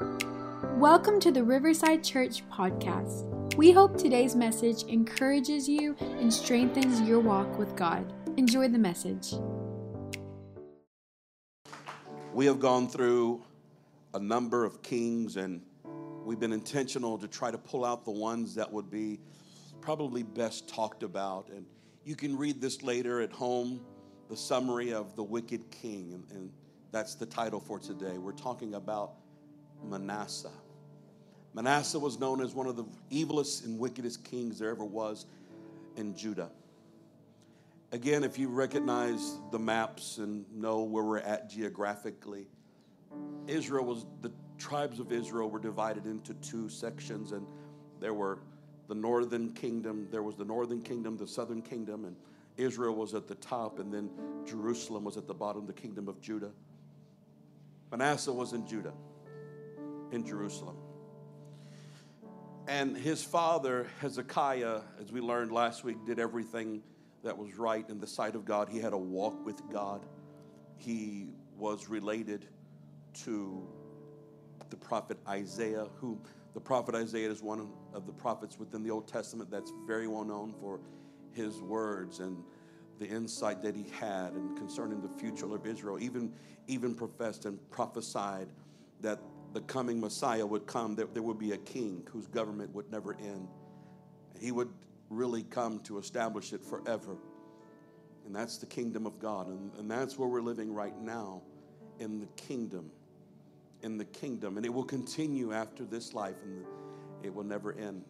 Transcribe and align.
Welcome 0.00 1.20
to 1.20 1.30
the 1.30 1.44
Riverside 1.44 2.02
Church 2.02 2.42
podcast. 2.48 3.54
We 3.56 3.70
hope 3.70 3.98
today's 3.98 4.34
message 4.34 4.84
encourages 4.84 5.68
you 5.68 5.94
and 6.00 6.32
strengthens 6.32 7.02
your 7.02 7.20
walk 7.20 7.58
with 7.58 7.76
God. 7.76 8.10
Enjoy 8.38 8.66
the 8.68 8.78
message. 8.78 9.34
We 12.32 12.46
have 12.46 12.60
gone 12.60 12.88
through 12.88 13.42
a 14.14 14.18
number 14.18 14.64
of 14.64 14.82
kings, 14.82 15.36
and 15.36 15.60
we've 16.24 16.40
been 16.40 16.54
intentional 16.54 17.18
to 17.18 17.28
try 17.28 17.50
to 17.50 17.58
pull 17.58 17.84
out 17.84 18.06
the 18.06 18.10
ones 18.10 18.54
that 18.54 18.72
would 18.72 18.90
be 18.90 19.20
probably 19.82 20.22
best 20.22 20.66
talked 20.66 21.02
about. 21.02 21.50
And 21.50 21.66
you 22.04 22.16
can 22.16 22.38
read 22.38 22.58
this 22.62 22.82
later 22.82 23.20
at 23.20 23.32
home 23.32 23.82
the 24.30 24.36
summary 24.36 24.94
of 24.94 25.14
the 25.14 25.24
wicked 25.24 25.70
king, 25.70 26.12
and, 26.14 26.24
and 26.38 26.50
that's 26.90 27.16
the 27.16 27.26
title 27.26 27.60
for 27.60 27.78
today. 27.78 28.16
We're 28.16 28.32
talking 28.32 28.76
about 28.76 29.19
Manasseh. 29.84 30.52
Manasseh 31.54 31.98
was 31.98 32.18
known 32.18 32.40
as 32.40 32.54
one 32.54 32.66
of 32.66 32.76
the 32.76 32.84
evilest 33.10 33.64
and 33.64 33.78
wickedest 33.78 34.24
kings 34.24 34.58
there 34.58 34.70
ever 34.70 34.84
was 34.84 35.26
in 35.96 36.16
Judah. 36.16 36.50
Again, 37.92 38.22
if 38.22 38.38
you 38.38 38.48
recognize 38.48 39.36
the 39.50 39.58
maps 39.58 40.18
and 40.18 40.44
know 40.54 40.82
where 40.82 41.02
we're 41.02 41.18
at 41.18 41.50
geographically, 41.50 42.46
Israel 43.48 43.84
was, 43.84 44.06
the 44.22 44.30
tribes 44.58 45.00
of 45.00 45.10
Israel 45.10 45.50
were 45.50 45.58
divided 45.58 46.06
into 46.06 46.34
two 46.34 46.68
sections, 46.68 47.32
and 47.32 47.44
there 47.98 48.14
were 48.14 48.38
the 48.86 48.94
northern 48.94 49.52
kingdom, 49.52 50.06
there 50.12 50.22
was 50.22 50.36
the 50.36 50.44
northern 50.44 50.82
kingdom, 50.82 51.16
the 51.16 51.26
southern 51.26 51.62
kingdom, 51.62 52.04
and 52.04 52.14
Israel 52.56 52.94
was 52.94 53.14
at 53.14 53.26
the 53.26 53.34
top, 53.36 53.80
and 53.80 53.92
then 53.92 54.08
Jerusalem 54.46 55.02
was 55.02 55.16
at 55.16 55.26
the 55.26 55.34
bottom, 55.34 55.66
the 55.66 55.72
kingdom 55.72 56.06
of 56.08 56.20
Judah. 56.20 56.50
Manasseh 57.90 58.32
was 58.32 58.52
in 58.52 58.66
Judah, 58.68 58.92
in 60.12 60.26
Jerusalem. 60.26 60.76
And 62.68 62.96
his 62.96 63.22
father, 63.22 63.88
Hezekiah, 64.00 64.80
as 65.00 65.10
we 65.10 65.20
learned 65.20 65.50
last 65.50 65.82
week, 65.82 66.04
did 66.06 66.18
everything 66.18 66.82
that 67.24 67.36
was 67.36 67.58
right 67.58 67.88
in 67.88 67.98
the 67.98 68.06
sight 68.06 68.34
of 68.34 68.44
God. 68.44 68.68
He 68.68 68.78
had 68.78 68.92
a 68.92 68.98
walk 68.98 69.44
with 69.44 69.60
God. 69.70 70.06
He 70.76 71.34
was 71.56 71.88
related 71.88 72.46
to 73.24 73.66
the 74.70 74.76
prophet 74.76 75.18
Isaiah, 75.28 75.86
who 75.96 76.20
the 76.54 76.60
prophet 76.60 76.94
Isaiah 76.94 77.30
is 77.30 77.42
one 77.42 77.68
of 77.92 78.06
the 78.06 78.12
prophets 78.12 78.58
within 78.58 78.82
the 78.82 78.90
Old 78.90 79.08
Testament 79.08 79.50
that's 79.50 79.72
very 79.86 80.06
well 80.06 80.24
known 80.24 80.54
for 80.60 80.80
his 81.32 81.60
words 81.60 82.20
and 82.20 82.42
the 82.98 83.06
insight 83.06 83.62
that 83.62 83.74
he 83.74 83.86
had 83.98 84.32
and 84.32 84.56
concerning 84.56 85.00
the 85.00 85.08
future 85.08 85.54
of 85.54 85.66
Israel. 85.66 85.98
Even, 86.00 86.32
even 86.66 86.94
professed 86.94 87.46
and 87.46 87.58
prophesied 87.70 88.48
that 89.00 89.20
the 89.52 89.60
coming 89.62 90.00
Messiah 90.00 90.46
would 90.46 90.66
come, 90.66 90.94
that 90.96 91.12
there 91.12 91.22
would 91.22 91.38
be 91.38 91.52
a 91.52 91.58
king 91.58 92.06
whose 92.10 92.26
government 92.26 92.74
would 92.74 92.90
never 92.90 93.14
end. 93.14 93.48
He 94.38 94.52
would 94.52 94.70
really 95.08 95.42
come 95.42 95.80
to 95.80 95.98
establish 95.98 96.52
it 96.52 96.64
forever. 96.64 97.16
And 98.26 98.34
that's 98.34 98.58
the 98.58 98.66
kingdom 98.66 99.06
of 99.06 99.18
God. 99.18 99.48
And, 99.48 99.72
and 99.78 99.90
that's 99.90 100.18
where 100.18 100.28
we're 100.28 100.40
living 100.40 100.72
right 100.72 100.96
now 101.00 101.42
in 101.98 102.20
the 102.20 102.26
kingdom. 102.36 102.90
In 103.82 103.98
the 103.98 104.04
kingdom. 104.04 104.56
And 104.56 104.64
it 104.64 104.72
will 104.72 104.84
continue 104.84 105.52
after 105.52 105.84
this 105.84 106.14
life 106.14 106.36
and 106.44 106.64
it 107.22 107.34
will 107.34 107.44
never 107.44 107.72
end. 107.72 108.04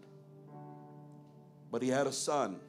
But 1.70 1.82
he 1.82 1.88
had 1.88 2.06
a 2.06 2.12
son. 2.12 2.60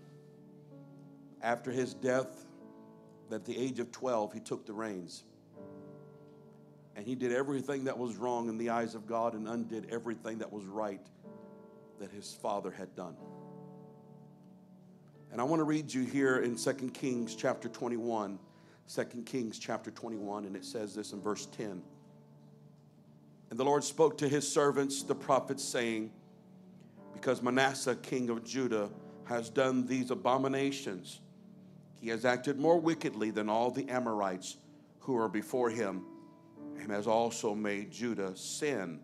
After 1.41 1.71
his 1.71 1.93
death, 1.93 2.45
at 3.31 3.45
the 3.45 3.57
age 3.57 3.79
of 3.79 3.91
12, 3.91 4.33
he 4.33 4.39
took 4.39 4.65
the 4.65 4.73
reins. 4.73 5.23
And 6.95 7.05
he 7.05 7.15
did 7.15 7.31
everything 7.31 7.85
that 7.85 7.97
was 7.97 8.15
wrong 8.17 8.49
in 8.49 8.57
the 8.57 8.69
eyes 8.69 8.95
of 8.95 9.07
God 9.07 9.33
and 9.33 9.47
undid 9.47 9.87
everything 9.89 10.39
that 10.39 10.51
was 10.51 10.65
right 10.65 11.05
that 11.99 12.11
his 12.11 12.33
father 12.33 12.71
had 12.71 12.95
done. 12.95 13.15
And 15.31 15.39
I 15.39 15.45
want 15.45 15.61
to 15.61 15.63
read 15.63 15.93
you 15.93 16.03
here 16.03 16.39
in 16.39 16.57
2 16.57 16.73
Kings 16.93 17.35
chapter 17.35 17.69
21. 17.69 18.37
2 18.93 19.03
Kings 19.25 19.57
chapter 19.57 19.89
21, 19.89 20.45
and 20.45 20.55
it 20.55 20.65
says 20.65 20.93
this 20.93 21.13
in 21.13 21.21
verse 21.21 21.45
10. 21.45 21.81
And 23.49 23.59
the 23.59 23.63
Lord 23.63 23.83
spoke 23.83 24.17
to 24.17 24.27
his 24.27 24.51
servants, 24.51 25.03
the 25.03 25.15
prophets, 25.15 25.63
saying, 25.63 26.11
Because 27.13 27.41
Manasseh, 27.41 27.95
king 27.95 28.29
of 28.29 28.43
Judah, 28.43 28.89
has 29.25 29.49
done 29.49 29.87
these 29.87 30.11
abominations, 30.11 31.21
he 32.01 32.09
has 32.09 32.25
acted 32.25 32.59
more 32.59 32.79
wickedly 32.79 33.31
than 33.31 33.47
all 33.47 33.71
the 33.71 33.87
Amorites 33.87 34.57
who 34.99 35.17
are 35.17 35.29
before 35.29 35.69
him, 35.69 36.03
and 36.81 36.91
has 36.91 37.07
also 37.07 37.53
made 37.53 37.91
Judah 37.91 38.35
sin 38.35 38.99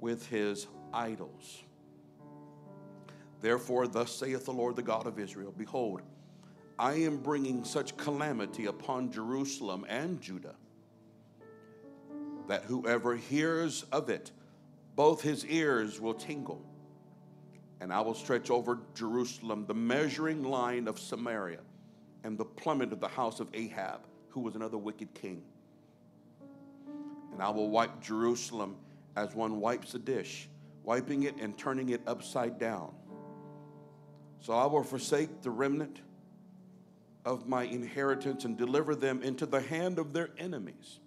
with 0.00 0.26
his 0.26 0.66
idols. 0.92 1.62
Therefore, 3.40 3.86
thus 3.86 4.12
saith 4.12 4.44
the 4.44 4.52
Lord, 4.52 4.76
the 4.76 4.82
God 4.82 5.06
of 5.06 5.18
Israel 5.18 5.54
Behold, 5.56 6.02
I 6.78 6.94
am 6.94 7.18
bringing 7.18 7.64
such 7.64 7.96
calamity 7.96 8.66
upon 8.66 9.12
Jerusalem 9.12 9.84
and 9.88 10.20
Judah 10.20 10.54
that 12.48 12.64
whoever 12.64 13.14
hears 13.16 13.84
of 13.92 14.08
it, 14.08 14.32
both 14.96 15.22
his 15.22 15.46
ears 15.46 16.00
will 16.00 16.14
tingle. 16.14 16.64
And 17.80 17.92
I 17.92 18.00
will 18.00 18.14
stretch 18.14 18.50
over 18.50 18.80
Jerusalem 18.94 19.66
the 19.66 19.74
measuring 19.74 20.42
line 20.42 20.88
of 20.88 20.98
Samaria 20.98 21.60
and 22.24 22.36
the 22.36 22.44
plummet 22.44 22.92
of 22.92 23.00
the 23.00 23.08
house 23.08 23.40
of 23.40 23.48
Ahab, 23.54 24.00
who 24.30 24.40
was 24.40 24.56
another 24.56 24.78
wicked 24.78 25.14
king. 25.14 25.42
And 27.40 27.46
I 27.46 27.50
will 27.52 27.70
wipe 27.70 28.02
Jerusalem 28.02 28.76
as 29.16 29.34
one 29.34 29.60
wipes 29.60 29.94
a 29.94 29.98
dish, 29.98 30.46
wiping 30.84 31.22
it 31.22 31.38
and 31.38 31.56
turning 31.56 31.88
it 31.88 32.02
upside 32.06 32.58
down. 32.58 32.92
So 34.40 34.52
I 34.52 34.66
will 34.66 34.82
forsake 34.82 35.40
the 35.40 35.50
remnant 35.50 36.02
of 37.24 37.48
my 37.48 37.62
inheritance 37.62 38.44
and 38.44 38.58
deliver 38.58 38.94
them 38.94 39.22
into 39.22 39.46
the 39.46 39.62
hand 39.62 39.98
of 39.98 40.12
their 40.12 40.28
enemies. 40.36 41.00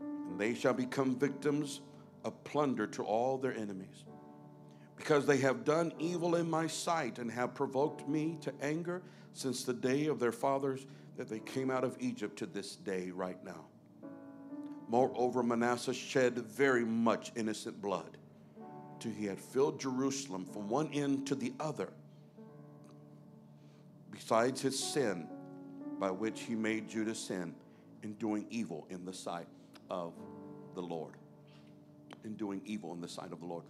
And 0.00 0.38
they 0.38 0.54
shall 0.54 0.72
become 0.72 1.18
victims 1.18 1.80
of 2.24 2.44
plunder 2.44 2.86
to 2.86 3.02
all 3.02 3.36
their 3.36 3.56
enemies. 3.56 4.04
Because 4.94 5.26
they 5.26 5.38
have 5.38 5.64
done 5.64 5.92
evil 5.98 6.36
in 6.36 6.48
my 6.48 6.68
sight 6.68 7.18
and 7.18 7.28
have 7.32 7.56
provoked 7.56 8.08
me 8.08 8.38
to 8.42 8.52
anger 8.62 9.02
since 9.32 9.64
the 9.64 9.74
day 9.74 10.06
of 10.06 10.20
their 10.20 10.30
fathers 10.30 10.86
that 11.16 11.28
they 11.28 11.40
came 11.40 11.72
out 11.72 11.82
of 11.82 11.96
Egypt 11.98 12.38
to 12.38 12.46
this 12.46 12.76
day, 12.76 13.10
right 13.10 13.44
now. 13.44 13.64
Moreover, 14.88 15.42
Manasseh 15.42 15.94
shed 15.94 16.38
very 16.38 16.84
much 16.84 17.32
innocent 17.36 17.80
blood, 17.80 18.16
till 19.00 19.12
he 19.12 19.26
had 19.26 19.40
filled 19.40 19.80
Jerusalem 19.80 20.44
from 20.44 20.68
one 20.68 20.92
end 20.92 21.26
to 21.28 21.34
the 21.34 21.52
other 21.58 21.90
besides 24.14 24.60
his 24.62 24.78
sin 24.78 25.26
by 25.98 26.10
which 26.10 26.42
he 26.42 26.54
made 26.54 26.88
Judah 26.88 27.14
sin 27.14 27.54
in 28.02 28.14
doing 28.14 28.46
evil 28.48 28.86
in 28.90 29.04
the 29.04 29.12
sight 29.12 29.48
of 29.90 30.14
the 30.74 30.80
Lord. 30.80 31.14
In 32.24 32.34
doing 32.34 32.62
evil 32.64 32.92
in 32.94 33.00
the 33.00 33.08
sight 33.08 33.32
of 33.32 33.40
the 33.40 33.46
Lord. 33.46 33.64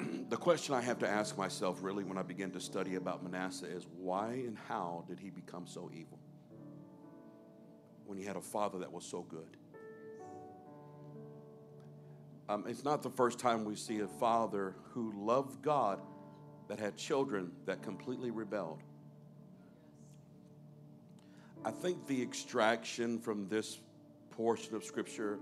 the 0.28 0.36
question 0.36 0.74
I 0.74 0.80
have 0.80 0.98
to 0.98 1.08
ask 1.08 1.38
myself 1.38 1.78
really 1.82 2.04
when 2.04 2.18
I 2.18 2.22
begin 2.22 2.50
to 2.52 2.60
study 2.60 2.96
about 2.96 3.22
Manasseh 3.22 3.66
is 3.66 3.86
why 3.96 4.32
and 4.46 4.58
how 4.68 5.04
did 5.08 5.20
he 5.20 5.30
become 5.30 5.66
so 5.66 5.90
evil? 5.94 6.18
When 8.04 8.18
he 8.18 8.24
had 8.24 8.36
a 8.36 8.42
father 8.42 8.78
that 8.80 8.92
was 8.92 9.04
so 9.04 9.22
good. 9.22 9.56
Um, 12.48 12.64
it's 12.68 12.84
not 12.84 13.02
the 13.02 13.10
first 13.10 13.38
time 13.38 13.64
we 13.64 13.74
see 13.74 14.00
a 14.00 14.08
father 14.08 14.74
who 14.90 15.12
loved 15.16 15.62
God 15.62 16.00
that 16.68 16.78
had 16.78 16.96
children 16.96 17.52
that 17.66 17.82
completely 17.82 18.30
rebelled. 18.30 18.82
I 21.64 21.70
think 21.70 22.06
the 22.06 22.20
extraction 22.20 23.18
from 23.18 23.48
this 23.48 23.80
portion 24.30 24.74
of 24.74 24.84
scripture 24.84 25.38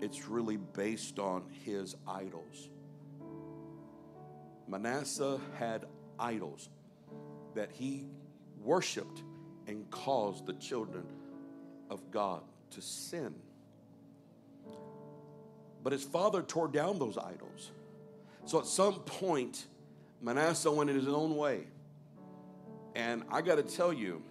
it's 0.00 0.28
really 0.28 0.56
based 0.56 1.18
on 1.18 1.44
his 1.64 1.94
idols. 2.08 2.70
Manasseh 4.66 5.38
had 5.58 5.84
idols 6.18 6.70
that 7.54 7.70
he 7.70 8.06
worshiped 8.62 9.22
and 9.66 9.88
caused 9.90 10.46
the 10.46 10.54
children 10.54 11.04
of 11.90 12.10
God 12.10 12.42
to 12.70 12.80
sin. 12.80 13.34
But 15.82 15.92
his 15.92 16.04
father 16.04 16.42
tore 16.42 16.68
down 16.68 16.98
those 16.98 17.16
idols. 17.16 17.70
So 18.44 18.58
at 18.58 18.66
some 18.66 18.94
point, 19.00 19.66
Manasseh 20.20 20.70
went 20.70 20.90
in 20.90 20.96
his 20.96 21.08
own 21.08 21.36
way. 21.36 21.66
And 22.94 23.22
I 23.30 23.40
got 23.40 23.56
to 23.56 23.62
tell 23.62 23.92
you, 23.92 24.22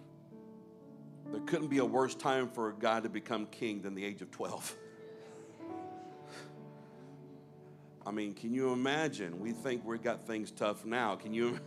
there 1.32 1.40
couldn't 1.42 1.68
be 1.68 1.78
a 1.78 1.84
worse 1.84 2.14
time 2.14 2.48
for 2.48 2.68
a 2.68 2.74
guy 2.74 3.00
to 3.00 3.08
become 3.08 3.46
king 3.46 3.82
than 3.82 3.94
the 3.94 4.04
age 4.04 4.20
of 4.20 4.30
12. 4.30 4.76
I 8.06 8.10
mean, 8.10 8.34
can 8.34 8.52
you 8.52 8.72
imagine? 8.72 9.40
We 9.40 9.52
think 9.52 9.84
we've 9.84 10.02
got 10.02 10.26
things 10.26 10.50
tough 10.50 10.84
now. 10.84 11.16
Can 11.16 11.32
you? 11.32 11.58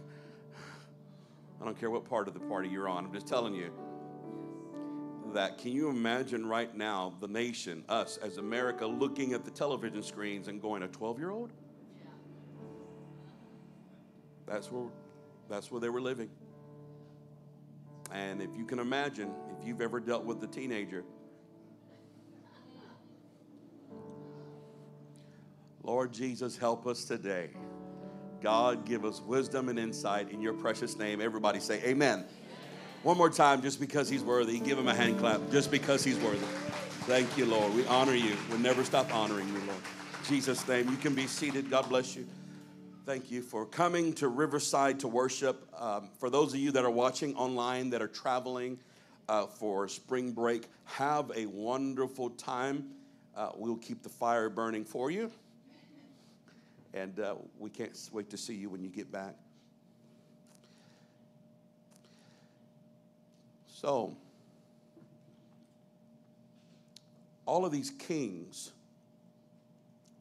I 1.62 1.66
don't 1.66 1.80
care 1.80 1.90
what 1.90 2.06
part 2.06 2.28
of 2.28 2.34
the 2.34 2.40
party 2.42 2.70
you're 2.70 2.90
on, 2.90 3.06
I'm 3.06 3.14
just 3.14 3.28
telling 3.28 3.56
you. 3.56 3.72
That, 5.34 5.58
can 5.58 5.72
you 5.72 5.90
imagine 5.90 6.46
right 6.46 6.76
now 6.76 7.14
the 7.20 7.28
nation, 7.28 7.84
us 7.90 8.18
as 8.18 8.38
America, 8.38 8.86
looking 8.86 9.34
at 9.34 9.46
the 9.46 9.52
television 9.52 10.02
screens 10.04 10.48
and 10.48 10.62
going, 10.62 10.84
a 10.84 10.88
12 10.88 11.20
year 11.20 11.30
old? 11.30 11.52
That's 14.46 14.72
where, 14.72 14.90
that's 15.50 15.72
where 15.72 15.82
they 15.82 15.90
were 15.90 16.02
living. 16.02 16.30
And 18.12 18.42
if 18.42 18.50
you 18.56 18.66
can 18.66 18.80
imagine, 18.80 19.32
if 19.60 19.68
you've 19.68 19.82
ever 19.82 20.00
dealt 20.00 20.26
with 20.26 20.44
a 20.44 20.48
teenager, 20.48 21.04
Lord 25.84 26.14
Jesus, 26.14 26.58
help 26.58 26.88
us 26.88 27.06
today. 27.06 27.50
God, 28.42 28.86
give 28.86 29.06
us 29.06 29.22
wisdom 29.22 29.70
and 29.70 29.80
insight 29.80 30.30
in 30.32 30.42
your 30.42 30.54
precious 30.54 30.98
name. 30.98 31.22
Everybody 31.22 31.60
say, 31.60 31.82
Amen. 31.84 32.26
One 33.04 33.18
more 33.18 33.30
time, 33.30 33.62
just 33.62 33.82
because 33.82 34.08
he's 34.08 34.24
worthy. 34.24 34.60
Give 34.60 34.80
him 34.80 34.88
a 34.88 34.94
hand 34.94 35.20
clap, 35.20 35.42
just 35.52 35.70
because 35.70 36.06
he's 36.06 36.18
worthy. 36.20 36.46
Thank 37.02 37.38
you, 37.38 37.46
Lord. 37.46 37.74
We 37.74 37.86
honor 37.88 38.14
you. 38.16 38.38
We'll 38.50 38.60
never 38.60 38.86
stop 38.86 39.14
honoring 39.14 39.50
you, 39.50 39.60
Lord. 39.68 39.82
In 40.20 40.26
Jesus' 40.26 40.66
name, 40.70 40.90
you 40.90 40.96
can 40.96 41.14
be 41.14 41.28
seated. 41.28 41.70
God 41.70 41.90
bless 41.90 42.16
you. 42.16 42.26
Thank 43.06 43.30
you 43.30 43.42
for 43.42 43.66
coming 43.66 44.14
to 44.14 44.30
Riverside 44.30 45.02
to 45.02 45.10
worship. 45.10 45.68
Um, 45.78 46.12
for 46.18 46.30
those 46.30 46.54
of 46.54 46.62
you 46.62 46.72
that 46.72 46.86
are 46.86 46.90
watching 46.90 47.36
online, 47.36 47.90
that 47.90 48.02
are 48.02 48.08
traveling 48.08 48.80
uh, 49.28 49.48
for 49.48 49.90
spring 49.90 50.32
break, 50.32 50.70
have 50.86 51.30
a 51.36 51.46
wonderful 51.48 52.30
time. 52.30 52.86
Uh, 53.36 53.50
we'll 53.58 53.76
keep 53.76 54.02
the 54.02 54.08
fire 54.08 54.50
burning 54.50 54.86
for 54.86 55.12
you. 55.12 55.30
And 56.94 57.20
uh, 57.20 57.36
we 57.60 57.70
can't 57.70 57.98
wait 58.14 58.30
to 58.30 58.38
see 58.38 58.54
you 58.54 58.70
when 58.70 58.82
you 58.82 58.90
get 58.90 59.12
back. 59.12 59.36
So, 63.84 64.16
all 67.46 67.66
of 67.66 67.74
these 67.74 67.90
kings 67.90 68.72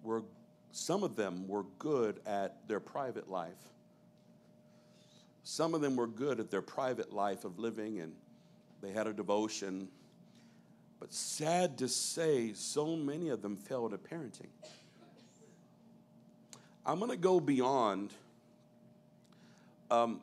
were, 0.03 0.25
some 0.73 1.05
of 1.05 1.15
them 1.15 1.47
were 1.47 1.63
good 1.79 2.19
at 2.27 2.67
their 2.67 2.81
private 2.81 3.31
life. 3.31 3.53
Some 5.45 5.75
of 5.75 5.81
them 5.81 5.95
were 5.95 6.09
good 6.09 6.41
at 6.41 6.51
their 6.51 6.61
private 6.61 7.13
life 7.13 7.45
of 7.45 7.61
living 7.61 8.01
and 8.01 8.13
they 8.83 8.91
had 8.91 9.07
a 9.07 9.13
devotion. 9.13 9.87
But 10.99 11.13
sad 11.13 11.79
to 11.79 11.89
say, 11.89 12.55
so 12.55 12.97
many 12.97 13.29
of 13.29 13.43
them 13.43 13.57
failed 13.57 13.95
at 13.95 14.03
parenting. 14.03 14.51
I'm 16.85 16.99
going 16.99 17.13
to 17.13 17.17
go 17.17 17.39
beyond 17.39 18.13
um, 19.89 20.21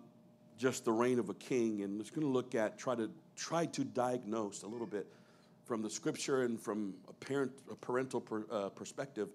just 0.58 0.84
the 0.84 0.92
reign 0.92 1.20
of 1.20 1.30
a 1.30 1.34
king 1.34 1.84
and 1.84 2.02
just 2.02 2.14
going 2.14 2.28
to 2.28 2.34
look 2.34 2.54
at, 2.54 2.78
try 2.78 2.94
to 2.94 3.10
try 3.40 3.66
to 3.66 3.84
diagnose 3.84 4.64
a 4.64 4.68
little 4.68 4.88
bit 4.88 5.08
from 5.66 5.82
the 5.82 5.90
scripture 5.90 6.44
and 6.44 6.60
from 6.60 6.94
a, 7.08 7.14
parent, 7.14 7.52
a 7.72 7.76
parental 7.76 8.20
per, 8.20 8.46
uh, 8.52 8.70
perspective 8.70 9.30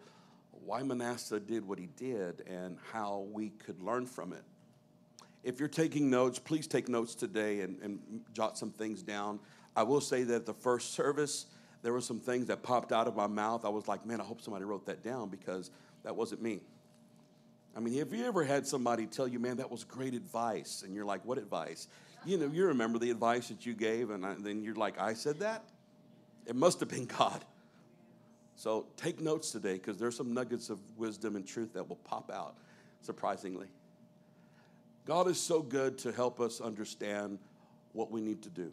why 0.64 0.82
Manasseh 0.82 1.40
did 1.40 1.66
what 1.66 1.78
he 1.78 1.88
did 1.96 2.42
and 2.46 2.78
how 2.92 3.26
we 3.32 3.50
could 3.50 3.82
learn 3.82 4.06
from 4.06 4.32
it. 4.32 4.42
If 5.42 5.60
you're 5.60 5.68
taking 5.68 6.08
notes, 6.08 6.38
please 6.38 6.66
take 6.66 6.88
notes 6.88 7.14
today 7.14 7.60
and, 7.60 7.78
and 7.82 8.00
jot 8.32 8.56
some 8.56 8.70
things 8.70 9.02
down. 9.02 9.40
I 9.76 9.82
will 9.82 10.00
say 10.00 10.22
that 10.24 10.46
the 10.46 10.54
first 10.54 10.94
service, 10.94 11.46
there 11.82 11.92
were 11.92 12.00
some 12.00 12.18
things 12.18 12.46
that 12.46 12.62
popped 12.62 12.92
out 12.92 13.06
of 13.06 13.14
my 13.14 13.26
mouth. 13.26 13.64
I 13.64 13.68
was 13.68 13.86
like, 13.88 14.06
man, 14.06 14.20
I 14.20 14.24
hope 14.24 14.40
somebody 14.40 14.64
wrote 14.64 14.86
that 14.86 15.02
down 15.02 15.28
because 15.28 15.70
that 16.02 16.16
wasn't 16.16 16.40
me. 16.40 16.60
I 17.76 17.80
mean, 17.80 17.98
have 17.98 18.12
you 18.12 18.24
ever 18.24 18.44
had 18.44 18.66
somebody 18.66 19.06
tell 19.06 19.26
you, 19.26 19.38
man, 19.40 19.56
that 19.56 19.70
was 19.70 19.84
great 19.84 20.14
advice? 20.14 20.82
And 20.84 20.94
you're 20.94 21.04
like, 21.04 21.24
what 21.24 21.38
advice? 21.38 21.88
You 22.24 22.38
know, 22.38 22.50
you 22.52 22.66
remember 22.66 22.98
the 22.98 23.10
advice 23.10 23.48
that 23.48 23.66
you 23.66 23.74
gave, 23.74 24.10
and 24.10 24.24
I, 24.24 24.34
then 24.38 24.62
you're 24.62 24.74
like, 24.74 25.00
I 25.00 25.14
said 25.14 25.40
that? 25.40 25.64
It 26.46 26.56
must 26.56 26.80
have 26.80 26.88
been 26.88 27.06
God. 27.06 27.44
So 28.56 28.86
take 28.96 29.20
notes 29.20 29.50
today 29.50 29.74
because 29.74 29.98
there's 29.98 30.16
some 30.16 30.32
nuggets 30.32 30.70
of 30.70 30.78
wisdom 30.96 31.36
and 31.36 31.46
truth 31.46 31.72
that 31.74 31.88
will 31.88 31.96
pop 31.96 32.30
out, 32.30 32.56
surprisingly. 33.00 33.66
God 35.06 35.28
is 35.28 35.40
so 35.40 35.60
good 35.60 35.98
to 35.98 36.12
help 36.12 36.40
us 36.40 36.60
understand 36.60 37.38
what 37.92 38.10
we 38.10 38.20
need 38.20 38.42
to 38.42 38.50
do. 38.50 38.72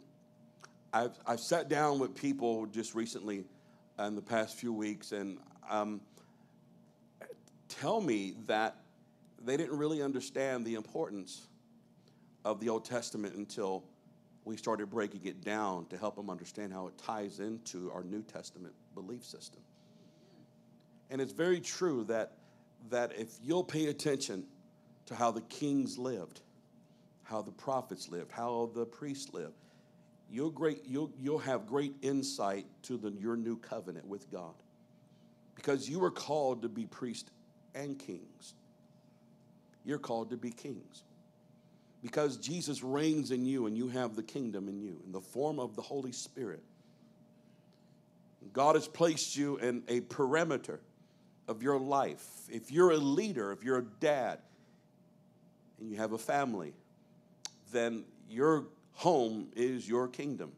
I've, 0.92 1.18
I've 1.26 1.40
sat 1.40 1.68
down 1.68 1.98
with 1.98 2.14
people 2.14 2.66
just 2.66 2.94
recently 2.94 3.44
in 3.98 4.14
the 4.14 4.22
past 4.22 4.56
few 4.56 4.72
weeks 4.72 5.12
and 5.12 5.38
um, 5.68 6.00
tell 7.68 8.00
me 8.00 8.34
that 8.46 8.76
they 9.44 9.56
didn't 9.56 9.76
really 9.76 10.02
understand 10.02 10.64
the 10.64 10.74
importance 10.74 11.48
of 12.44 12.60
the 12.60 12.68
Old 12.68 12.84
Testament 12.84 13.34
until 13.34 13.84
we 14.44 14.56
started 14.56 14.90
breaking 14.90 15.24
it 15.24 15.44
down 15.44 15.86
to 15.86 15.96
help 15.96 16.16
them 16.16 16.28
understand 16.28 16.72
how 16.72 16.88
it 16.88 16.98
ties 16.98 17.38
into 17.38 17.90
our 17.92 18.02
New 18.02 18.22
Testament 18.22 18.74
belief 18.94 19.24
system. 19.24 19.60
And 21.10 21.20
it's 21.20 21.32
very 21.32 21.60
true 21.60 22.04
that, 22.04 22.32
that 22.90 23.12
if 23.16 23.28
you'll 23.42 23.64
pay 23.64 23.86
attention 23.86 24.44
to 25.06 25.14
how 25.14 25.30
the 25.30 25.42
kings 25.42 25.98
lived, 25.98 26.40
how 27.22 27.42
the 27.42 27.52
prophets 27.52 28.08
lived, 28.08 28.32
how 28.32 28.70
the 28.74 28.84
priests 28.84 29.32
lived, 29.32 29.54
you'll, 30.28 30.50
great, 30.50 30.82
you'll, 30.86 31.12
you'll 31.20 31.38
have 31.38 31.66
great 31.66 31.94
insight 32.02 32.66
to 32.82 32.96
the, 32.96 33.12
your 33.12 33.36
new 33.36 33.56
covenant 33.56 34.06
with 34.06 34.30
God. 34.30 34.54
Because 35.54 35.88
you 35.88 36.00
were 36.00 36.10
called 36.10 36.62
to 36.62 36.68
be 36.68 36.86
priests 36.86 37.30
and 37.74 37.98
kings. 37.98 38.54
You're 39.84 39.98
called 39.98 40.30
to 40.30 40.36
be 40.36 40.50
kings 40.50 41.02
because 42.02 42.36
Jesus 42.36 42.82
reigns 42.82 43.30
in 43.30 43.44
you 43.44 43.66
and 43.66 43.76
you 43.76 43.88
have 43.88 44.16
the 44.16 44.22
kingdom 44.22 44.68
in 44.68 44.80
you 44.80 45.00
in 45.04 45.12
the 45.12 45.20
form 45.20 45.58
of 45.58 45.76
the 45.76 45.82
Holy 45.82 46.12
Spirit. 46.12 46.62
God 48.52 48.74
has 48.74 48.88
placed 48.88 49.36
you 49.36 49.56
in 49.58 49.82
a 49.88 50.00
perimeter 50.00 50.80
of 51.46 51.62
your 51.62 51.78
life. 51.78 52.26
If 52.50 52.70
you're 52.72 52.90
a 52.90 52.96
leader, 52.96 53.52
if 53.52 53.62
you're 53.62 53.78
a 53.78 53.84
dad, 54.00 54.40
and 55.78 55.90
you 55.90 55.96
have 55.96 56.12
a 56.12 56.18
family, 56.18 56.72
then 57.72 58.04
your 58.28 58.66
home 58.92 59.48
is 59.56 59.88
your 59.88 60.06
kingdom. 60.06 60.52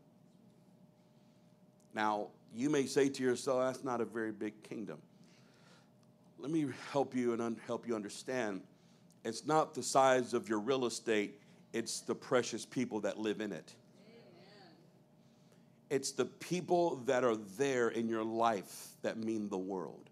Now, 1.94 2.29
you 2.55 2.69
may 2.69 2.87
say 2.87 3.08
to 3.08 3.23
yourself, 3.23 3.61
that's 3.61 3.85
not 3.85 4.00
a 4.00 4.05
very 4.05 4.32
big 4.32 4.62
kingdom. 4.62 4.99
Let 6.38 6.50
me 6.50 6.67
help 6.93 7.14
you 7.14 7.32
and 7.32 7.40
un- 7.40 7.61
help 7.67 7.87
you 7.87 7.94
understand 7.94 8.61
it's 9.25 9.47
not 9.47 9.75
the 9.75 9.82
size 9.82 10.35
of 10.35 10.49
your 10.49 10.59
real 10.59 10.85
estate, 10.87 11.41
it's 11.73 12.00
the 12.00 12.15
precious 12.15 12.65
people 12.67 13.00
that 13.00 13.19
live 13.19 13.41
in 13.41 13.53
it. 13.53 13.75
Amen. 14.06 14.76
It's 15.91 16.12
the 16.12 16.26
people 16.26 16.97
that 17.06 17.25
are 17.25 17.37
there 17.37 17.88
in 17.88 18.09
your 18.09 18.25
life 18.25 18.88
that 19.03 19.17
mean 19.17 19.49
the 19.49 19.59
world. 19.59 20.11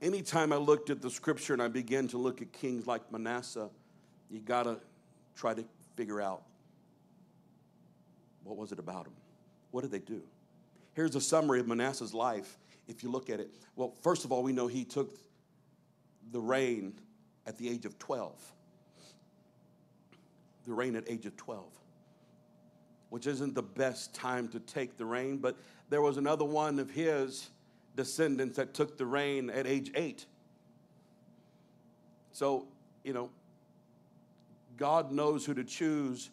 Anytime 0.00 0.52
I 0.52 0.56
looked 0.56 0.90
at 0.90 1.02
the 1.02 1.10
scripture 1.10 1.52
and 1.52 1.62
I 1.62 1.68
began 1.68 2.08
to 2.08 2.18
look 2.18 2.40
at 2.40 2.52
kings 2.52 2.86
like 2.86 3.10
Manasseh, 3.12 3.68
you 4.30 4.40
got 4.40 4.62
to 4.62 4.78
try 5.36 5.54
to 5.54 5.64
figure 5.96 6.20
out 6.20 6.42
what 8.44 8.56
was 8.56 8.72
it 8.72 8.78
about 8.78 9.06
him? 9.06 9.12
What 9.72 9.82
did 9.82 9.90
they 9.90 9.98
do? 9.98 10.22
Here's 10.94 11.14
a 11.14 11.20
summary 11.20 11.60
of 11.60 11.68
Manasseh's 11.68 12.14
life 12.14 12.56
if 12.86 13.02
you 13.02 13.10
look 13.10 13.28
at 13.28 13.40
it. 13.40 13.50
Well, 13.76 13.92
first 14.02 14.24
of 14.24 14.32
all, 14.32 14.42
we 14.42 14.52
know 14.52 14.66
he 14.66 14.84
took 14.84 15.18
the 16.32 16.40
reign 16.40 16.94
at 17.46 17.56
the 17.56 17.68
age 17.68 17.84
of 17.84 17.98
12. 17.98 18.52
The 20.66 20.72
reign 20.74 20.96
at 20.96 21.08
age 21.08 21.24
of 21.24 21.36
12, 21.36 21.64
which 23.10 23.26
isn't 23.26 23.54
the 23.54 23.62
best 23.62 24.14
time 24.14 24.48
to 24.48 24.60
take 24.60 24.98
the 24.98 25.06
reign, 25.06 25.38
but 25.38 25.56
there 25.88 26.02
was 26.02 26.18
another 26.18 26.44
one 26.44 26.78
of 26.78 26.90
his 26.90 27.48
descendants 27.96 28.56
that 28.56 28.74
took 28.74 28.98
the 28.98 29.06
reign 29.06 29.48
at 29.50 29.66
age 29.66 29.90
8. 29.94 30.26
So, 32.32 32.68
you 33.02 33.12
know, 33.12 33.30
God 34.76 35.10
knows 35.10 35.44
who 35.44 35.54
to 35.54 35.64
choose, 35.64 36.30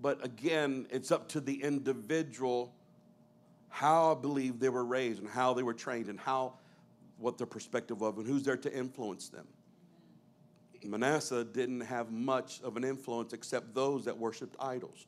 but 0.00 0.24
again, 0.24 0.86
it's 0.90 1.12
up 1.12 1.28
to 1.28 1.40
the 1.40 1.62
individual 1.62 2.72
how 3.68 4.12
I 4.12 4.14
believe 4.20 4.58
they 4.58 4.70
were 4.70 4.84
raised 4.84 5.20
and 5.20 5.28
how 5.28 5.52
they 5.52 5.62
were 5.62 5.74
trained 5.74 6.08
and 6.08 6.18
how 6.18 6.54
what 7.18 7.38
their 7.38 7.46
perspective 7.46 8.02
of 8.02 8.18
and 8.18 8.26
who's 8.26 8.42
there 8.42 8.56
to 8.56 8.72
influence 8.76 9.28
them. 9.28 9.46
Manasseh 10.84 11.44
didn't 11.44 11.80
have 11.80 12.12
much 12.12 12.60
of 12.62 12.76
an 12.76 12.84
influence 12.84 13.32
except 13.32 13.74
those 13.74 14.04
that 14.04 14.16
worshiped 14.16 14.56
idols. 14.60 15.06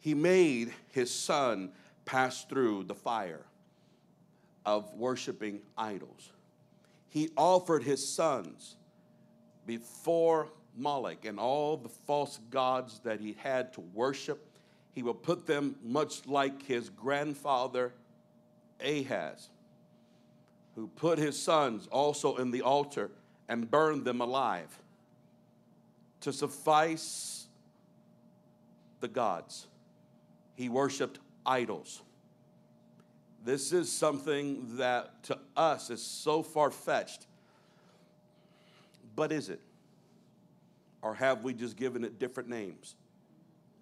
He 0.00 0.14
made 0.14 0.72
his 0.92 1.10
son 1.10 1.72
pass 2.04 2.44
through 2.44 2.84
the 2.84 2.94
fire 2.94 3.44
of 4.66 4.92
worshiping 4.94 5.60
idols. 5.76 6.32
He 7.08 7.30
offered 7.36 7.82
his 7.82 8.06
sons 8.06 8.76
before 9.66 10.48
Moloch 10.76 11.24
and 11.24 11.38
all 11.38 11.76
the 11.76 11.88
false 11.88 12.38
gods 12.50 13.00
that 13.00 13.20
he 13.20 13.36
had 13.38 13.72
to 13.74 13.80
worship. 13.80 14.46
He 14.92 15.02
would 15.02 15.22
put 15.22 15.46
them 15.46 15.76
much 15.82 16.26
like 16.26 16.62
his 16.62 16.88
grandfather 16.88 17.92
Ahaz, 18.82 19.48
who 20.74 20.88
put 20.88 21.18
his 21.18 21.40
sons 21.40 21.86
also 21.90 22.36
in 22.36 22.50
the 22.50 22.62
altar 22.62 23.10
and 23.48 23.70
burned 23.70 24.04
them 24.04 24.20
alive 24.20 24.78
to 26.20 26.32
suffice 26.32 27.46
the 29.00 29.08
gods, 29.08 29.66
he 30.54 30.68
worshiped 30.68 31.18
idols. 31.44 32.02
This 33.44 33.72
is 33.72 33.90
something 33.90 34.76
that 34.76 35.22
to 35.24 35.38
us 35.56 35.88
is 35.90 36.02
so 36.02 36.42
far 36.42 36.70
fetched. 36.70 37.26
But 39.16 39.32
is 39.32 39.48
it? 39.48 39.60
Or 41.02 41.14
have 41.14 41.42
we 41.42 41.54
just 41.54 41.76
given 41.76 42.04
it 42.04 42.18
different 42.18 42.50
names? 42.50 42.96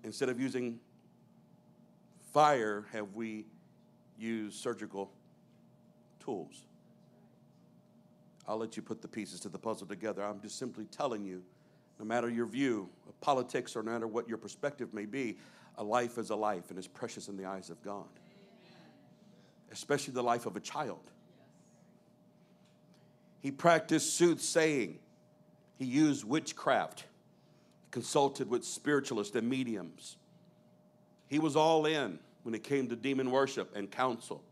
Instead 0.04 0.28
of 0.28 0.40
using 0.40 0.78
fire, 2.32 2.86
have 2.92 3.14
we 3.14 3.44
used 4.18 4.60
surgical 4.60 5.10
tools? 6.20 6.66
I'll 8.46 8.56
let 8.56 8.76
you 8.76 8.82
put 8.82 9.02
the 9.02 9.08
pieces 9.08 9.40
to 9.40 9.48
the 9.48 9.58
puzzle 9.58 9.86
together. 9.86 10.24
I'm 10.24 10.40
just 10.40 10.58
simply 10.58 10.86
telling 10.86 11.24
you 11.24 11.42
no 11.98 12.04
matter 12.04 12.30
your 12.30 12.46
view 12.46 12.88
of 13.08 13.20
politics 13.20 13.76
or 13.76 13.82
no 13.82 13.92
matter 13.92 14.06
what 14.06 14.28
your 14.28 14.38
perspective 14.38 14.94
may 14.94 15.04
be, 15.04 15.36
a 15.76 15.84
life 15.84 16.16
is 16.16 16.30
a 16.30 16.36
life 16.36 16.70
and 16.70 16.78
is 16.78 16.86
precious 16.86 17.28
in 17.28 17.36
the 17.36 17.44
eyes 17.44 17.70
of 17.70 17.82
God, 17.82 18.08
especially 19.70 20.14
the 20.14 20.22
life 20.22 20.46
of 20.46 20.56
a 20.56 20.60
child. 20.60 21.10
He 23.40 23.50
practiced 23.50 24.14
soothsaying, 24.14 24.98
he 25.76 25.84
used 25.84 26.24
witchcraft, 26.24 27.04
consulted 27.90 28.48
with 28.48 28.64
spiritualists 28.64 29.36
and 29.36 29.48
mediums. 29.48 30.16
He 31.28 31.38
was 31.38 31.56
all 31.56 31.86
in 31.86 32.18
when 32.42 32.54
it 32.54 32.62
came 32.62 32.88
to 32.88 32.96
demon 32.96 33.30
worship 33.30 33.74
and 33.76 33.90
counsel. 33.90 34.42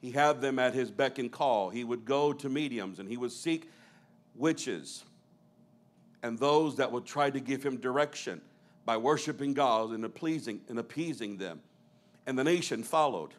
He 0.00 0.10
had 0.10 0.40
them 0.40 0.58
at 0.58 0.74
his 0.74 0.90
beck 0.90 1.18
and 1.18 1.32
call. 1.32 1.70
He 1.70 1.84
would 1.84 2.04
go 2.04 2.32
to 2.32 2.48
mediums 2.48 2.98
and 2.98 3.08
he 3.08 3.16
would 3.16 3.32
seek 3.32 3.70
witches 4.34 5.04
and 6.24 6.38
those 6.38 6.76
that 6.76 6.90
would 6.90 7.04
try 7.04 7.28
to 7.28 7.38
give 7.38 7.62
him 7.62 7.76
direction 7.76 8.40
by 8.86 8.96
worshiping 8.96 9.52
God 9.52 9.90
and 9.90 10.06
appeasing, 10.06 10.60
and 10.70 10.78
appeasing 10.78 11.36
them. 11.36 11.60
And 12.26 12.38
the 12.38 12.44
nation 12.44 12.82
followed. 12.82 13.34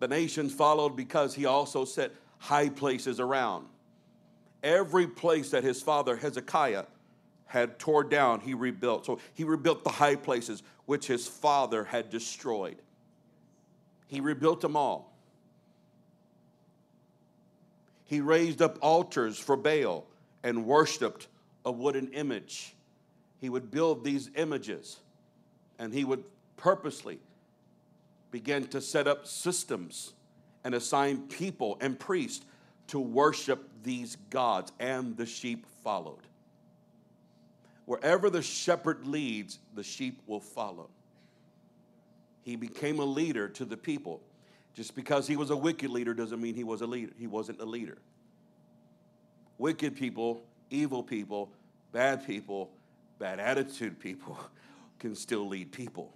The 0.00 0.08
nation 0.08 0.48
followed 0.48 0.96
because 0.96 1.34
he 1.34 1.44
also 1.44 1.84
set 1.84 2.12
high 2.38 2.70
places 2.70 3.20
around. 3.20 3.66
Every 4.62 5.06
place 5.06 5.50
that 5.50 5.62
his 5.62 5.82
father 5.82 6.16
Hezekiah 6.16 6.84
had 7.54 7.78
tore 7.78 8.02
down, 8.02 8.40
he 8.40 8.52
rebuilt. 8.52 9.06
So 9.06 9.20
he 9.32 9.44
rebuilt 9.44 9.84
the 9.84 9.90
high 9.90 10.16
places 10.16 10.62
which 10.86 11.06
his 11.06 11.26
father 11.26 11.84
had 11.84 12.10
destroyed. 12.10 12.76
He 14.08 14.20
rebuilt 14.20 14.60
them 14.60 14.76
all. 14.76 15.12
He 18.04 18.20
raised 18.20 18.60
up 18.60 18.76
altars 18.82 19.38
for 19.38 19.56
Baal 19.56 20.04
and 20.42 20.66
worshiped 20.66 21.28
a 21.64 21.70
wooden 21.70 22.12
image. 22.12 22.74
He 23.40 23.48
would 23.48 23.70
build 23.70 24.04
these 24.04 24.30
images 24.34 24.98
and 25.78 25.94
he 25.94 26.04
would 26.04 26.24
purposely 26.56 27.20
begin 28.32 28.66
to 28.66 28.80
set 28.80 29.06
up 29.06 29.26
systems 29.26 30.12
and 30.64 30.74
assign 30.74 31.28
people 31.28 31.78
and 31.80 31.98
priests 31.98 32.44
to 32.88 32.98
worship 32.98 33.70
these 33.84 34.16
gods, 34.30 34.72
and 34.80 35.16
the 35.16 35.24
sheep 35.24 35.66
followed. 35.82 36.26
Wherever 37.86 38.30
the 38.30 38.42
shepherd 38.42 39.06
leads, 39.06 39.58
the 39.74 39.82
sheep 39.82 40.20
will 40.26 40.40
follow. 40.40 40.88
He 42.42 42.56
became 42.56 42.98
a 42.98 43.04
leader 43.04 43.48
to 43.50 43.64
the 43.64 43.76
people. 43.76 44.20
Just 44.74 44.94
because 44.94 45.26
he 45.26 45.36
was 45.36 45.50
a 45.50 45.56
wicked 45.56 45.90
leader 45.90 46.14
doesn't 46.14 46.40
mean 46.40 46.54
he 46.54 46.64
was 46.64 46.80
a 46.80 46.86
leader. 46.86 47.12
He 47.18 47.26
wasn't 47.26 47.60
a 47.60 47.64
leader. 47.64 47.98
Wicked 49.58 49.96
people 49.96 50.42
evil 50.74 51.02
people, 51.02 51.50
bad 51.92 52.26
people, 52.26 52.70
bad 53.18 53.38
attitude 53.38 53.98
people 53.98 54.38
can 54.98 55.14
still 55.14 55.46
lead 55.46 55.72
people. 55.72 56.12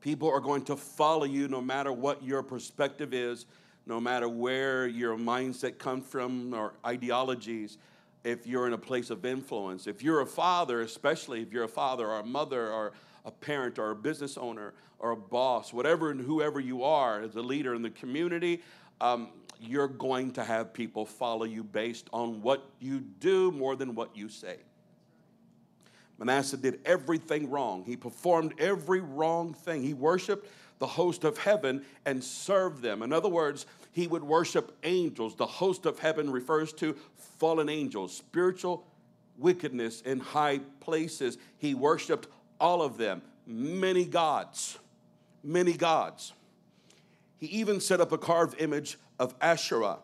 People 0.00 0.28
are 0.30 0.40
going 0.40 0.64
to 0.64 0.76
follow 0.76 1.24
you 1.24 1.46
no 1.46 1.60
matter 1.60 1.92
what 1.92 2.22
your 2.24 2.42
perspective 2.42 3.14
is, 3.14 3.46
no 3.86 4.00
matter 4.00 4.28
where 4.28 4.86
your 4.86 5.16
mindset 5.16 5.78
comes 5.78 6.04
from 6.06 6.52
or 6.54 6.74
ideologies. 6.84 7.78
If 8.24 8.46
you're 8.46 8.66
in 8.66 8.72
a 8.72 8.78
place 8.78 9.10
of 9.10 9.24
influence, 9.24 9.86
if 9.86 10.02
you're 10.02 10.20
a 10.20 10.26
father, 10.26 10.82
especially 10.82 11.42
if 11.42 11.52
you're 11.52 11.64
a 11.64 11.68
father 11.68 12.06
or 12.06 12.20
a 12.20 12.24
mother 12.24 12.70
or 12.70 12.92
a 13.24 13.30
parent 13.30 13.78
or 13.78 13.90
a 13.90 13.96
business 13.96 14.36
owner 14.36 14.74
or 14.98 15.10
a 15.10 15.16
boss, 15.16 15.72
whatever 15.72 16.10
and 16.10 16.20
whoever 16.20 16.60
you 16.60 16.84
are 16.84 17.20
as 17.20 17.34
a 17.34 17.42
leader 17.42 17.74
in 17.74 17.82
the 17.82 17.90
community, 17.90 18.62
um, 19.00 19.30
you're 19.60 19.88
going 19.88 20.32
to 20.32 20.44
have 20.44 20.72
people 20.72 21.04
follow 21.04 21.44
you 21.44 21.64
based 21.64 22.08
on 22.12 22.42
what 22.42 22.68
you 22.80 23.00
do 23.00 23.50
more 23.52 23.76
than 23.76 23.94
what 23.94 24.16
you 24.16 24.28
say. 24.28 24.58
Manasseh 26.18 26.56
did 26.56 26.80
everything 26.84 27.50
wrong. 27.50 27.84
He 27.84 27.96
performed 27.96 28.54
every 28.58 29.00
wrong 29.00 29.54
thing. 29.54 29.82
He 29.82 29.94
worshiped 29.94 30.48
the 30.78 30.86
host 30.86 31.24
of 31.24 31.38
heaven 31.38 31.84
and 32.04 32.22
served 32.22 32.82
them. 32.82 33.02
In 33.02 33.12
other 33.12 33.28
words, 33.28 33.66
he 33.92 34.06
would 34.06 34.24
worship 34.24 34.76
angels. 34.82 35.36
The 35.36 35.46
host 35.46 35.86
of 35.86 35.98
heaven 35.98 36.30
refers 36.30 36.72
to 36.74 36.96
fallen 37.38 37.68
angels, 37.68 38.16
spiritual 38.16 38.84
wickedness 39.38 40.00
in 40.00 40.18
high 40.18 40.58
places. 40.80 41.38
He 41.58 41.74
worshiped 41.74 42.26
all 42.58 42.82
of 42.82 42.96
them, 42.96 43.22
many 43.46 44.04
gods, 44.04 44.78
many 45.44 45.74
gods. 45.74 46.32
He 47.38 47.46
even 47.46 47.80
set 47.80 48.00
up 48.00 48.12
a 48.12 48.18
carved 48.18 48.60
image 48.60 48.98
of 49.18 49.34
Asherah 49.40 49.98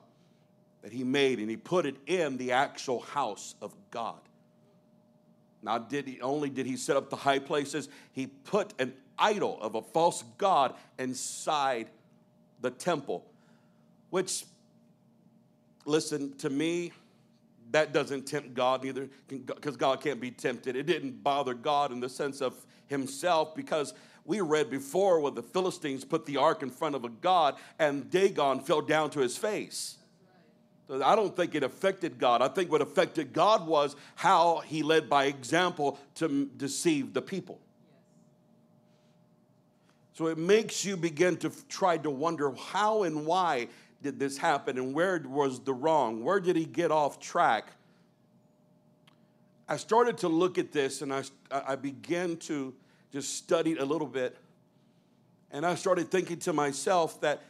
that 0.83 0.93
he 0.93 1.05
made 1.05 1.39
and 1.39 1.49
he 1.49 1.57
put 1.57 1.87
it 1.87 1.97
in 2.07 2.37
the 2.37 2.53
actual 2.53 3.01
house 3.01 3.55
of 3.61 3.75
God. 3.91 4.21
Not 5.63 5.91
did 5.91 6.07
he 6.07 6.21
only 6.21 6.51
did 6.51 6.67
he 6.67 6.77
set 6.77 6.97
up 6.97 7.11
the 7.11 7.17
high 7.17 7.39
places? 7.39 7.89
He 8.13 8.27
put 8.27 8.75
an 8.79 8.93
idol 9.19 9.59
of 9.61 9.75
a 9.75 9.83
false 9.83 10.23
god 10.37 10.75
inside 10.99 11.89
the 12.61 12.71
temple, 12.71 13.25
which, 14.11 14.45
listen 15.85 16.37
to 16.39 16.51
me, 16.51 16.93
that 17.71 17.93
doesn't 17.93 18.27
tempt 18.27 18.55
God 18.55 18.83
neither, 18.83 19.09
because 19.29 19.77
God 19.77 20.01
can't 20.01 20.21
be 20.21 20.31
tempted. 20.31 20.77
It 20.77 20.87
didn't 20.87 21.23
bother 21.23 21.55
God 21.55 21.93
in 21.93 22.01
the 22.01 22.09
sense 22.09 22.41
of 22.41 22.55
himself, 22.87 23.55
because 23.55 23.95
we 24.25 24.41
read 24.43 24.71
before 24.71 25.21
where 25.21 25.33
the 25.33 25.43
Philistines 25.43 26.05
put 26.05 26.27
the 26.27 26.37
ark 26.37 26.63
in 26.63 26.69
front 26.69 26.95
of 26.95 27.05
a 27.05 27.09
god 27.09 27.57
and 27.79 28.11
Dagon 28.11 28.61
fell 28.61 28.83
down 28.83 29.09
to 29.11 29.21
his 29.21 29.39
face. 29.39 29.97
So 30.87 31.03
I 31.03 31.17
don't 31.17 31.35
think 31.35 31.55
it 31.55 31.63
affected 31.63 32.19
God. 32.19 32.43
I 32.43 32.49
think 32.49 32.71
what 32.71 32.83
affected 32.83 33.33
God 33.33 33.67
was 33.67 33.97
how 34.17 34.59
he 34.67 34.83
led 34.83 35.09
by 35.09 35.27
example 35.27 35.99
to 36.17 36.47
deceive 36.57 37.15
the 37.15 37.23
people. 37.23 37.59
So 40.13 40.27
it 40.27 40.37
makes 40.37 40.85
you 40.85 40.97
begin 40.97 41.37
to 41.39 41.51
try 41.69 41.97
to 41.99 42.11
wonder 42.11 42.53
how 42.53 43.05
and 43.05 43.25
why 43.25 43.69
did 44.03 44.19
this 44.19 44.39
happen 44.39 44.79
and 44.79 44.95
where 44.95 45.23
was 45.27 45.61
the 45.61 45.75
wrong? 45.75 46.23
Where 46.23 46.41
did 46.41 46.57
he 46.57 46.65
get 46.65 46.91
off 46.91 47.19
track? 47.19 47.73
I 49.69 49.77
started 49.77 50.19
to 50.19 50.29
look 50.29 50.57
at 50.57 50.73
this 50.73 51.03
and 51.03 51.13
I, 51.13 51.23
I 51.51 51.77
began 51.77 52.37
to 52.39 52.75
just 53.13 53.37
studied 53.37 53.79
a 53.79 53.85
little 53.85 54.07
bit. 54.07 54.37
And 55.51 55.65
I 55.65 55.75
started 55.75 56.11
thinking 56.11 56.39
to 56.41 56.53
myself 56.53 57.21
that 57.23 57.43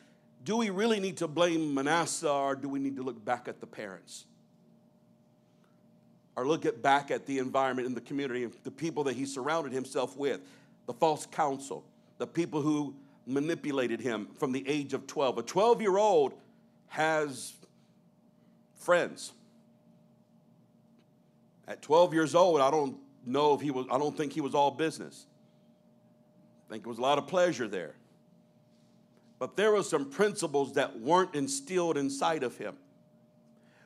do 0.45 0.57
we 0.57 0.71
really 0.71 1.00
need 1.00 1.17
to 1.19 1.28
blame 1.28 1.75
Manasseh 1.75 2.31
or 2.31 2.55
do 2.55 2.69
we 2.69 2.78
need 2.78 2.97
to 2.97 3.02
look 3.02 3.25
back 3.25 3.49
at 3.49 3.61
the 3.61 3.67
parents? 3.67 4.25
Or 6.37 6.47
look 6.47 6.64
at 6.64 6.81
back 6.81 7.11
at 7.11 7.26
the 7.26 7.38
environment 7.38 7.87
in 7.87 7.95
the 7.95 8.00
community, 8.00 8.49
the 8.62 8.71
people 8.71 9.05
that 9.05 9.14
he 9.14 9.26
surrounded 9.26 9.73
himself 9.73 10.17
with, 10.17 10.40
the 10.87 10.95
false 10.95 11.26
counsel, 11.26 11.85
the 12.19 12.26
people 12.26 12.62
who 12.62 12.95
manipulated 13.28 14.00
him 14.00 14.28
from 14.38 14.52
the 14.52 14.66
age 14.66 14.94
of 14.94 15.06
12. 15.06 15.38
A 15.38 15.42
12 15.42 15.82
year 15.82 15.97
old 15.97 16.35
has 16.88 17.52
friends. 18.76 19.32
At 21.66 21.82
12 21.82 22.14
years 22.14 22.35
old, 22.35 22.61
I 22.61 22.70
don't 22.70 22.97
know 23.26 23.54
if 23.54 23.61
he 23.61 23.70
was, 23.70 23.87
I 23.90 23.99
don't 23.99 24.16
think 24.16 24.32
he 24.32 24.40
was 24.40 24.54
all 24.54 24.70
business. 24.70 25.26
I 26.66 26.73
think 26.73 26.87
it 26.87 26.88
was 26.88 26.99
a 26.99 27.02
lot 27.02 27.18
of 27.18 27.26
pleasure 27.26 27.68
there. 27.68 27.94
But 29.38 29.56
there 29.56 29.73
were 29.73 29.82
some 29.82 30.11
principles 30.11 30.73
that 30.75 30.99
weren't 30.99 31.35
instilled 31.35 31.97
inside 31.97 32.42
of 32.42 32.56
him. 32.56 32.76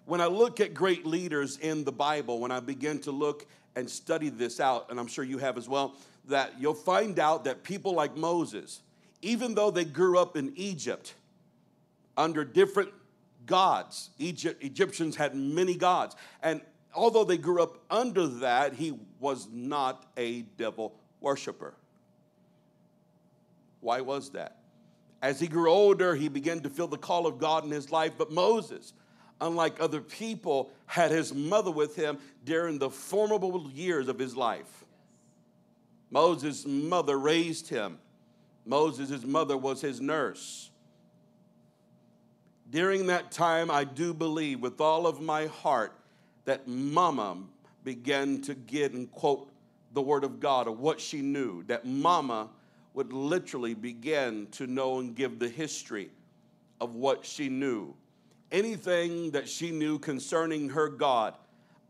When 0.04 0.20
I 0.20 0.26
look 0.26 0.60
at 0.60 0.74
great 0.74 1.04
leaders 1.04 1.58
in 1.58 1.84
the 1.84 1.92
Bible, 1.92 2.40
when 2.40 2.50
I 2.50 2.60
begin 2.60 2.98
to 3.00 3.10
look 3.10 3.46
and 3.76 3.88
study 3.88 4.28
this 4.28 4.60
out, 4.60 4.90
and 4.90 4.98
I'm 4.98 5.06
sure 5.06 5.24
you 5.24 5.38
have 5.38 5.56
as 5.56 5.68
well, 5.68 5.94
that 6.26 6.54
you'll 6.58 6.74
find 6.74 7.18
out 7.18 7.44
that 7.44 7.62
people 7.62 7.94
like 7.94 8.16
Moses, 8.16 8.80
even 9.22 9.54
though 9.54 9.70
they 9.70 9.84
grew 9.84 10.18
up 10.18 10.36
in 10.36 10.52
Egypt 10.56 11.14
under 12.16 12.44
different 12.44 12.90
gods, 13.46 14.10
Egypt, 14.18 14.62
Egyptians 14.62 15.16
had 15.16 15.34
many 15.34 15.74
gods, 15.74 16.16
and 16.42 16.60
although 16.94 17.24
they 17.24 17.38
grew 17.38 17.62
up 17.62 17.78
under 17.90 18.26
that, 18.26 18.74
he 18.74 18.98
was 19.18 19.48
not 19.50 20.06
a 20.16 20.42
devil 20.42 20.94
worshiper. 21.20 21.74
Why 23.80 24.00
was 24.00 24.30
that? 24.30 24.58
As 25.22 25.38
he 25.38 25.46
grew 25.46 25.70
older, 25.70 26.14
he 26.14 26.28
began 26.28 26.60
to 26.60 26.70
feel 26.70 26.88
the 26.88 26.98
call 26.98 27.26
of 27.26 27.38
God 27.38 27.64
in 27.64 27.70
his 27.70 27.92
life. 27.92 28.12
But 28.18 28.32
Moses, 28.32 28.92
unlike 29.40 29.80
other 29.80 30.00
people, 30.00 30.70
had 30.86 31.12
his 31.12 31.32
mother 31.32 31.70
with 31.70 31.94
him 31.94 32.18
during 32.44 32.78
the 32.78 32.90
formidable 32.90 33.70
years 33.70 34.08
of 34.08 34.18
his 34.18 34.36
life. 34.36 34.84
Moses' 36.10 36.66
mother 36.66 37.18
raised 37.18 37.68
him. 37.68 37.98
Moses' 38.64 39.24
mother 39.24 39.56
was 39.56 39.80
his 39.80 40.00
nurse. 40.00 40.70
During 42.70 43.06
that 43.08 43.30
time, 43.30 43.70
I 43.70 43.84
do 43.84 44.14
believe 44.14 44.60
with 44.60 44.80
all 44.80 45.06
of 45.06 45.20
my 45.20 45.46
heart 45.46 45.92
that 46.44 46.66
mama 46.66 47.36
began 47.84 48.40
to 48.42 48.54
get 48.54 48.92
and 48.92 49.10
quote 49.10 49.50
the 49.92 50.02
word 50.02 50.24
of 50.24 50.40
God 50.40 50.68
of 50.68 50.80
what 50.80 51.00
she 51.00 51.20
knew, 51.20 51.62
that 51.64 51.84
mama 51.84 52.48
would 52.94 53.12
literally 53.12 53.74
begin 53.74 54.46
to 54.52 54.66
know 54.66 54.98
and 54.98 55.14
give 55.14 55.38
the 55.38 55.48
history 55.48 56.10
of 56.80 56.94
what 56.94 57.24
she 57.24 57.48
knew. 57.48 57.94
Anything 58.50 59.30
that 59.30 59.48
she 59.48 59.70
knew 59.70 59.98
concerning 59.98 60.70
her 60.70 60.88
God, 60.88 61.34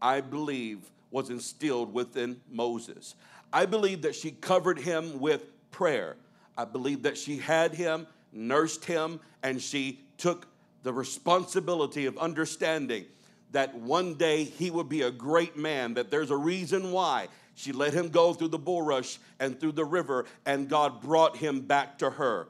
I 0.01 0.21
believe, 0.21 0.91
was 1.11 1.31
instilled 1.31 1.93
within 1.93 2.41
Moses. 2.51 3.15
I 3.53 3.67
believe 3.67 4.03
that 4.03 4.15
she 4.15 4.31
covered 4.31 4.79
him 4.79 5.21
with 5.21 5.71
prayer. 5.71 6.17
I 6.57 6.65
believe 6.65 7.03
that 7.03 7.17
she 7.17 7.39
had 7.39 7.75
him, 7.75 8.07
nursed 8.33 8.85
him, 8.85 9.21
and 9.43 9.61
she 9.61 10.01
took 10.19 10.47
the 10.83 10.93
responsibility 10.93 12.07
of 12.07 12.19
understanding 12.19 13.05
that 13.53 13.75
one 13.75 14.15
day 14.15 14.45
he 14.45 14.71
would 14.71 14.89
be 14.89 15.03
a 15.03 15.11
great 15.11 15.57
man, 15.57 15.95
that 15.95 16.11
there's 16.11 16.31
a 16.31 16.37
reason 16.37 16.93
why 16.93 17.29
she 17.55 17.73
let 17.73 17.93
him 17.93 18.09
go 18.09 18.33
through 18.33 18.49
the 18.49 18.59
bulrush 18.59 19.19
and 19.39 19.59
through 19.61 19.73
the 19.73 19.85
river, 19.85 20.25
and 20.47 20.69
God 20.69 21.01
brought 21.03 21.37
him 21.37 21.61
back 21.61 21.99
to 21.99 22.11
her. 22.11 22.49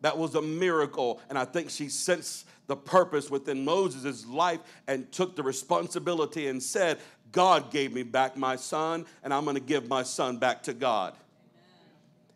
That 0.00 0.18
was 0.18 0.34
a 0.34 0.42
miracle, 0.42 1.20
and 1.28 1.38
I 1.38 1.44
think 1.44 1.70
she 1.70 1.88
sensed 1.88 2.46
the 2.66 2.76
purpose 2.76 3.30
within 3.30 3.64
Moses' 3.64 4.26
life 4.26 4.60
and 4.88 5.10
took 5.12 5.36
the 5.36 5.42
responsibility 5.42 6.48
and 6.48 6.60
said, 6.60 6.98
God 7.30 7.70
gave 7.70 7.92
me 7.92 8.02
back 8.02 8.36
my 8.36 8.56
son, 8.56 9.06
and 9.22 9.32
I'm 9.32 9.44
to 9.46 9.60
give 9.60 9.88
my 9.88 10.02
son 10.02 10.38
back 10.38 10.64
to 10.64 10.72
God. 10.72 11.14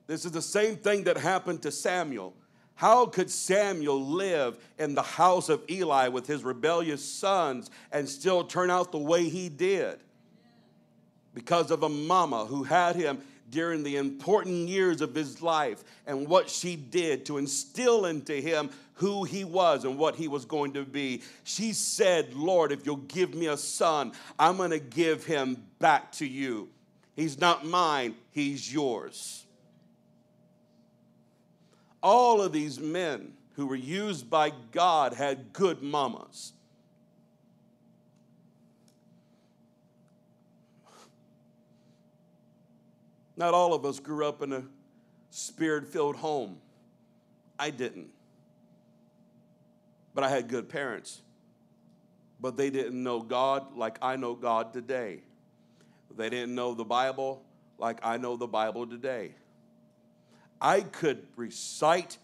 This 0.07 0.25
is 0.25 0.33
the 0.33 0.43
same 0.43 0.77
thing 0.77 1.05
that 1.05 1.17
happened 1.17 1.63
to 1.63 1.73
Samuel. 1.73 2.35
How 2.77 3.07
could 3.07 3.31
Samuel 3.31 4.01
live 4.01 4.59
in 4.79 4.95
the 4.95 5.03
house 5.03 5.49
of 5.49 5.63
Eli 5.69 6.09
with 6.09 6.27
his 6.27 6.45
rebellious 6.45 7.03
sons 7.03 7.71
and 7.91 8.09
still 8.09 8.45
turn 8.45 8.71
out 8.71 8.93
the 8.93 8.99
way 8.99 9.29
he 9.29 9.49
did? 9.49 9.99
Because 11.35 11.71
of 11.71 11.83
a 11.83 11.89
mama 11.89 12.45
who 12.45 12.65
had 12.65 12.95
him 12.95 13.19
during 13.51 13.83
the 13.83 13.97
important 13.97 14.69
years 14.69 15.01
of 15.01 15.15
his 15.15 15.41
life 15.41 15.85
and 16.07 16.29
what 16.29 16.51
she 16.51 16.77
did 16.77 17.25
to 17.27 17.39
instill 17.39 18.07
into 18.07 18.35
him 18.35 18.71
who 18.95 19.25
he 19.25 19.45
was 19.45 19.85
and 19.85 19.99
what 19.99 20.17
he 20.17 20.29
was 20.29 20.45
going 20.45 20.73
to 20.75 20.85
be. 20.85 21.23
She 21.45 21.73
said, 21.73 22.35
Lord, 22.35 22.73
if 22.73 22.85
you'll 22.85 22.97
give 22.97 23.35
me 23.35 23.47
a 23.47 23.57
son, 23.57 24.13
I'm 24.39 24.57
going 24.57 24.71
to 24.71 24.79
give 24.79 25.25
him 25.25 25.63
back 25.79 26.13
to 26.13 26.27
you. 26.27 26.69
He's 27.15 27.41
not 27.41 27.65
mine, 27.65 28.15
he's 28.33 28.73
yours 28.73 29.46
all 32.07 32.41
of 32.41 32.53
these 32.53 32.79
men 32.79 33.33
who 33.57 33.67
were 33.67 33.75
used 33.75 34.31
by 34.31 34.53
God 34.71 35.13
had 35.13 35.53
good 35.53 35.83
mamas. 35.83 36.53
Not 43.37 43.55
all 43.55 43.75
of 43.75 43.85
us 43.85 43.99
grew 43.99 44.25
up 44.25 44.41
in 44.41 44.53
a 44.53 44.63
spirit 45.31 45.89
filled 45.89 46.15
home. 46.15 46.59
I 47.59 47.71
didn't. 47.71 48.11
But 50.15 50.23
I 50.23 50.29
had 50.29 50.47
good 50.47 50.69
parents. 50.69 51.23
But 52.41 52.57
they 52.57 52.71
didn't 52.71 53.03
know 53.03 53.21
God 53.21 53.77
like 53.77 53.99
I 54.01 54.15
know 54.15 54.37
God 54.37 54.73
today. 54.73 55.23
They 56.17 56.31
didn't 56.31 56.55
know 56.55 56.73
the 56.73 56.85
Bible 56.85 57.43
like 57.79 57.99
I 58.05 58.17
know 58.17 58.37
the 58.37 58.47
Bible 58.47 58.87
today. 58.87 59.35
I 60.61 60.81
could 60.81 61.27
recite 61.37 62.19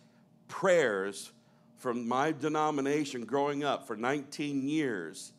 prayers 0.49 1.31
from 1.79 2.07
my 2.07 2.33
denomination 2.33 3.25
growing 3.25 3.65
up 3.65 3.87
for 3.87 3.97
19 3.97 4.69
years, 4.69 5.33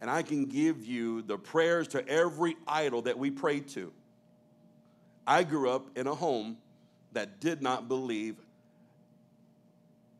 and 0.00 0.10
I 0.10 0.22
can 0.22 0.46
give 0.46 0.84
you 0.84 1.22
the 1.22 1.36
prayers 1.36 1.88
to 1.88 2.06
every 2.08 2.56
idol 2.66 3.02
that 3.02 3.18
we 3.18 3.30
prayed 3.30 3.68
to. 3.68 3.92
I 5.26 5.44
grew 5.44 5.70
up 5.70 5.96
in 5.96 6.06
a 6.06 6.14
home 6.14 6.56
that 7.12 7.40
did 7.40 7.60
not 7.62 7.88
believe 7.88 8.36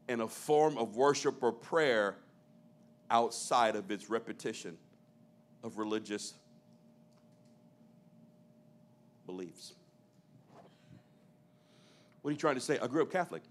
in 0.09 0.20
a 0.20 0.29
form 0.29 0.77
of 0.77 0.96
worship 0.96 1.42
or 1.42 1.53
prayer 1.53 2.16
outside 3.11 3.77
of 3.77 3.90
its 3.90 4.11
repetition 4.11 4.77
of 5.62 5.79
religious 5.79 6.35
beliefs. 9.27 9.75
What 12.29 12.33
are 12.33 12.35
you 12.35 12.41
trying 12.41 12.57
to 12.57 12.61
say? 12.61 12.79
I 12.79 12.87
grew 12.88 13.01
up 13.01 13.11
Catholic. 13.11 13.43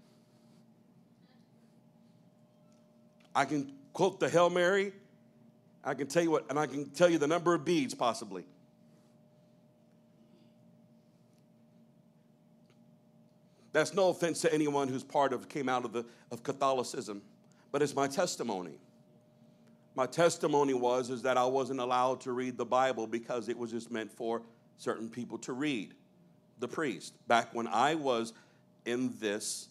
I 3.34 3.44
can 3.44 3.72
quote 3.92 4.20
the 4.20 4.28
Hail 4.28 4.50
Mary. 4.50 4.92
I 5.82 5.94
can 5.94 6.06
tell 6.06 6.22
you 6.22 6.30
what, 6.30 6.48
and 6.48 6.56
I 6.56 6.68
can 6.68 6.88
tell 6.90 7.08
you 7.08 7.18
the 7.18 7.26
number 7.26 7.54
of 7.54 7.64
beads 7.64 7.92
possibly. 7.92 8.44
That's 13.72 13.94
no 13.94 14.10
offense 14.10 14.42
to 14.42 14.54
anyone 14.54 14.86
who's 14.86 15.02
part 15.02 15.32
of, 15.32 15.48
came 15.48 15.68
out 15.68 15.84
of, 15.84 15.92
the, 15.92 16.04
of 16.30 16.44
Catholicism, 16.44 17.20
but 17.72 17.82
it's 17.82 17.96
my 17.96 18.06
testimony. 18.06 18.78
My 19.96 20.06
testimony 20.06 20.74
was 20.74 21.10
is 21.10 21.22
that 21.22 21.36
I 21.36 21.46
wasn't 21.46 21.80
allowed 21.80 22.20
to 22.20 22.30
read 22.30 22.56
the 22.56 22.64
Bible 22.64 23.08
because 23.08 23.48
it 23.48 23.58
was 23.58 23.72
just 23.72 23.90
meant 23.90 24.12
for 24.12 24.42
certain 24.76 25.08
people 25.08 25.36
to 25.38 25.52
read. 25.52 25.94
The 26.60 26.68
priest. 26.68 27.14
Back 27.26 27.52
when 27.54 27.66
I 27.66 27.96
was 27.96 28.34
in 28.88 29.12
this, 29.20 29.68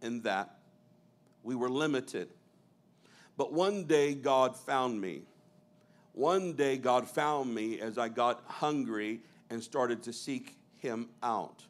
in 0.00 0.22
that. 0.22 0.58
We 1.42 1.54
were 1.54 1.68
limited. 1.68 2.28
But 3.36 3.52
one 3.52 3.84
day 3.84 4.14
God 4.14 4.56
found 4.56 5.00
me. 5.00 5.22
One 6.12 6.54
day 6.54 6.78
God 6.78 7.08
found 7.08 7.54
me 7.54 7.80
as 7.80 7.98
I 7.98 8.08
got 8.08 8.42
hungry 8.46 9.20
and 9.50 9.62
started 9.62 10.02
to 10.04 10.12
seek 10.12 10.56
Him 10.78 11.08
out. 11.22 11.64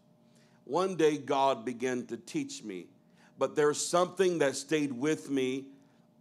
One 0.64 0.96
day 0.96 1.16
God 1.16 1.64
began 1.64 2.06
to 2.06 2.16
teach 2.16 2.62
me. 2.62 2.86
But 3.38 3.56
there's 3.56 3.84
something 3.84 4.38
that 4.38 4.54
stayed 4.56 4.92
with 4.92 5.30
me 5.30 5.66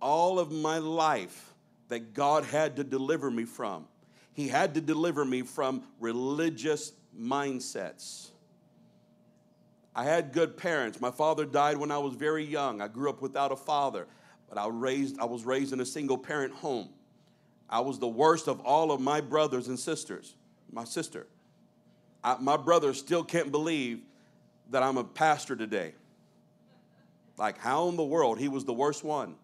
all 0.01 0.39
of 0.39 0.51
my 0.51 0.77
life 0.77 1.53
that 1.89 2.13
God 2.13 2.45
had 2.45 2.77
to 2.77 2.83
deliver 2.83 3.29
me 3.29 3.45
from. 3.45 3.87
He 4.33 4.47
had 4.47 4.73
to 4.75 4.81
deliver 4.81 5.23
me 5.23 5.43
from 5.43 5.83
religious 5.99 6.93
mindsets. 7.17 8.31
I 9.95 10.03
had 10.03 10.33
good 10.33 10.57
parents. 10.57 10.99
My 10.99 11.11
father 11.11 11.45
died 11.45 11.77
when 11.77 11.89
I 11.89 11.97
was 11.97 12.15
very 12.15 12.43
young. 12.43 12.81
I 12.81 12.87
grew 12.89 13.09
up 13.09 13.21
without 13.21 13.51
a 13.51 13.55
father, 13.55 14.07
but 14.49 14.57
I, 14.57 14.67
raised, 14.67 15.17
I 15.19 15.25
was 15.25 15.45
raised 15.45 15.71
in 15.71 15.79
a 15.79 15.85
single 15.85 16.17
parent 16.17 16.53
home. 16.53 16.89
I 17.69 17.79
was 17.79 17.97
the 17.97 18.07
worst 18.07 18.47
of 18.47 18.59
all 18.61 18.91
of 18.91 18.99
my 18.99 19.21
brothers 19.21 19.69
and 19.69 19.79
sisters. 19.79 20.35
My 20.71 20.83
sister. 20.83 21.27
I, 22.23 22.35
my 22.39 22.57
brother 22.57 22.93
still 22.93 23.23
can't 23.23 23.51
believe 23.51 24.01
that 24.71 24.83
I'm 24.83 24.97
a 24.97 25.03
pastor 25.03 25.55
today. 25.55 25.93
Like, 27.37 27.57
how 27.57 27.87
in 27.89 27.95
the 27.95 28.03
world? 28.03 28.37
He 28.39 28.47
was 28.47 28.65
the 28.65 28.73
worst 28.73 29.03
one. 29.03 29.35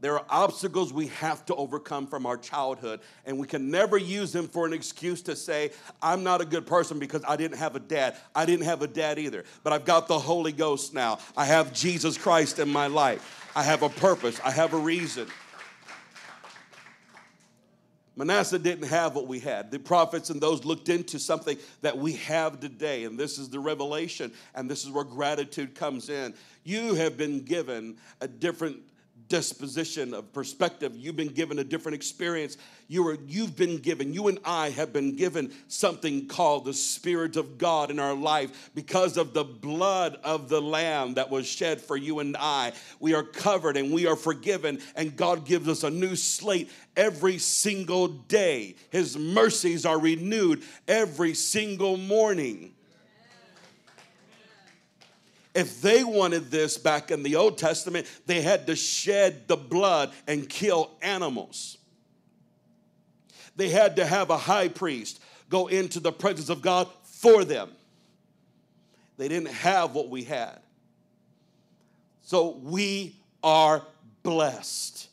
There 0.00 0.18
are 0.18 0.24
obstacles 0.28 0.92
we 0.92 1.06
have 1.06 1.46
to 1.46 1.54
overcome 1.54 2.06
from 2.06 2.26
our 2.26 2.36
childhood, 2.36 3.00
and 3.24 3.38
we 3.38 3.46
can 3.46 3.70
never 3.70 3.96
use 3.96 4.30
them 4.30 4.46
for 4.46 4.66
an 4.66 4.74
excuse 4.74 5.22
to 5.22 5.34
say, 5.34 5.70
I'm 6.02 6.22
not 6.22 6.42
a 6.42 6.44
good 6.44 6.66
person 6.66 6.98
because 6.98 7.22
I 7.26 7.36
didn't 7.36 7.56
have 7.56 7.76
a 7.76 7.80
dad. 7.80 8.16
I 8.34 8.44
didn't 8.44 8.66
have 8.66 8.82
a 8.82 8.86
dad 8.86 9.18
either, 9.18 9.44
but 9.62 9.72
I've 9.72 9.86
got 9.86 10.06
the 10.06 10.18
Holy 10.18 10.52
Ghost 10.52 10.92
now. 10.92 11.18
I 11.34 11.46
have 11.46 11.72
Jesus 11.72 12.18
Christ 12.18 12.58
in 12.58 12.68
my 12.68 12.88
life. 12.88 13.50
I 13.56 13.62
have 13.62 13.82
a 13.82 13.88
purpose, 13.88 14.38
I 14.44 14.50
have 14.50 14.74
a 14.74 14.78
reason. 14.78 15.28
Manasseh 18.18 18.58
didn't 18.58 18.88
have 18.88 19.14
what 19.14 19.26
we 19.26 19.40
had. 19.40 19.70
The 19.70 19.78
prophets 19.78 20.30
and 20.30 20.40
those 20.40 20.64
looked 20.64 20.88
into 20.88 21.18
something 21.18 21.58
that 21.82 21.96
we 21.96 22.12
have 22.14 22.60
today, 22.60 23.04
and 23.04 23.18
this 23.18 23.38
is 23.38 23.50
the 23.50 23.60
revelation, 23.60 24.32
and 24.54 24.70
this 24.70 24.84
is 24.84 24.90
where 24.90 25.04
gratitude 25.04 25.74
comes 25.74 26.08
in. 26.08 26.34
You 26.64 26.94
have 26.94 27.18
been 27.18 27.44
given 27.44 27.98
a 28.22 28.28
different 28.28 28.78
disposition 29.28 30.14
of 30.14 30.32
perspective. 30.32 30.94
You've 30.96 31.16
been 31.16 31.28
given 31.28 31.58
a 31.58 31.64
different 31.64 31.96
experience. 31.96 32.56
You 32.88 33.08
are 33.08 33.18
you've 33.26 33.56
been 33.56 33.78
given 33.78 34.12
you 34.12 34.28
and 34.28 34.38
i 34.44 34.70
have 34.70 34.92
been 34.92 35.16
given 35.16 35.52
something 35.66 36.28
called 36.28 36.64
the 36.64 36.72
spirit 36.72 37.36
of 37.36 37.58
god 37.58 37.90
in 37.90 37.98
our 37.98 38.14
life 38.14 38.70
because 38.76 39.16
of 39.16 39.34
the 39.34 39.42
blood 39.42 40.18
of 40.22 40.48
the 40.48 40.62
lamb 40.62 41.14
that 41.14 41.28
was 41.28 41.46
shed 41.46 41.80
for 41.80 41.96
you 41.96 42.20
and 42.20 42.36
i. 42.38 42.72
We 43.00 43.14
are 43.14 43.24
covered 43.24 43.76
and 43.76 43.92
we 43.92 44.06
are 44.06 44.14
forgiven 44.14 44.78
and 44.94 45.16
god 45.16 45.44
gives 45.44 45.68
us 45.68 45.82
a 45.82 45.90
new 45.90 46.14
slate 46.14 46.70
every 46.96 47.38
single 47.38 48.08
day. 48.08 48.76
His 48.90 49.18
mercies 49.18 49.84
are 49.84 49.98
renewed 49.98 50.62
every 50.86 51.34
single 51.34 51.96
morning 51.96 52.75
if 55.56 55.80
they 55.80 56.04
wanted 56.04 56.50
this 56.50 56.76
back 56.76 57.10
in 57.10 57.22
the 57.22 57.36
Old 57.36 57.56
Testament, 57.58 58.06
they 58.26 58.42
had 58.42 58.66
to 58.66 58.76
shed 58.76 59.48
the 59.48 59.56
blood 59.56 60.12
and 60.28 60.48
kill 60.48 60.92
animals. 61.02 61.78
they 63.56 63.70
had 63.70 63.96
to 63.96 64.04
have 64.04 64.28
a 64.28 64.36
high 64.36 64.68
priest 64.68 65.20
go 65.48 65.66
into 65.68 65.98
the 65.98 66.12
presence 66.12 66.50
of 66.50 66.60
God 66.60 66.88
for 67.04 67.44
them. 67.44 67.70
They 69.16 69.28
didn't 69.28 69.52
have 69.52 69.94
what 69.94 70.10
we 70.10 70.24
had. 70.24 70.58
So 72.22 72.58
we 72.62 73.16
are 73.42 73.82
blessed. 74.22 75.08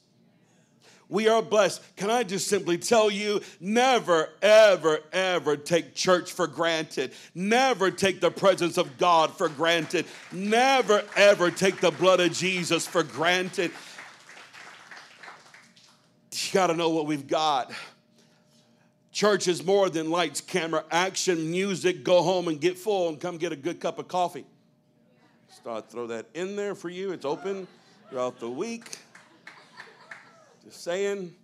We 1.14 1.28
are 1.28 1.44
blessed. 1.44 1.80
Can 1.96 2.10
I 2.10 2.24
just 2.24 2.48
simply 2.48 2.80
tell 2.80 3.12
you 3.12 3.42
never, 3.60 4.30
ever, 4.42 4.98
ever 5.12 5.56
take 5.56 5.94
church 5.94 6.32
for 6.32 6.48
granted. 6.48 7.14
Never 7.36 7.92
take 7.92 8.20
the 8.20 8.32
presence 8.32 8.80
of 8.80 8.98
God 8.98 9.32
for 9.38 9.48
granted. 9.48 10.08
Never, 10.32 11.04
ever 11.16 11.52
take 11.52 11.80
the 11.82 11.92
blood 11.92 12.20
of 12.20 12.34
Jesus 12.34 12.88
for 12.88 13.04
granted. 13.04 13.70
You 16.32 16.52
got 16.52 16.68
to 16.68 16.74
know 16.74 16.90
what 16.90 17.06
we've 17.06 17.28
got. 17.28 17.72
Church 19.12 19.48
is 19.48 19.64
more 19.64 19.92
than 19.92 20.10
lights, 20.10 20.42
camera, 20.42 20.84
action, 20.90 21.52
music. 21.52 22.04
Go 22.04 22.24
home 22.24 22.48
and 22.48 22.60
get 22.60 22.76
full 22.76 23.10
and 23.10 23.20
come 23.20 23.38
get 23.38 23.52
a 23.52 23.56
good 23.56 23.80
cup 23.80 24.00
of 24.00 24.08
coffee. 24.08 24.46
Start 25.52 25.92
throw 25.92 26.08
that 26.08 26.26
in 26.34 26.56
there 26.56 26.74
for 26.74 26.90
you. 26.90 27.12
It's 27.12 27.24
open 27.24 27.68
throughout 28.10 28.40
the 28.40 28.50
week. 28.50 28.98
Just 30.64 30.84
saying. 30.84 31.36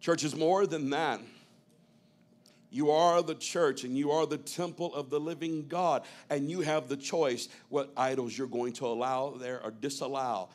Church 0.00 0.24
is 0.24 0.34
more 0.34 0.66
than 0.66 0.90
that. 0.90 1.20
You 2.70 2.90
are 2.90 3.22
the 3.22 3.34
church 3.34 3.84
and 3.84 3.96
you 3.96 4.10
are 4.10 4.26
the 4.26 4.38
temple 4.38 4.94
of 4.94 5.10
the 5.10 5.18
living 5.18 5.66
God, 5.68 6.02
and 6.28 6.50
you 6.50 6.60
have 6.60 6.88
the 6.88 6.96
choice 6.96 7.48
what 7.68 7.90
idols 7.96 8.36
you're 8.36 8.46
going 8.46 8.74
to 8.74 8.86
allow 8.86 9.30
there 9.30 9.62
or 9.62 9.70
disallow. 9.70 10.50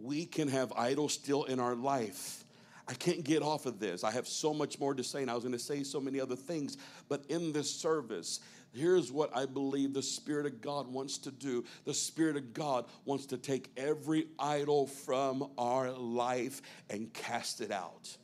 We 0.00 0.26
can 0.26 0.48
have 0.48 0.72
idols 0.76 1.12
still 1.14 1.44
in 1.44 1.58
our 1.58 1.74
life. 1.74 2.44
I 2.88 2.94
can't 2.94 3.24
get 3.24 3.42
off 3.42 3.66
of 3.66 3.80
this. 3.80 4.04
I 4.04 4.12
have 4.12 4.28
so 4.28 4.54
much 4.54 4.78
more 4.78 4.94
to 4.94 5.02
say, 5.02 5.22
and 5.22 5.30
I 5.30 5.34
was 5.34 5.42
going 5.42 5.52
to 5.52 5.58
say 5.58 5.82
so 5.82 6.00
many 6.00 6.20
other 6.20 6.36
things, 6.36 6.76
but 7.08 7.24
in 7.28 7.52
this 7.52 7.68
service, 7.68 8.38
Here's 8.72 9.10
what 9.10 9.34
I 9.34 9.46
believe 9.46 9.94
the 9.94 10.02
Spirit 10.02 10.46
of 10.46 10.60
God 10.60 10.86
wants 10.86 11.18
to 11.18 11.30
do. 11.30 11.64
The 11.84 11.94
Spirit 11.94 12.36
of 12.36 12.52
God 12.52 12.84
wants 13.04 13.26
to 13.26 13.38
take 13.38 13.70
every 13.76 14.26
idol 14.38 14.86
from 14.86 15.50
our 15.56 15.90
life 15.90 16.60
and 16.90 17.12
cast 17.12 17.60
it 17.60 17.70
out. 17.70 18.16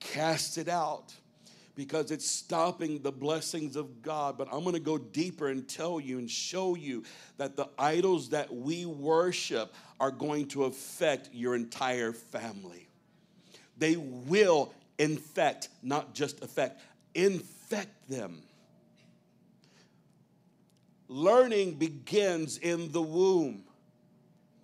Cast 0.00 0.58
it 0.58 0.68
out 0.68 1.14
because 1.76 2.10
it's 2.10 2.28
stopping 2.28 3.02
the 3.02 3.12
blessings 3.12 3.76
of 3.76 4.02
God. 4.02 4.36
But 4.38 4.48
I'm 4.52 4.62
going 4.62 4.74
to 4.74 4.80
go 4.80 4.98
deeper 4.98 5.48
and 5.48 5.68
tell 5.68 6.00
you 6.00 6.18
and 6.18 6.30
show 6.30 6.74
you 6.74 7.04
that 7.36 7.56
the 7.56 7.68
idols 7.78 8.30
that 8.30 8.52
we 8.54 8.86
worship 8.86 9.74
are 10.00 10.10
going 10.10 10.48
to 10.48 10.64
affect 10.64 11.30
your 11.32 11.54
entire 11.54 12.12
family. 12.12 12.88
They 13.76 13.96
will 13.96 14.72
infect, 14.98 15.68
not 15.82 16.14
just 16.14 16.42
affect, 16.42 16.80
infect 17.14 18.08
them. 18.08 18.42
Learning 21.14 21.74
begins 21.74 22.58
in 22.58 22.90
the 22.90 23.00
womb. 23.00 23.62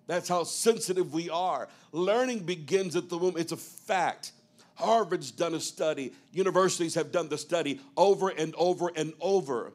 That's 0.09 0.29
how 0.29 0.43
sensitive 0.43 1.15
we 1.15 1.31
are. 1.31 1.69
Learning 1.93 2.41
begins 2.41 2.97
at 2.97 3.09
the 3.09 3.17
womb. 3.17 3.37
It's 3.37 3.53
a 3.53 3.57
fact. 3.57 4.33
Harvard's 4.75 5.31
done 5.31 5.55
a 5.55 5.61
study, 5.61 6.13
universities 6.33 6.97
have 6.97 7.13
done 7.13 7.29
the 7.29 7.39
study 7.39 7.81
over 7.97 8.31
and 8.31 8.53
over 8.57 8.91
and 8.97 9.13
over. 9.21 9.73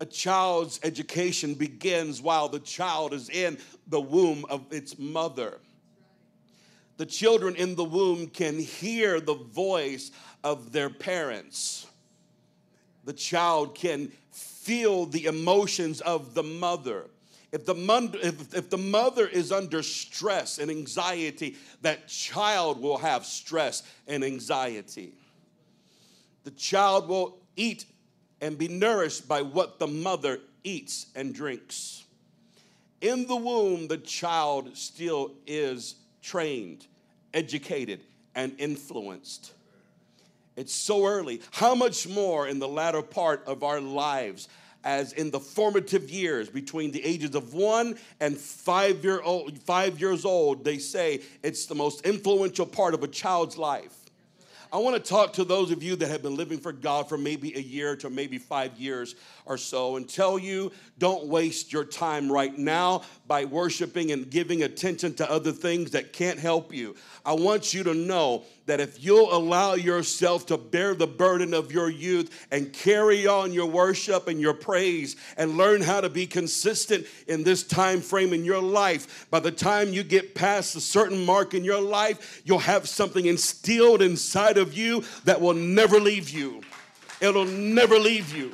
A 0.00 0.06
child's 0.06 0.80
education 0.82 1.52
begins 1.52 2.22
while 2.22 2.48
the 2.48 2.60
child 2.60 3.12
is 3.12 3.28
in 3.28 3.58
the 3.88 4.00
womb 4.00 4.46
of 4.48 4.72
its 4.72 4.98
mother. 4.98 5.60
The 6.96 7.04
children 7.04 7.54
in 7.54 7.74
the 7.74 7.84
womb 7.84 8.28
can 8.28 8.58
hear 8.58 9.20
the 9.20 9.34
voice 9.34 10.10
of 10.42 10.72
their 10.72 10.88
parents. 10.88 11.86
The 13.04 13.12
child 13.12 13.74
can 13.74 14.12
feel 14.30 15.06
the 15.06 15.26
emotions 15.26 16.00
of 16.00 16.34
the 16.34 16.42
mother. 16.42 17.06
If 17.52 17.66
the, 17.66 17.74
mother, 17.74 18.18
if, 18.22 18.54
if 18.54 18.70
the 18.70 18.78
mother 18.78 19.28
is 19.28 19.52
under 19.52 19.82
stress 19.82 20.58
and 20.58 20.70
anxiety, 20.70 21.56
that 21.82 22.08
child 22.08 22.80
will 22.80 22.98
have 22.98 23.24
stress 23.24 23.82
and 24.08 24.24
anxiety. 24.24 25.12
The 26.42 26.50
child 26.50 27.08
will 27.08 27.38
eat 27.56 27.86
and 28.40 28.58
be 28.58 28.68
nourished 28.68 29.28
by 29.28 29.42
what 29.42 29.78
the 29.78 29.86
mother 29.86 30.40
eats 30.64 31.06
and 31.14 31.34
drinks. 31.34 32.04
In 33.00 33.26
the 33.26 33.36
womb, 33.36 33.86
the 33.86 33.98
child 33.98 34.76
still 34.76 35.32
is 35.46 35.96
trained, 36.22 36.86
educated, 37.32 38.00
and 38.34 38.58
influenced. 38.58 39.52
It's 40.56 40.74
so 40.74 41.06
early. 41.06 41.40
How 41.50 41.74
much 41.74 42.08
more 42.08 42.48
in 42.48 42.58
the 42.58 42.68
latter 42.68 43.02
part 43.02 43.44
of 43.46 43.62
our 43.62 43.80
lives, 43.80 44.48
as 44.84 45.12
in 45.12 45.30
the 45.30 45.40
formative 45.40 46.10
years 46.10 46.48
between 46.48 46.90
the 46.92 47.04
ages 47.04 47.34
of 47.34 47.54
one 47.54 47.96
and 48.20 48.36
five, 48.36 49.02
year 49.02 49.20
old, 49.22 49.58
five 49.62 50.00
years 50.00 50.24
old, 50.24 50.64
they 50.64 50.78
say 50.78 51.22
it's 51.42 51.66
the 51.66 51.74
most 51.74 52.06
influential 52.06 52.66
part 52.66 52.94
of 52.94 53.02
a 53.02 53.08
child's 53.08 53.58
life. 53.58 54.04
I 54.74 54.78
want 54.78 54.96
to 54.96 55.08
talk 55.08 55.34
to 55.34 55.44
those 55.44 55.70
of 55.70 55.84
you 55.84 55.94
that 55.94 56.08
have 56.08 56.20
been 56.20 56.34
living 56.34 56.58
for 56.58 56.72
God 56.72 57.08
for 57.08 57.16
maybe 57.16 57.56
a 57.56 57.60
year 57.60 57.94
to 57.94 58.10
maybe 58.10 58.38
five 58.38 58.76
years 58.76 59.14
or 59.46 59.56
so 59.56 59.94
and 59.94 60.08
tell 60.08 60.36
you 60.36 60.72
don't 60.98 61.26
waste 61.26 61.72
your 61.72 61.84
time 61.84 62.30
right 62.30 62.58
now 62.58 63.02
by 63.28 63.44
worshiping 63.44 64.10
and 64.10 64.28
giving 64.28 64.64
attention 64.64 65.14
to 65.14 65.30
other 65.30 65.52
things 65.52 65.92
that 65.92 66.12
can't 66.12 66.40
help 66.40 66.74
you. 66.74 66.96
I 67.24 67.34
want 67.34 67.72
you 67.72 67.84
to 67.84 67.94
know 67.94 68.42
that 68.66 68.80
if 68.80 69.02
you'll 69.02 69.34
allow 69.34 69.74
yourself 69.74 70.46
to 70.46 70.56
bear 70.56 70.94
the 70.94 71.06
burden 71.06 71.52
of 71.52 71.70
your 71.70 71.90
youth 71.90 72.46
and 72.50 72.72
carry 72.72 73.26
on 73.26 73.52
your 73.52 73.66
worship 73.66 74.28
and 74.28 74.40
your 74.40 74.54
praise 74.54 75.16
and 75.36 75.56
learn 75.56 75.82
how 75.82 76.00
to 76.00 76.08
be 76.08 76.26
consistent 76.26 77.06
in 77.26 77.44
this 77.44 77.62
time 77.62 78.00
frame 78.00 78.32
in 78.32 78.44
your 78.44 78.62
life, 78.62 79.26
by 79.30 79.40
the 79.40 79.50
time 79.50 79.92
you 79.92 80.02
get 80.02 80.34
past 80.34 80.76
a 80.76 80.80
certain 80.80 81.24
mark 81.24 81.52
in 81.52 81.64
your 81.64 81.80
life, 81.80 82.42
you'll 82.44 82.58
have 82.58 82.88
something 82.88 83.26
instilled 83.26 84.00
inside 84.00 84.56
of 84.56 84.74
you 84.74 85.04
that 85.24 85.40
will 85.40 85.54
never 85.54 86.00
leave 86.00 86.30
you. 86.30 86.62
It'll 87.20 87.44
never 87.44 87.98
leave 87.98 88.34
you. 88.34 88.52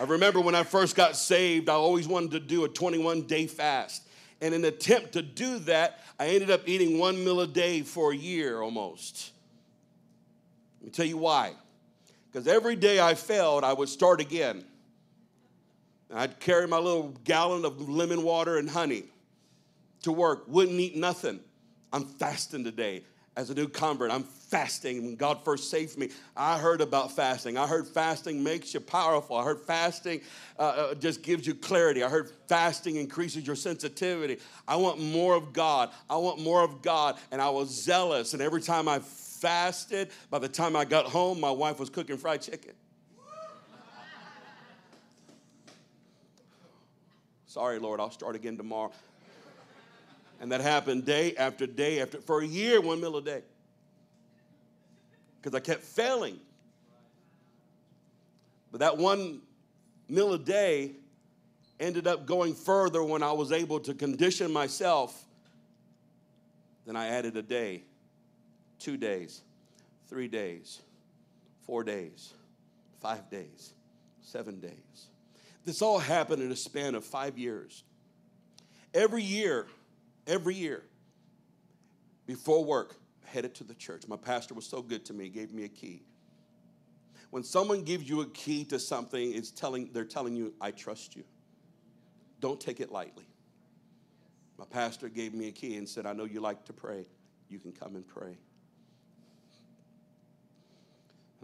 I 0.00 0.04
remember 0.04 0.40
when 0.40 0.54
I 0.54 0.62
first 0.62 0.94
got 0.94 1.16
saved, 1.16 1.68
I 1.68 1.74
always 1.74 2.06
wanted 2.06 2.30
to 2.30 2.40
do 2.40 2.64
a 2.64 2.68
21 2.68 3.22
day 3.22 3.46
fast. 3.46 4.07
And 4.40 4.54
in 4.54 4.64
an 4.64 4.68
attempt 4.72 5.12
to 5.12 5.22
do 5.22 5.58
that, 5.60 6.00
I 6.18 6.28
ended 6.28 6.50
up 6.50 6.68
eating 6.68 6.98
one 6.98 7.24
meal 7.24 7.40
a 7.40 7.46
day 7.46 7.82
for 7.82 8.12
a 8.12 8.16
year 8.16 8.60
almost. 8.60 9.32
Let 10.80 10.86
me 10.86 10.90
tell 10.92 11.06
you 11.06 11.18
why. 11.18 11.54
Because 12.30 12.46
every 12.46 12.76
day 12.76 13.00
I 13.00 13.14
failed, 13.14 13.64
I 13.64 13.72
would 13.72 13.88
start 13.88 14.20
again. 14.20 14.64
I'd 16.14 16.38
carry 16.40 16.66
my 16.66 16.78
little 16.78 17.14
gallon 17.24 17.64
of 17.64 17.88
lemon 17.88 18.22
water 18.22 18.58
and 18.58 18.70
honey 18.70 19.04
to 20.02 20.12
work, 20.12 20.44
wouldn't 20.46 20.78
eat 20.78 20.96
nothing. 20.96 21.40
I'm 21.92 22.04
fasting 22.04 22.64
today 22.64 23.02
as 23.36 23.50
a 23.50 23.54
new 23.54 23.68
convert. 23.68 24.10
I'm 24.10 24.24
fasting. 24.48 25.04
When 25.04 25.16
God 25.16 25.44
first 25.44 25.70
saved 25.70 25.98
me, 25.98 26.10
I 26.36 26.58
heard 26.58 26.80
about 26.80 27.14
fasting. 27.14 27.58
I 27.58 27.66
heard 27.66 27.86
fasting 27.86 28.42
makes 28.42 28.72
you 28.72 28.80
powerful. 28.80 29.36
I 29.36 29.44
heard 29.44 29.60
fasting 29.60 30.22
uh, 30.58 30.62
uh, 30.62 30.94
just 30.94 31.22
gives 31.22 31.46
you 31.46 31.54
clarity. 31.54 32.02
I 32.02 32.08
heard 32.08 32.30
fasting 32.48 32.96
increases 32.96 33.46
your 33.46 33.56
sensitivity. 33.56 34.38
I 34.66 34.76
want 34.76 35.00
more 35.00 35.34
of 35.34 35.52
God. 35.52 35.90
I 36.08 36.16
want 36.16 36.40
more 36.40 36.62
of 36.62 36.82
God. 36.82 37.18
And 37.30 37.40
I 37.42 37.50
was 37.50 37.84
zealous. 37.84 38.32
And 38.32 38.42
every 38.42 38.62
time 38.62 38.88
I 38.88 39.00
fasted, 39.00 40.10
by 40.30 40.38
the 40.38 40.48
time 40.48 40.74
I 40.74 40.84
got 40.84 41.06
home, 41.06 41.40
my 41.40 41.50
wife 41.50 41.78
was 41.78 41.90
cooking 41.90 42.16
fried 42.16 42.42
chicken. 42.42 42.72
Sorry, 47.46 47.78
Lord, 47.78 48.00
I'll 48.00 48.10
start 48.10 48.34
again 48.34 48.56
tomorrow. 48.56 48.92
And 50.40 50.52
that 50.52 50.60
happened 50.60 51.04
day 51.04 51.34
after 51.36 51.66
day 51.66 52.00
after, 52.00 52.20
for 52.20 52.40
a 52.40 52.46
year, 52.46 52.80
one 52.80 53.00
meal 53.00 53.16
a 53.16 53.22
day. 53.22 53.42
Because 55.40 55.54
I 55.54 55.60
kept 55.60 55.82
failing. 55.82 56.38
But 58.70 58.80
that 58.80 58.96
one 58.96 59.40
meal 60.08 60.32
a 60.34 60.38
day 60.38 60.92
ended 61.80 62.06
up 62.06 62.26
going 62.26 62.54
further 62.54 63.02
when 63.02 63.22
I 63.22 63.32
was 63.32 63.52
able 63.52 63.80
to 63.80 63.94
condition 63.94 64.52
myself. 64.52 65.24
Then 66.86 66.96
I 66.96 67.08
added 67.08 67.36
a 67.36 67.42
day, 67.42 67.84
two 68.78 68.96
days, 68.96 69.42
three 70.08 70.28
days, 70.28 70.80
four 71.66 71.84
days, 71.84 72.32
five 73.00 73.30
days, 73.30 73.72
seven 74.22 74.58
days. 74.60 75.08
This 75.64 75.82
all 75.82 75.98
happened 75.98 76.42
in 76.42 76.50
a 76.50 76.56
span 76.56 76.94
of 76.94 77.04
five 77.04 77.36
years. 77.36 77.84
Every 78.94 79.22
year, 79.22 79.66
every 80.26 80.54
year 80.54 80.82
before 82.26 82.64
work, 82.64 82.96
headed 83.28 83.54
to 83.56 83.64
the 83.64 83.74
church. 83.74 84.08
My 84.08 84.16
pastor 84.16 84.54
was 84.54 84.66
so 84.66 84.82
good 84.82 85.04
to 85.06 85.14
me, 85.14 85.24
he 85.24 85.30
gave 85.30 85.52
me 85.52 85.64
a 85.64 85.68
key. 85.68 86.02
When 87.30 87.44
someone 87.44 87.82
gives 87.82 88.08
you 88.08 88.22
a 88.22 88.26
key 88.26 88.64
to 88.66 88.78
something, 88.78 89.34
it's 89.34 89.50
telling, 89.50 89.90
they're 89.92 90.04
telling 90.04 90.34
you, 90.34 90.54
I 90.60 90.70
trust 90.70 91.14
you. 91.14 91.24
Don't 92.40 92.60
take 92.60 92.80
it 92.80 92.90
lightly. 92.90 93.26
My 94.56 94.64
pastor 94.64 95.08
gave 95.08 95.34
me 95.34 95.48
a 95.48 95.52
key 95.52 95.76
and 95.76 95.88
said, 95.88 96.06
I 96.06 96.12
know 96.14 96.24
you 96.24 96.40
like 96.40 96.64
to 96.64 96.72
pray. 96.72 97.06
You 97.48 97.58
can 97.58 97.72
come 97.72 97.96
and 97.96 98.06
pray. 98.06 98.36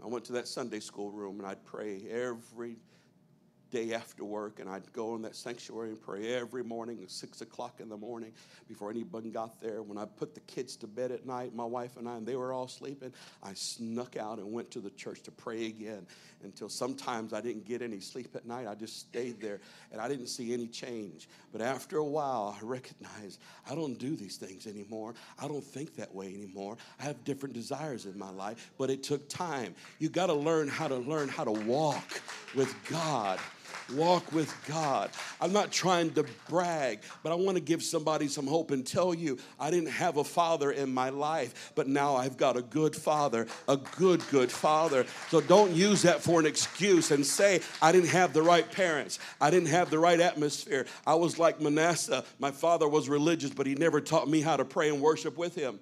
I 0.03 0.07
went 0.07 0.25
to 0.25 0.33
that 0.33 0.47
Sunday 0.47 0.79
school 0.79 1.11
room 1.11 1.39
and 1.39 1.47
I'd 1.47 1.63
pray 1.65 2.03
every 2.09 2.77
day 3.75 3.93
after 3.93 4.23
work, 4.23 4.61
and 4.61 4.69
I'd 4.69 4.89
go 4.93 5.15
in 5.15 5.21
that 5.23 5.35
sanctuary 5.35 5.89
and 5.89 6.01
pray 6.01 6.33
every 6.33 6.63
morning 6.63 6.99
at 7.03 7.11
six 7.11 7.41
o'clock 7.41 7.81
in 7.81 7.89
the 7.89 7.97
morning 7.97 8.31
before 8.69 8.89
anybody 8.89 9.29
got 9.29 9.59
there. 9.59 9.83
When 9.83 9.97
I 9.97 10.05
put 10.05 10.33
the 10.33 10.39
kids 10.39 10.77
to 10.77 10.87
bed 10.87 11.11
at 11.11 11.25
night, 11.25 11.53
my 11.53 11.65
wife 11.65 11.97
and 11.97 12.07
I, 12.07 12.15
and 12.15 12.25
they 12.25 12.37
were 12.37 12.53
all 12.53 12.69
sleeping, 12.69 13.11
I 13.43 13.53
snuck 13.53 14.15
out 14.15 14.37
and 14.37 14.53
went 14.53 14.71
to 14.71 14.79
the 14.79 14.91
church 14.91 15.23
to 15.23 15.31
pray 15.31 15.65
again 15.65 16.07
until 16.41 16.69
sometimes 16.69 17.33
I 17.33 17.41
didn't 17.41 17.65
get 17.65 17.81
any 17.81 17.99
sleep 17.99 18.33
at 18.33 18.45
night. 18.45 18.65
I 18.65 18.75
just 18.75 18.97
stayed 18.97 19.41
there 19.41 19.59
and 19.91 19.99
I 19.99 20.07
didn't 20.07 20.27
see 20.27 20.53
any 20.53 20.67
change. 20.67 21.27
But 21.51 21.61
after 21.61 21.97
a 21.97 22.05
while, 22.05 22.55
I 22.57 22.65
recognized 22.65 23.41
I 23.69 23.75
don't 23.75 23.99
do 23.99 24.15
these 24.15 24.37
things 24.37 24.67
anymore. 24.67 25.15
I 25.37 25.49
don't 25.49 25.63
think 25.63 25.97
that 25.97 26.15
way 26.15 26.33
anymore. 26.33 26.77
I 26.97 27.03
have 27.03 27.25
different 27.25 27.53
desires 27.53 28.05
in 28.05 28.17
my 28.17 28.29
life, 28.29 28.71
but 28.77 28.89
it 28.89 29.03
took 29.03 29.27
time. 29.27 29.75
You 29.99 30.07
got 30.07 30.27
to 30.27 30.33
learn 30.33 30.69
how 30.69 30.87
to 30.87 30.95
learn 30.95 31.27
how 31.27 31.43
to 31.43 31.51
walk 31.51 32.21
with 32.55 32.73
God 32.89 33.37
walk 33.93 34.31
with 34.31 34.53
God. 34.67 35.11
I'm 35.39 35.53
not 35.53 35.71
trying 35.71 36.11
to 36.13 36.25
brag, 36.49 36.99
but 37.23 37.31
I 37.31 37.35
want 37.35 37.57
to 37.57 37.61
give 37.61 37.83
somebody 37.83 38.27
some 38.27 38.47
hope 38.47 38.71
and 38.71 38.85
tell 38.85 39.13
you 39.13 39.37
I 39.59 39.71
didn't 39.71 39.89
have 39.89 40.17
a 40.17 40.23
father 40.23 40.71
in 40.71 40.93
my 40.93 41.09
life, 41.09 41.71
but 41.75 41.87
now 41.87 42.15
I've 42.15 42.37
got 42.37 42.57
a 42.57 42.61
good 42.61 42.95
father, 42.95 43.47
a 43.67 43.77
good, 43.77 44.23
good 44.29 44.51
father. 44.51 45.05
So 45.29 45.41
don't 45.41 45.71
use 45.71 46.01
that 46.03 46.21
for 46.21 46.39
an 46.39 46.45
excuse 46.45 47.11
and 47.11 47.25
say, 47.25 47.61
I 47.81 47.91
didn't 47.91 48.09
have 48.09 48.33
the 48.33 48.43
right 48.43 48.69
parents, 48.71 49.19
I 49.39 49.49
didn't 49.49 49.69
have 49.69 49.89
the 49.89 49.99
right 49.99 50.19
atmosphere. 50.19 50.85
I 51.05 51.15
was 51.15 51.39
like 51.39 51.61
Manasseh. 51.61 52.25
My 52.39 52.51
father 52.51 52.87
was 52.87 53.09
religious, 53.09 53.51
but 53.51 53.67
he 53.67 53.75
never 53.75 54.01
taught 54.01 54.27
me 54.27 54.41
how 54.41 54.57
to 54.57 54.65
pray 54.65 54.89
and 54.89 55.01
worship 55.01 55.37
with 55.37 55.55
him. 55.55 55.79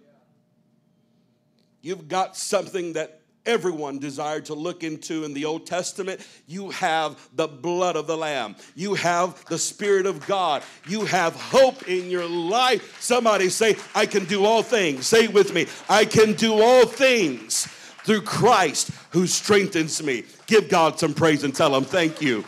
You've 1.82 2.08
got 2.08 2.38
something 2.38 2.94
that 2.94 3.20
everyone 3.46 4.00
desired 4.00 4.46
to 4.46 4.54
look 4.54 4.84
into 4.84 5.24
in 5.24 5.34
the 5.34 5.46
Old 5.46 5.66
Testament. 5.66 6.26
You 6.48 6.70
have 6.72 7.18
the 7.36 7.48
blood 7.48 7.96
of 7.96 8.08
the 8.08 8.18
Lamb, 8.18 8.56
you 8.76 8.94
have 8.96 9.44
the 9.46 9.58
Spirit 9.58 10.06
of 10.06 10.26
God, 10.26 10.64
you 10.88 11.06
have 11.06 11.36
hope 11.36 11.88
in 11.88 12.10
your 12.10 12.28
life. 12.28 13.02
Somebody 13.02 13.50
say, 13.50 13.76
I 13.96 14.06
can 14.06 14.26
do 14.26 14.46
all 14.46 14.64
things. 14.64 15.08
Say 15.08 15.26
it 15.26 15.34
with 15.34 15.54
me 15.54 15.68
I 15.90 16.06
can 16.06 16.34
do 16.34 16.62
all 16.62 16.86
things 16.86 17.68
through 18.04 18.22
Christ 18.22 18.92
who 19.12 19.28
strengthens 19.28 20.02
me. 20.04 20.24
Give 20.46 20.70
God 20.70 21.00
some 21.00 21.14
praise 21.14 21.44
and 21.44 21.56
tell 21.56 21.76
him, 21.76 21.84
Thank 21.84 22.22
you. 22.22 22.44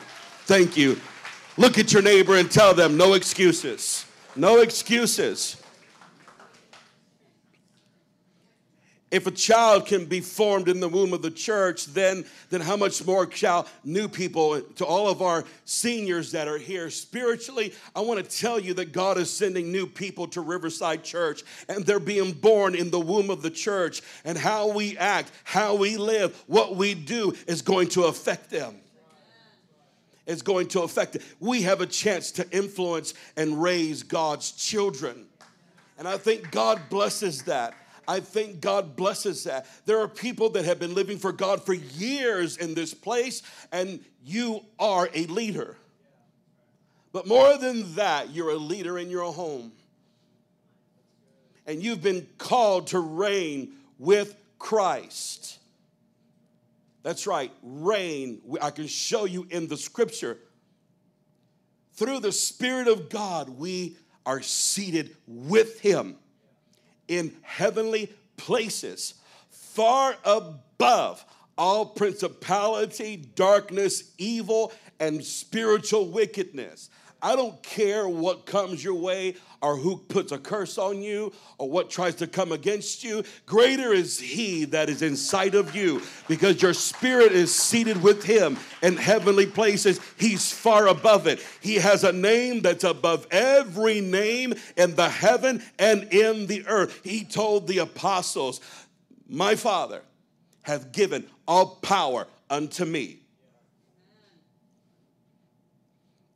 Thank 0.46 0.78
you. 0.78 1.00
Look 1.58 1.80
at 1.80 1.94
your 1.94 2.02
neighbor 2.02 2.36
and 2.36 2.52
tell 2.52 2.74
them, 2.74 2.98
No 2.98 3.14
excuses. 3.14 4.06
No 4.36 4.60
excuses. 4.62 5.62
If 9.12 9.28
a 9.28 9.32
child 9.32 9.86
can 9.86 10.06
be 10.06 10.20
formed 10.20 10.68
in 10.68 10.80
the 10.80 10.90
womb 10.90 11.14
of 11.14 11.22
the 11.22 11.30
church, 11.30 11.86
then, 11.86 12.26
then 12.50 12.60
how 12.60 12.76
much 12.76 13.06
more 13.06 13.32
shall 13.32 13.68
new 13.84 14.08
people, 14.08 14.60
to 14.62 14.86
all 14.86 15.08
of 15.08 15.22
our 15.22 15.46
seniors 15.64 16.32
that 16.32 16.48
are 16.48 16.58
here 16.58 16.90
spiritually, 16.90 17.74
I 17.96 18.02
want 18.02 18.24
to 18.24 18.38
tell 18.38 18.60
you 18.60 18.74
that 18.74 18.94
God 18.94 19.18
is 19.18 19.30
sending 19.30 19.72
new 19.72 19.86
people 19.86 20.28
to 20.30 20.42
Riverside 20.42 21.04
Church 21.04 21.44
and 21.70 21.86
they're 21.86 22.00
being 22.00 22.34
born 22.34 22.74
in 22.74 22.90
the 22.90 23.00
womb 23.00 23.30
of 23.30 23.44
the 23.44 23.52
church. 23.52 24.02
And 24.26 24.38
how 24.38 24.72
we 24.72 24.98
act, 24.98 25.32
how 25.44 25.76
we 25.76 25.98
live, 25.98 26.44
what 26.48 26.76
we 26.76 26.96
do 26.96 27.36
is 27.48 27.62
going 27.62 27.90
to 27.90 28.06
affect 28.06 28.50
them. 28.50 28.76
It's 30.26 30.42
going 30.42 30.68
to 30.70 30.82
affect 30.82 31.16
it. 31.16 31.22
We 31.40 31.62
have 31.62 31.82
a 31.82 31.86
chance 31.86 32.32
to 32.32 32.50
influence 32.50 33.14
and 33.38 33.62
raise 33.62 34.02
God's 34.02 34.52
children. 34.52 35.28
And 36.00 36.08
I 36.08 36.18
think 36.18 36.50
God 36.50 36.82
blesses 36.90 37.44
that. 37.44 37.76
I 38.08 38.20
think 38.20 38.62
God 38.62 38.96
blesses 38.96 39.44
that. 39.46 39.68
There 39.86 40.00
are 40.00 40.08
people 40.08 40.50
that 40.52 40.66
have 40.66 40.80
been 40.80 40.94
living 40.94 41.18
for 41.18 41.32
God 41.32 41.64
for 41.64 41.74
years 41.74 42.58
in 42.58 42.74
this 42.74 42.94
place, 42.94 43.42
and 43.72 44.04
you 44.24 44.66
are 44.80 45.10
a 45.14 45.26
leader. 45.28 45.78
But 47.12 47.28
more 47.28 47.58
than 47.58 47.96
that, 47.96 48.32
you're 48.32 48.52
a 48.52 48.58
leader 48.58 48.98
in 49.00 49.10
your 49.10 49.32
home. 49.32 49.72
And 51.66 51.82
you've 51.82 52.04
been 52.04 52.28
called 52.38 52.88
to 52.88 53.00
reign 53.00 53.74
with 53.98 54.36
Christ. 54.60 55.60
That's 57.04 57.26
right, 57.26 57.52
reign. 57.64 58.42
I 58.62 58.72
can 58.72 58.88
show 58.88 59.26
you 59.26 59.48
in 59.50 59.68
the 59.68 59.78
scripture. 59.78 60.38
Through 61.94 62.20
the 62.20 62.32
Spirit 62.32 62.88
of 62.88 63.10
God, 63.10 63.50
we 63.50 63.96
are 64.26 64.42
seated 64.42 65.16
with 65.28 65.80
Him 65.80 66.18
in 67.08 67.36
heavenly 67.42 68.14
places, 68.38 69.16
far 69.50 70.16
above 70.24 71.26
all 71.58 71.86
principality, 71.86 73.16
darkness, 73.16 74.12
evil, 74.18 74.72
and 75.00 75.24
spiritual 75.24 76.08
wickedness. 76.10 76.90
I 77.22 77.36
don't 77.36 77.62
care 77.64 78.08
what 78.08 78.46
comes 78.46 78.84
your 78.84 78.96
way 78.96 79.36
or 79.62 79.78
who 79.78 79.98
puts 79.98 80.32
a 80.32 80.38
curse 80.38 80.78
on 80.78 81.02
you 81.02 81.34
or 81.58 81.70
what 81.70 81.90
tries 81.90 82.16
to 82.16 82.28
come 82.28 82.52
against 82.52 83.04
you. 83.04 83.24
Greater 83.46 83.94
is 83.94 84.20
He 84.20 84.66
that 84.66 84.90
is 84.90 85.02
inside 85.02 85.56
of 85.56 85.76
you 85.76 86.02
because 86.28 86.62
your 86.62 86.74
spirit 86.74 87.32
is 87.32 87.54
seated 87.54 88.04
with 88.04 88.24
Him 88.24 88.58
in 88.84 88.98
heavenly 88.98 89.48
places. 89.48 90.00
He's 90.18 90.52
far 90.52 90.88
above 90.88 91.26
it. 91.26 91.44
He 91.62 91.76
has 91.76 92.04
a 92.04 92.12
name 92.12 92.62
that's 92.62 92.84
above 92.84 93.26
every 93.32 94.02
name 94.02 94.54
in 94.78 94.96
the 94.96 95.10
heaven 95.10 95.64
and 95.80 96.04
in 96.14 96.48
the 96.48 96.66
earth. 96.68 97.02
He 97.04 97.24
told 97.24 97.68
the 97.68 97.80
apostles, 97.80 98.62
My 99.28 99.56
Father 99.56 100.04
hath 100.62 100.92
given 100.92 101.26
all 101.48 101.78
power 101.82 102.28
unto 102.50 102.86
me 102.86 103.20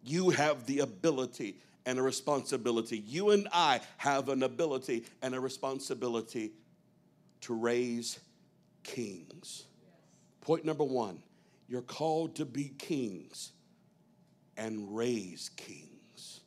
you 0.09 0.31
have 0.31 0.65
the 0.65 0.79
ability 0.79 1.55
and 1.85 1.99
a 1.99 2.01
responsibility. 2.01 2.97
You 2.97 3.29
and 3.29 3.47
I 3.53 3.81
have 3.97 4.29
an 4.29 4.43
ability 4.43 5.05
and 5.21 5.35
a 5.35 5.39
responsibility 5.39 6.51
to 7.41 7.53
raise 7.53 8.19
kings. 8.83 9.65
Point 10.41 10.65
number 10.65 10.83
one 10.83 11.21
you're 11.67 11.81
called 11.81 12.35
to 12.37 12.45
be 12.45 12.71
kings 12.79 13.51
and 14.57 14.95
raise 14.95 15.51
kings. 15.55 16.41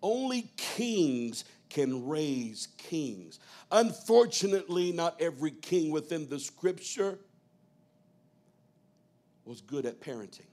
Only 0.00 0.48
kings 0.56 1.44
can 1.68 2.06
raise 2.06 2.68
kings. 2.78 3.40
Unfortunately, 3.72 4.92
not 4.92 5.20
every 5.20 5.50
king 5.50 5.90
within 5.90 6.28
the 6.28 6.38
scripture 6.38 7.18
was 9.44 9.60
good 9.60 9.86
at 9.86 10.00
parenting. 10.00 10.47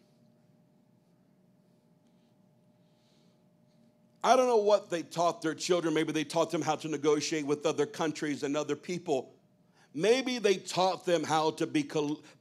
I 4.26 4.36
don't 4.36 4.48
know 4.48 4.58
what 4.58 4.90
they 4.90 5.04
taught 5.04 5.44
their 5.44 5.54
children. 5.54 5.94
Maybe 5.94 6.12
they 6.12 6.24
taught 6.24 6.50
them 6.50 6.64
how 6.64 6.76
to 6.78 6.88
negotiate 6.88 7.46
with 7.46 7.64
other 7.64 7.86
countries 7.86 8.42
and 8.42 8.58
other 8.58 8.76
people. 8.76 9.36
Maybe 9.94 10.40
they 10.40 10.56
taught 10.56 11.06
them 11.06 11.24
how 11.24 11.52
to 11.52 11.68
be 11.68 11.84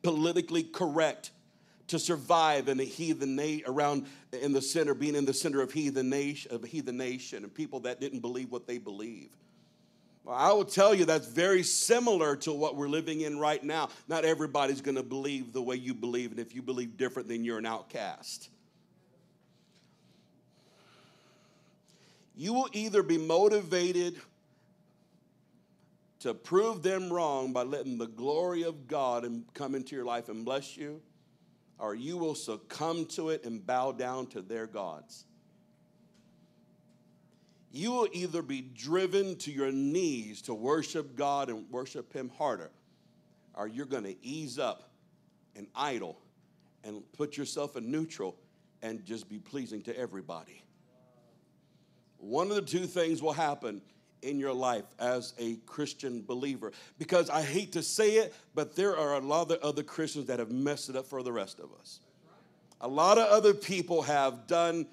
politically 0.03 0.63
correct 0.63 1.31
to 1.89 1.99
survive 1.99 2.69
in 2.69 2.81
a 2.81 2.85
heathen 2.85 3.37
nation 3.37 3.65
around 3.67 4.07
in 4.33 4.55
the 4.55 4.63
center, 4.63 4.95
being 4.95 5.15
in 5.15 5.27
the 5.27 5.35
center 5.35 5.61
of 5.61 5.73
heathen 5.73 6.09
nation, 6.09 6.55
of 6.55 6.65
heathen 6.65 6.97
nation, 6.97 7.45
and 7.45 7.53
people 7.53 7.81
that 7.81 8.01
didn't 8.01 8.21
believe 8.21 8.51
what 8.51 8.67
they 8.67 8.79
believe. 8.79 9.29
Well, 10.25 10.37
I 10.37 10.55
will 10.55 10.65
tell 10.65 10.95
you 10.95 11.05
that's 11.05 11.29
very 11.29 11.63
similar 11.63 12.35
to 12.37 12.53
what 12.55 12.77
we're 12.77 12.89
living 12.89 13.21
in 13.21 13.39
right 13.39 13.63
now. 13.63 13.91
Not 14.09 14.25
everybody's 14.25 14.81
going 14.81 14.97
to 14.97 15.03
believe 15.03 15.53
the 15.53 15.61
way 15.61 15.77
you 15.77 15.93
believe, 15.93 16.31
and 16.31 16.41
if 16.41 16.55
you 16.55 16.63
believe 16.63 16.97
different, 16.97 17.29
then 17.29 17.45
you're 17.45 17.59
an 17.59 17.67
outcast. 17.67 18.49
You 22.35 22.53
will 22.53 22.69
either 22.73 23.03
be 23.03 23.19
motivated 23.19 24.17
to 26.21 26.35
prove 26.35 26.83
them 26.83 27.13
wrong 27.13 27.53
by 27.53 27.63
letting 27.63 27.99
the 27.99 28.07
glory 28.07 28.63
of 28.63 28.89
God 28.89 29.27
come 29.53 29.75
into 29.75 29.95
your 29.95 30.05
life 30.05 30.29
and 30.29 30.45
bless 30.45 30.77
you, 30.77 31.01
or 31.79 31.95
you 31.95 32.17
will 32.17 32.35
succumb 32.35 33.05
to 33.07 33.29
it 33.29 33.45
and 33.45 33.65
bow 33.65 33.93
down 33.93 34.27
to 34.29 34.41
their 34.41 34.67
gods. 34.67 35.27
You 37.71 37.93
will 37.93 38.09
either 38.13 38.41
be 38.41 38.63
driven 38.63 39.37
to 39.39 39.53
your 39.53 39.71
knees 39.71 40.43
to 40.43 40.55
worship 40.55 41.17
God 41.17 41.51
and 41.51 41.71
worship 41.71 42.13
Him 42.13 42.31
harder, 42.39 42.71
or 43.55 43.69
you're 43.69 43.85
going 43.85 44.05
to 44.05 44.17
ease 44.25 44.59
up 44.59 44.91
and 45.55 45.67
idle 45.75 46.19
and 46.85 47.03
put 47.13 47.37
yourself 47.37 47.77
in 47.77 47.91
neutral 47.91 48.35
and 48.83 49.05
just 49.05 49.29
be 49.29 49.39
pleasing 49.39 49.83
to 49.83 49.99
everybody. 49.99 50.64
One 52.25 52.49
of 52.49 52.57
the 52.57 52.63
two 52.63 52.87
things 52.87 53.23
will 53.23 53.33
happen 53.33 53.83
in 54.23 54.39
your 54.39 54.55
life 54.55 54.85
as 54.99 55.35
a 55.39 55.57
Christian 55.67 56.23
believer. 56.23 56.73
Because 56.99 57.29
I 57.29 57.43
hate 57.43 57.73
to 57.73 57.83
say 57.83 58.13
it, 58.13 58.35
but 58.55 58.75
there 58.75 58.97
are 58.97 59.15
a 59.15 59.21
lot 59.21 59.51
of 59.51 59.61
other 59.61 59.83
Christians 59.83 60.27
that 60.27 60.39
have 60.39 60.51
messed 60.51 60.89
it 60.89 60.97
up 60.97 61.07
for 61.07 61.23
the 61.23 61.33
rest 61.33 61.61
of 61.61 61.71
us. 61.79 62.01
A 62.81 62.89
lot 62.89 63.19
of 63.19 63.29
other 63.29 63.55
people 63.55 64.03
have 64.03 64.47
done 64.47 64.87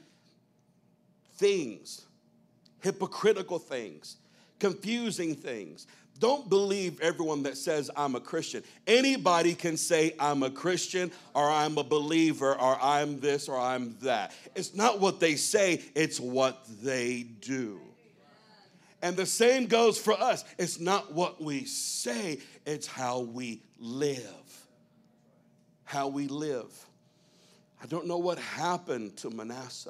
things, 1.36 2.06
hypocritical 2.82 3.60
things, 3.60 4.18
confusing 4.62 5.34
things. 5.34 5.88
Don't 6.20 6.48
believe 6.48 7.02
everyone 7.02 7.42
that 7.44 7.58
says 7.58 7.90
I'm 7.98 8.14
a 8.14 8.20
Christian. 8.20 8.64
Anybody 8.86 9.56
can 9.56 9.76
say 9.76 10.14
I'm 10.20 10.44
a 10.44 10.52
Christian 10.52 11.12
or 11.34 11.50
I'm 11.50 11.80
a 11.80 11.84
believer 11.84 12.54
or 12.54 12.78
I'm 12.80 13.20
this 13.20 13.50
or 13.50 13.58
I'm 13.58 13.98
that. 14.04 14.34
It's 14.56 14.76
not 14.76 15.00
what 15.00 15.20
they 15.20 15.36
say, 15.36 15.82
it's 15.96 16.20
what 16.20 16.64
they 16.84 17.24
do. 17.24 17.82
And 19.02 19.18
the 19.18 19.26
same 19.26 19.66
goes 19.66 19.98
for 19.98 20.14
us. 20.14 20.46
It's 20.60 20.80
not 20.80 21.12
what 21.12 21.42
we 21.42 21.66
say, 21.66 22.38
it's 22.68 22.86
how 22.86 23.22
we 23.22 23.64
live. 23.80 24.22
How 25.86 26.08
we 26.08 26.28
live. 26.28 26.72
I 27.82 27.88
don't 27.88 28.06
know 28.06 28.20
what 28.20 28.38
happened 28.38 29.18
to 29.18 29.32
Manasseh, 29.32 29.90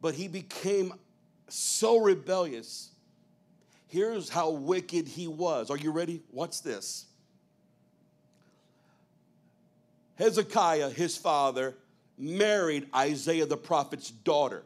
but 0.00 0.14
he 0.14 0.26
became 0.26 0.94
so 1.48 1.98
rebellious 1.98 2.92
Here's 3.88 4.28
how 4.28 4.50
wicked 4.50 5.08
he 5.08 5.26
was. 5.26 5.70
Are 5.70 5.76
you 5.76 5.90
ready? 5.90 6.22
What's 6.30 6.60
this? 6.60 7.06
Hezekiah, 10.16 10.90
his 10.90 11.16
father, 11.16 11.74
married 12.18 12.88
Isaiah 12.94 13.46
the 13.46 13.56
prophet's 13.56 14.10
daughter. 14.10 14.62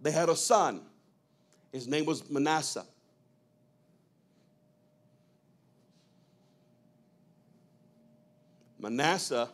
They 0.00 0.10
had 0.10 0.28
a 0.28 0.36
son. 0.36 0.82
His 1.72 1.88
name 1.88 2.04
was 2.04 2.28
Manasseh. 2.30 2.86
Manasseh, 8.78 9.48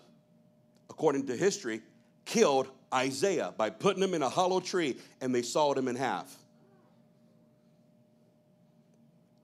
according 0.91 1.27
to 1.27 1.37
history, 1.37 1.81
killed 2.25 2.69
Isaiah 2.95 3.53
by 3.57 3.71
putting 3.71 4.03
him 4.03 4.15
in 4.15 4.23
a 4.23 4.29
hollow 4.29 4.61
tree 4.61 4.97
and 5.21 5.35
they 5.35 5.43
sawed 5.43 5.77
him 5.77 5.89
in 5.89 5.97
half. 5.97 6.35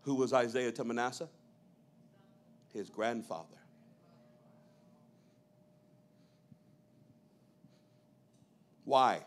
Who 0.02 0.14
was 0.14 0.32
Isaiah 0.32 0.72
to 0.72 0.84
Manasseh? 0.84 1.28
His 2.72 2.88
grandfather. 2.88 3.56
Why? 8.84 9.20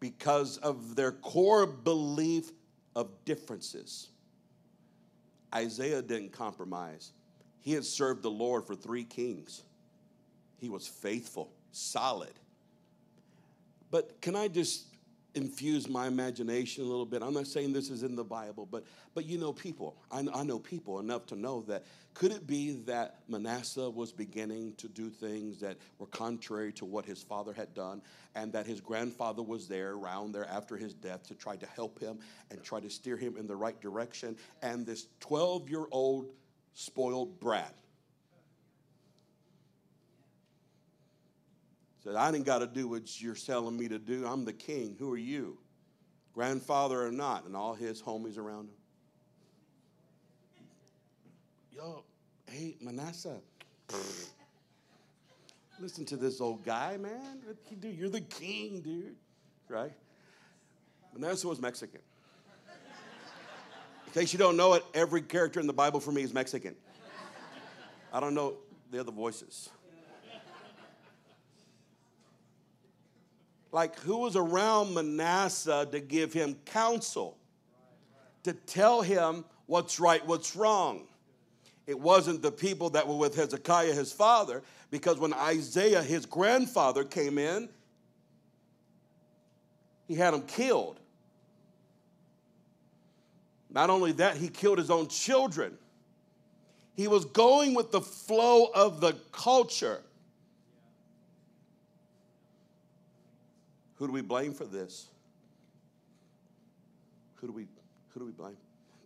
Because 0.00 0.58
of 0.58 0.96
their 0.96 1.12
core 1.12 1.66
belief 1.66 2.50
of 2.94 3.10
differences. 3.24 4.08
Isaiah 5.54 6.02
didn't 6.02 6.32
compromise. 6.32 7.12
He 7.60 7.72
had 7.72 7.84
served 7.84 8.22
the 8.22 8.30
Lord 8.30 8.66
for 8.66 8.74
three 8.74 9.04
kings. 9.04 9.62
He 10.58 10.68
was 10.68 10.86
faithful 10.86 11.52
solid. 11.72 12.32
But 13.90 14.20
can 14.20 14.36
I 14.36 14.48
just 14.48 14.86
infuse 15.34 15.88
my 15.88 16.06
imagination 16.06 16.84
a 16.84 16.86
little 16.86 17.06
bit? 17.06 17.22
I'm 17.22 17.34
not 17.34 17.46
saying 17.46 17.72
this 17.72 17.90
is 17.90 18.02
in 18.02 18.16
the 18.16 18.24
Bible, 18.24 18.66
but 18.70 18.84
but 19.14 19.24
you 19.24 19.38
know 19.38 19.52
people. 19.52 19.96
I, 20.10 20.26
I 20.34 20.42
know 20.42 20.58
people 20.58 21.00
enough 21.00 21.26
to 21.26 21.36
know 21.36 21.62
that 21.68 21.84
could 22.14 22.32
it 22.32 22.46
be 22.46 22.72
that 22.86 23.20
Manasseh 23.28 23.88
was 23.88 24.12
beginning 24.12 24.74
to 24.76 24.88
do 24.88 25.08
things 25.08 25.60
that 25.60 25.78
were 25.98 26.06
contrary 26.06 26.72
to 26.74 26.84
what 26.84 27.06
his 27.06 27.22
father 27.22 27.52
had 27.52 27.72
done, 27.74 28.02
and 28.34 28.52
that 28.52 28.66
his 28.66 28.80
grandfather 28.80 29.42
was 29.42 29.68
there 29.68 29.92
around 29.92 30.32
there 30.32 30.48
after 30.48 30.76
his 30.76 30.94
death 30.94 31.26
to 31.28 31.34
try 31.34 31.56
to 31.56 31.66
help 31.66 31.98
him 31.98 32.18
and 32.50 32.62
try 32.62 32.80
to 32.80 32.90
steer 32.90 33.16
him 33.16 33.36
in 33.36 33.46
the 33.46 33.56
right 33.56 33.80
direction, 33.80 34.36
and 34.62 34.84
this 34.84 35.06
12 35.20 35.68
year 35.70 35.86
old 35.90 36.30
spoiled 36.74 37.40
brat 37.40 37.74
Said, 42.04 42.14
I 42.14 42.30
didn't 42.30 42.46
got 42.46 42.58
to 42.58 42.66
do 42.66 42.88
what 42.88 43.20
you're 43.20 43.34
telling 43.34 43.76
me 43.76 43.88
to 43.88 43.98
do. 43.98 44.26
I'm 44.26 44.44
the 44.44 44.52
king. 44.52 44.96
Who 44.98 45.12
are 45.12 45.18
you? 45.18 45.58
Grandfather 46.32 47.04
or 47.04 47.10
not? 47.10 47.44
And 47.44 47.56
all 47.56 47.74
his 47.74 48.00
homies 48.00 48.38
around 48.38 48.68
him. 48.68 48.74
Yo, 51.72 52.04
hey, 52.46 52.76
Manasseh. 52.80 53.40
Listen 55.80 56.04
to 56.06 56.16
this 56.16 56.40
old 56.40 56.64
guy, 56.64 56.96
man. 56.96 57.40
What 57.44 57.56
you 57.70 57.76
do? 57.76 57.88
You're 57.88 58.08
the 58.08 58.20
king, 58.20 58.80
dude. 58.80 59.16
Right? 59.68 59.92
Manasseh 61.16 61.46
was 61.46 61.60
Mexican. 61.60 62.00
In 64.06 64.12
case 64.12 64.32
you 64.32 64.38
don't 64.38 64.56
know 64.56 64.74
it, 64.74 64.84
every 64.94 65.20
character 65.20 65.60
in 65.60 65.66
the 65.66 65.72
Bible 65.72 66.00
for 66.00 66.12
me 66.12 66.22
is 66.22 66.32
Mexican. 66.32 66.74
I 68.12 68.20
don't 68.20 68.34
know 68.34 68.54
the 68.90 69.00
other 69.00 69.12
voices. 69.12 69.68
Like 73.72 73.98
who 74.00 74.18
was 74.18 74.36
around 74.36 74.94
Manasseh 74.94 75.88
to 75.90 76.00
give 76.00 76.32
him 76.32 76.56
counsel, 76.64 77.36
to 78.44 78.52
tell 78.52 79.02
him 79.02 79.44
what's 79.66 80.00
right, 80.00 80.24
what's 80.26 80.56
wrong. 80.56 81.06
It 81.86 81.98
wasn't 81.98 82.42
the 82.42 82.52
people 82.52 82.90
that 82.90 83.06
were 83.06 83.16
with 83.16 83.34
Hezekiah, 83.34 83.94
his 83.94 84.12
father, 84.12 84.62
because 84.90 85.18
when 85.18 85.32
Isaiah, 85.32 86.02
his 86.02 86.26
grandfather, 86.26 87.04
came 87.04 87.38
in, 87.38 87.68
he 90.06 90.14
had 90.14 90.34
him 90.34 90.42
killed. 90.42 90.98
Not 93.70 93.90
only 93.90 94.12
that, 94.12 94.38
he 94.38 94.48
killed 94.48 94.78
his 94.78 94.90
own 94.90 95.08
children. 95.08 95.76
He 96.94 97.06
was 97.06 97.26
going 97.26 97.74
with 97.74 97.92
the 97.92 98.00
flow 98.00 98.70
of 98.74 99.00
the 99.00 99.12
culture. 99.30 100.00
Who 103.98 104.06
do 104.06 104.12
we 104.12 104.22
blame 104.22 104.54
for 104.54 104.64
this? 104.64 105.08
Who 107.36 107.48
do 107.48 107.52
we, 107.52 107.66
who 108.10 108.20
do 108.20 108.26
we 108.26 108.32
blame? 108.32 108.56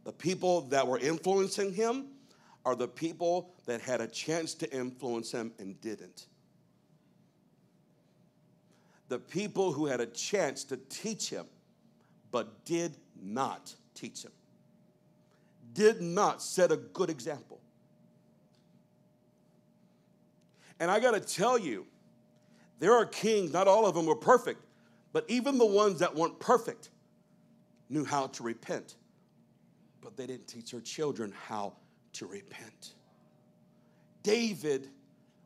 The 0.05 0.13
people 0.13 0.63
that 0.63 0.87
were 0.87 0.99
influencing 0.99 1.73
him 1.73 2.07
are 2.65 2.77
the 2.77 2.89
people 2.89 3.51
that 3.67 3.81
had 3.81 4.01
a 4.01 4.07
chance 4.07 4.55
to 4.55 4.71
influence 4.71 5.33
him 5.33 5.53
and 5.59 5.81
didn't. 5.81 6.27
The 9.09 9.19
people 9.19 9.73
who 9.73 9.87
had 9.87 10.01
a 10.01 10.07
chance 10.07 10.65
to 10.65 10.77
teach 10.77 11.31
him 11.31 11.47
but 12.31 12.65
did 12.65 12.97
not 13.21 13.75
teach 13.95 14.25
him, 14.25 14.33
did 15.75 16.01
not 16.01 16.43
set 16.43 16.71
a 16.71 16.77
good 16.77 17.11
example. 17.11 17.61
And 20.81 20.91
I 20.91 20.99
got 21.01 21.13
to 21.13 21.21
tell 21.21 21.59
you, 21.59 21.87
there 22.79 22.95
are 22.95 23.07
kings, 23.07 23.53
not 23.53 23.69
all 23.69 23.87
of 23.87 23.95
them 23.95 24.07
were 24.07 24.17
perfect, 24.17 24.61
but 25.13 25.25
even 25.29 25.59
the 25.59 25.67
ones 25.67 25.99
that 26.01 26.15
weren't 26.15 26.39
perfect 26.41 26.91
knew 27.89 28.05
how 28.05 28.29
to 28.29 28.43
repent. 28.43 28.97
But 30.01 30.17
they 30.17 30.27
didn't 30.27 30.49
teach 30.49 30.71
their 30.71 30.81
children 30.81 31.33
how 31.47 31.75
to 32.15 32.27
repent. 32.27 32.95
David 34.23 34.89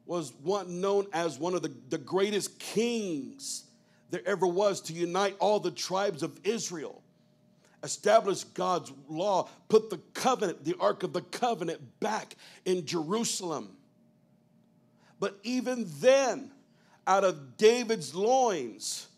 was 0.06 0.32
one 0.42 0.80
known 0.80 1.06
as 1.12 1.38
one 1.38 1.54
of 1.54 1.62
the, 1.62 1.72
the 1.88 1.98
greatest 1.98 2.58
kings 2.58 3.64
there 4.10 4.22
ever 4.24 4.46
was 4.46 4.80
to 4.82 4.92
unite 4.92 5.36
all 5.40 5.58
the 5.58 5.70
tribes 5.70 6.22
of 6.22 6.38
Israel, 6.44 7.02
establish 7.82 8.44
God's 8.44 8.92
law, 9.08 9.48
put 9.68 9.90
the 9.90 9.98
covenant, 10.14 10.64
the 10.64 10.76
Ark 10.78 11.02
of 11.02 11.12
the 11.12 11.22
Covenant, 11.22 11.80
back 11.98 12.36
in 12.64 12.86
Jerusalem. 12.86 13.76
But 15.18 15.38
even 15.42 15.86
then, 15.98 16.52
out 17.06 17.24
of 17.24 17.56
David's 17.56 18.14
loins, 18.14 19.08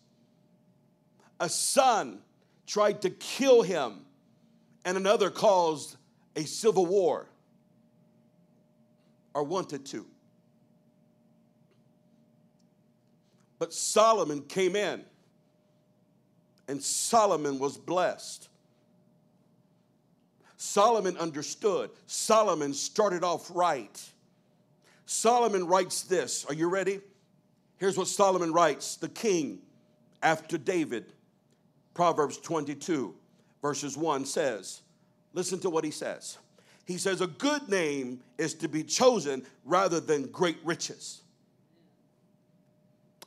a 1.40 1.48
son 1.48 2.20
tried 2.66 3.02
to 3.02 3.10
kill 3.10 3.62
him, 3.62 4.00
and 4.84 4.96
another 4.96 5.30
caused 5.30 5.96
a 6.36 6.44
civil 6.44 6.86
war 6.86 7.26
or 9.34 9.42
wanted 9.42 9.86
to. 9.86 10.06
But 13.58 13.72
Solomon 13.72 14.42
came 14.42 14.76
in, 14.76 15.04
and 16.68 16.82
Solomon 16.82 17.58
was 17.58 17.76
blessed. 17.76 18.48
Solomon 20.56 21.16
understood. 21.16 21.90
Solomon 22.06 22.74
started 22.74 23.24
off 23.24 23.50
right. 23.54 24.10
Solomon 25.06 25.66
writes 25.66 26.02
this. 26.02 26.44
Are 26.44 26.54
you 26.54 26.68
ready? 26.68 27.00
Here's 27.78 27.96
what 27.96 28.08
Solomon 28.08 28.52
writes 28.52 28.96
the 28.96 29.08
king 29.08 29.60
after 30.22 30.58
David 30.58 31.12
Proverbs 31.98 32.38
22, 32.38 33.12
verses 33.60 33.96
1 33.96 34.24
says, 34.24 34.82
listen 35.32 35.58
to 35.58 35.68
what 35.68 35.82
he 35.82 35.90
says. 35.90 36.38
He 36.84 36.96
says, 36.96 37.20
A 37.20 37.26
good 37.26 37.68
name 37.68 38.20
is 38.38 38.54
to 38.54 38.68
be 38.68 38.84
chosen 38.84 39.44
rather 39.64 39.98
than 39.98 40.30
great 40.30 40.58
riches. 40.62 41.22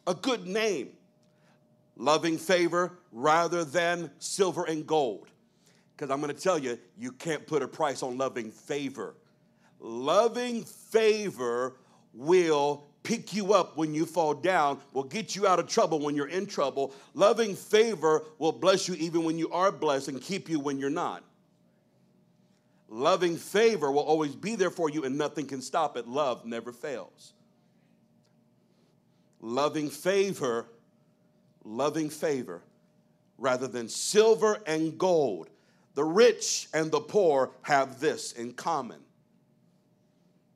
A 0.08 0.14
good 0.14 0.48
name, 0.48 0.92
loving 1.98 2.38
favor 2.38 2.94
rather 3.12 3.66
than 3.66 4.10
silver 4.20 4.64
and 4.64 4.88
gold. 4.88 5.28
Because 5.98 6.10
I'm 6.10 6.22
going 6.22 6.34
to 6.34 6.42
tell 6.42 6.58
you, 6.58 6.80
you 6.98 7.12
can't 7.12 7.46
put 7.46 7.62
a 7.62 7.68
price 7.68 8.02
on 8.02 8.18
loving 8.18 8.52
favor. 8.52 9.16
Loving 9.82 10.64
favor 10.64 11.76
will 12.14 12.86
pick 13.04 13.34
you 13.34 13.54
up 13.54 13.78
when 13.78 13.94
you 13.94 14.06
fall 14.06 14.34
down, 14.34 14.80
will 14.94 15.04
get 15.04 15.36
you 15.36 15.48
out 15.48 15.60
of 15.60 15.68
trouble 15.68 16.00
when 16.00 16.16
you're 16.16 16.28
in 16.28 16.46
trouble. 16.46 16.94
Loving 17.14 17.56
favor 17.56 18.24
will 18.38 18.52
bless 18.52 18.88
you 18.88 18.96
even 18.96 19.24
when 19.24 19.38
you 19.38 19.52
are 19.52 19.72
blessed 19.72 20.10
and 20.10 20.22
keep 20.22 20.50
you 20.50 20.60
when 20.60 20.80
you're 20.80 20.90
not. 20.90 21.24
Loving 22.90 23.38
favor 23.38 23.92
will 23.92 24.04
always 24.04 24.36
be 24.36 24.56
there 24.56 24.70
for 24.70 24.90
you 24.90 25.06
and 25.06 25.18
nothing 25.18 25.48
can 25.48 25.62
stop 25.62 25.96
it. 25.96 26.08
Love 26.08 26.46
never 26.46 26.72
fails. 26.72 27.34
Loving 29.40 29.90
favor, 29.90 30.68
loving 31.64 32.10
favor, 32.10 32.62
rather 33.38 33.68
than 33.68 33.88
silver 33.88 34.62
and 34.68 34.98
gold. 34.98 35.50
The 35.96 36.04
rich 36.04 36.68
and 36.74 36.92
the 36.92 37.00
poor 37.00 37.52
have 37.64 38.00
this 38.00 38.34
in 38.34 38.54
common. 38.54 39.00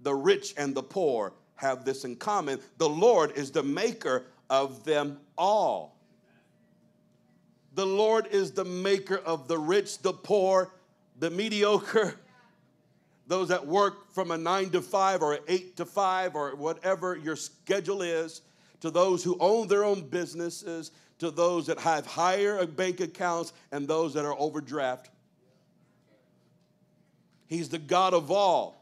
The 0.02 0.14
rich 0.14 0.54
and 0.58 0.76
the 0.76 0.84
poor 0.84 1.34
have 1.56 1.86
this 1.86 2.04
in 2.06 2.16
common. 2.16 2.60
The 2.78 2.90
Lord 2.90 3.32
is 3.36 3.52
the 3.52 3.64
maker 3.64 4.26
of 4.50 4.84
them 4.84 5.20
all. 5.38 5.96
The 7.74 7.86
Lord 7.86 8.28
is 8.28 8.52
the 8.52 8.66
maker 8.66 9.18
of 9.18 9.48
the 9.48 9.58
rich, 9.58 10.00
the 10.00 10.14
poor, 10.14 10.72
the 11.20 11.30
mediocre, 11.30 12.16
those 13.28 13.50
that 13.50 13.66
work 13.66 14.14
from 14.14 14.32
a 14.32 14.38
nine 14.38 14.70
to 14.70 14.82
five 14.82 15.22
or 15.22 15.40
eight 15.48 15.76
to 15.78 15.86
five 15.86 16.36
or 16.36 16.56
whatever 16.56 17.18
your 17.18 17.36
schedule 17.36 18.02
is, 18.02 18.42
to 18.80 18.90
those 18.90 19.24
who 19.24 19.38
own 19.40 19.68
their 19.68 19.84
own 19.84 20.08
businesses, 20.08 20.92
to 21.20 21.32
those 21.32 21.68
that 21.68 21.80
have 21.80 22.06
higher 22.06 22.66
bank 22.66 23.00
accounts, 23.00 23.52
and 23.72 23.88
those 23.88 24.14
that 24.14 24.26
are 24.26 24.36
overdraft. 24.40 25.10
He's 27.48 27.70
the 27.70 27.78
God 27.78 28.14
of 28.14 28.32
all. 28.32 28.75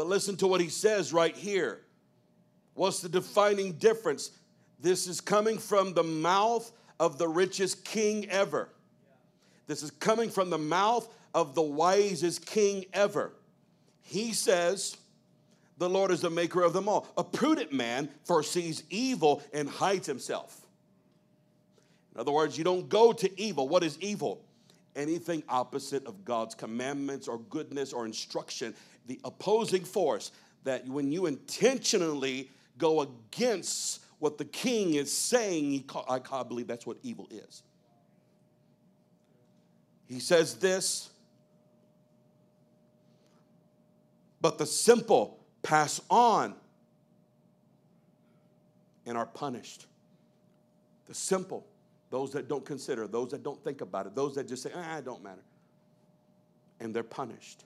But 0.00 0.06
listen 0.06 0.34
to 0.36 0.46
what 0.46 0.62
he 0.62 0.70
says 0.70 1.12
right 1.12 1.36
here. 1.36 1.82
What's 2.72 3.00
the 3.00 3.08
defining 3.10 3.72
difference? 3.72 4.30
This 4.80 5.06
is 5.06 5.20
coming 5.20 5.58
from 5.58 5.92
the 5.92 6.02
mouth 6.02 6.72
of 6.98 7.18
the 7.18 7.28
richest 7.28 7.84
king 7.84 8.26
ever. 8.30 8.70
This 9.66 9.82
is 9.82 9.90
coming 9.90 10.30
from 10.30 10.48
the 10.48 10.56
mouth 10.56 11.06
of 11.34 11.54
the 11.54 11.60
wisest 11.60 12.46
king 12.46 12.86
ever. 12.94 13.34
He 14.00 14.32
says, 14.32 14.96
The 15.76 15.90
Lord 15.90 16.12
is 16.12 16.22
the 16.22 16.30
maker 16.30 16.62
of 16.62 16.72
them 16.72 16.88
all. 16.88 17.06
A 17.18 17.22
prudent 17.22 17.70
man 17.70 18.08
foresees 18.24 18.84
evil 18.88 19.42
and 19.52 19.68
hides 19.68 20.06
himself. 20.06 20.66
In 22.14 22.22
other 22.22 22.32
words, 22.32 22.56
you 22.56 22.64
don't 22.64 22.88
go 22.88 23.12
to 23.12 23.38
evil. 23.38 23.68
What 23.68 23.84
is 23.84 23.98
evil? 24.00 24.42
Anything 24.96 25.42
opposite 25.46 26.06
of 26.06 26.24
God's 26.24 26.54
commandments 26.54 27.28
or 27.28 27.38
goodness 27.38 27.92
or 27.92 28.06
instruction, 28.06 28.74
the 29.10 29.18
opposing 29.24 29.84
force 29.84 30.30
that 30.62 30.86
when 30.86 31.10
you 31.10 31.26
intentionally 31.26 32.48
go 32.78 33.00
against 33.00 34.04
what 34.20 34.38
the 34.38 34.44
king 34.44 34.94
is 34.94 35.12
saying, 35.12 35.84
I 36.08 36.44
believe 36.44 36.68
that's 36.68 36.86
what 36.86 36.96
evil 37.02 37.28
is. 37.32 37.64
He 40.06 40.20
says 40.20 40.54
this 40.54 41.10
But 44.40 44.58
the 44.58 44.64
simple 44.64 45.40
pass 45.62 46.00
on 46.08 46.54
and 49.06 49.18
are 49.18 49.26
punished. 49.26 49.86
The 51.08 51.14
simple, 51.14 51.66
those 52.10 52.30
that 52.32 52.48
don't 52.48 52.64
consider, 52.64 53.08
those 53.08 53.32
that 53.32 53.42
don't 53.42 53.62
think 53.64 53.80
about 53.80 54.06
it, 54.06 54.14
those 54.14 54.36
that 54.36 54.46
just 54.46 54.62
say, 54.62 54.70
ah, 54.72 54.98
it 54.98 55.04
don't 55.04 55.22
matter. 55.22 55.42
And 56.78 56.94
they're 56.94 57.02
punished. 57.02 57.64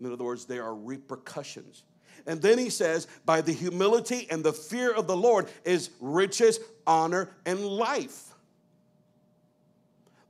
In 0.00 0.12
other 0.12 0.24
words, 0.24 0.44
there 0.44 0.64
are 0.64 0.74
repercussions. 0.74 1.82
And 2.26 2.42
then 2.42 2.58
he 2.58 2.70
says, 2.70 3.06
by 3.24 3.40
the 3.40 3.52
humility 3.52 4.26
and 4.30 4.44
the 4.44 4.52
fear 4.52 4.92
of 4.92 5.06
the 5.06 5.16
Lord 5.16 5.48
is 5.64 5.90
riches, 6.00 6.60
honor, 6.86 7.30
and 7.46 7.64
life. 7.64 8.34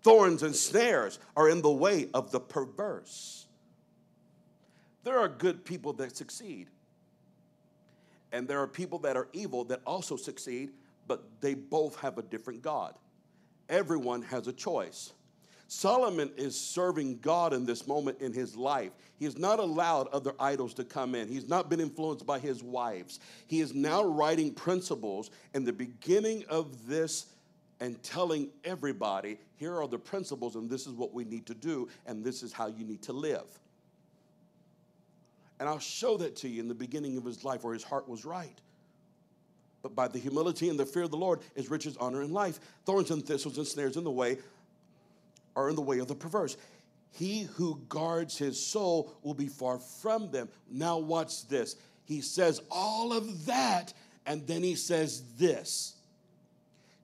Thorns 0.03 0.43
and 0.43 0.55
snares 0.55 1.19
are 1.37 1.49
in 1.49 1.61
the 1.61 1.71
way 1.71 2.09
of 2.15 2.31
the 2.31 2.41
perverse. 2.41 3.47
There 5.05 5.19
are 5.19 5.29
good 5.29 5.65
people 5.65 5.93
that 5.95 6.17
succeed. 6.17 6.69
And 8.33 8.47
there 8.47 8.61
are 8.61 8.67
people 8.67 8.99
that 9.01 9.17
are 9.17 9.29
evil 9.33 9.65
that 9.65 9.81
also 9.87 10.17
succeed, 10.17 10.71
but 11.07 11.25
they 11.41 11.55
both 11.55 11.97
have 12.01 12.19
a 12.19 12.23
different 12.23 12.63
God. 12.63 12.95
Everyone 13.69 14.23
has 14.23 14.47
a 14.47 14.53
choice. 14.53 15.13
Solomon 15.71 16.31
is 16.39 16.59
serving 16.59 17.19
God 17.19 17.53
in 17.53 17.67
this 17.67 17.87
moment 17.87 18.21
in 18.21 18.33
his 18.33 18.57
life. 18.57 18.91
He 19.19 19.27
has 19.27 19.37
not 19.37 19.59
allowed 19.59 20.09
other 20.09 20.33
idols 20.41 20.73
to 20.75 20.85
come 20.85 21.15
in. 21.15 21.29
He's 21.29 21.47
not 21.47 21.69
been 21.69 21.79
influenced 21.79 22.25
by 22.25 22.39
his 22.39 22.63
wives. 22.63 23.21
He 23.47 23.61
is 23.61 23.75
now 23.75 24.03
writing 24.03 24.55
principles 24.55 25.31
in 25.53 25.65
the 25.65 25.73
beginning 25.73 26.45
of 26.49 26.87
this 26.87 27.27
and 27.81 28.03
telling 28.03 28.49
everybody 28.65 29.39
here 29.57 29.77
are 29.77 29.87
the 29.87 29.99
principles, 29.99 30.57
and 30.57 30.71
this 30.71 30.87
is 30.87 30.95
what 30.95 31.13
we 31.13 31.25
need 31.25 31.45
to 31.47 31.55
do, 31.55 31.89
and 32.07 32.25
this 32.25 32.43
is 32.43 32.51
how 32.51 32.69
you 32.69 32.85
need 32.85 33.03
to 33.03 33.13
live. 33.13 33.47
And 35.61 35.69
I'll 35.69 35.79
show 35.79 36.17
that 36.17 36.35
to 36.37 36.49
you 36.49 36.63
in 36.63 36.69
the 36.69 36.75
beginning 36.75 37.19
of 37.19 37.25
his 37.25 37.45
life 37.45 37.63
where 37.63 37.75
his 37.75 37.85
heart 37.85 38.09
was 38.09 38.25
right. 38.25 38.59
But 39.83 39.95
by 39.95 40.09
the 40.09 40.19
humility 40.19 40.71
and 40.71 40.79
the 40.79 40.87
fear 40.87 41.03
of 41.03 41.11
the 41.11 41.17
Lord 41.17 41.41
is 41.55 41.71
riches, 41.71 41.97
honor, 41.99 42.23
and 42.23 42.33
life. 42.33 42.59
Thorns 42.85 43.11
and 43.11 43.25
thistles 43.25 43.59
and 43.59 43.67
snares 43.67 43.97
in 43.97 44.05
the 44.05 44.11
way 44.11 44.39
are 45.59 45.69
in 45.69 45.75
the 45.75 45.83
way 45.83 45.99
of 45.99 46.07
the 46.07 46.15
perverse. 46.15 46.57
He 47.11 47.43
who 47.43 47.81
guards 47.89 48.39
his 48.39 48.65
soul 48.65 49.13
will 49.23 49.35
be 49.35 49.49
far 49.49 49.79
from 49.79 50.31
them. 50.31 50.49
Now, 50.71 50.99
watch 50.99 51.49
this. 51.49 51.75
He 52.05 52.21
says 52.21 52.63
all 52.71 53.13
of 53.13 53.47
that, 53.47 53.93
and 54.25 54.47
then 54.47 54.63
he 54.63 54.77
says 54.77 55.23
this 55.37 55.97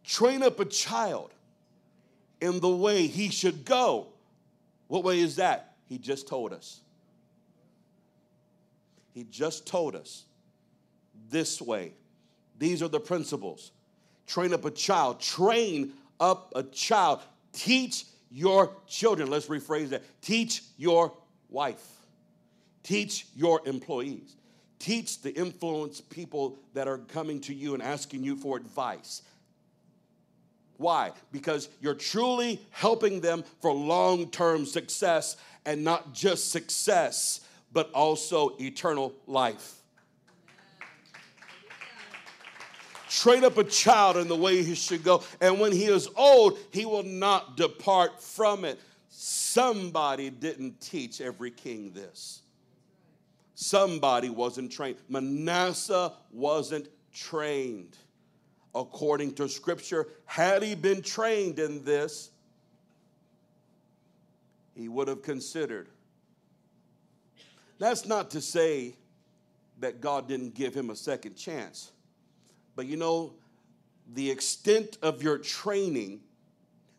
train 0.05 0.43
up 0.43 0.61
a 0.61 0.67
child 0.67 1.33
in 2.41 2.61
the 2.61 2.71
way 2.71 3.07
he 3.07 3.31
should 3.31 3.65
go. 3.65 4.09
What 4.87 5.03
way 5.03 5.19
is 5.19 5.37
that? 5.37 5.75
He 5.87 5.99
just 5.99 6.29
told 6.29 6.53
us. 6.53 6.81
He 9.15 9.25
just 9.25 9.67
told 9.67 9.97
us 9.97 10.25
this 11.31 11.61
way. 11.61 11.95
These 12.59 12.83
are 12.83 12.89
the 12.89 13.01
principles. 13.01 13.73
Train 14.27 14.53
up 14.53 14.65
a 14.65 14.71
child. 14.71 15.21
Train 15.21 15.93
up 16.21 16.53
a 16.55 16.63
child. 16.63 17.21
Teach 17.53 18.05
your 18.31 18.73
children. 18.87 19.31
Let's 19.31 19.47
rephrase 19.47 19.91
that. 19.91 20.03
Teach 20.21 20.63
your 20.77 21.13
wife. 21.49 21.85
Teach 22.83 23.27
your 23.35 23.61
employees. 23.67 24.37
Teach 24.79 25.23
the 25.23 25.35
influence 25.35 26.01
people 26.01 26.59
that 26.75 26.89
are 26.89 26.99
coming 26.99 27.41
to 27.43 27.55
you 27.55 27.75
and 27.75 27.83
asking 27.83 28.23
you 28.23 28.37
for 28.37 28.57
advice. 28.57 29.23
Why? 30.77 31.13
Because 31.33 31.69
you're 31.81 31.95
truly 31.95 32.61
helping 32.71 33.21
them 33.21 33.45
for 33.61 33.73
long 33.73 34.31
term 34.31 34.67
success 34.67 35.37
and 35.65 35.85
not 35.85 36.13
just 36.13 36.51
success, 36.51 37.41
but 37.73 37.91
also 37.93 38.57
eternal 38.61 39.15
life. 39.27 39.84
Train 43.21 43.45
up 43.45 43.59
a 43.59 43.65
child 43.65 44.17
in 44.17 44.29
the 44.29 44.37
way 44.37 44.63
he 44.63 44.75
should 44.75 45.05
go, 45.05 45.23
and 45.41 45.61
when 45.61 45.73
he 45.73 45.85
is 45.85 46.09
old, 46.17 46.59
he 46.73 46.85
will 46.85 47.03
not 47.03 47.57
depart 47.57 48.23
from 48.23 48.65
it. 48.65 48.81
Somebody 49.09 50.31
didn't 50.31 50.81
teach 50.81 51.21
every 51.21 51.51
king 51.51 51.93
this. 51.93 52.43
Somebody 53.55 54.31
wasn't 54.31 54.73
trained. 54.73 54.97
Manasseh 55.09 56.13
wasn't 56.33 56.89
trained 57.13 57.97
according 58.75 59.35
to 59.35 59.49
scripture. 59.49 60.09
Had 60.25 60.63
he 60.63 60.75
been 60.75 61.01
trained 61.01 61.61
in 61.61 61.85
this, 61.85 62.31
he 64.75 64.89
would 64.89 65.07
have 65.07 65.23
considered 65.23 65.89
that's 67.79 68.07
not 68.07 68.31
to 68.31 68.41
say 68.41 68.97
that 69.81 70.01
God 70.01 70.29
didn't 70.29 70.55
give 70.55 70.75
him 70.75 70.91
a 70.91 70.97
second 70.97 71.37
chance. 71.37 71.91
But 72.77 72.87
you 72.87 72.97
know, 72.97 73.35
the 74.13 74.31
extent 74.31 74.99
of 75.03 75.23
your 75.23 75.39
training, 75.39 76.21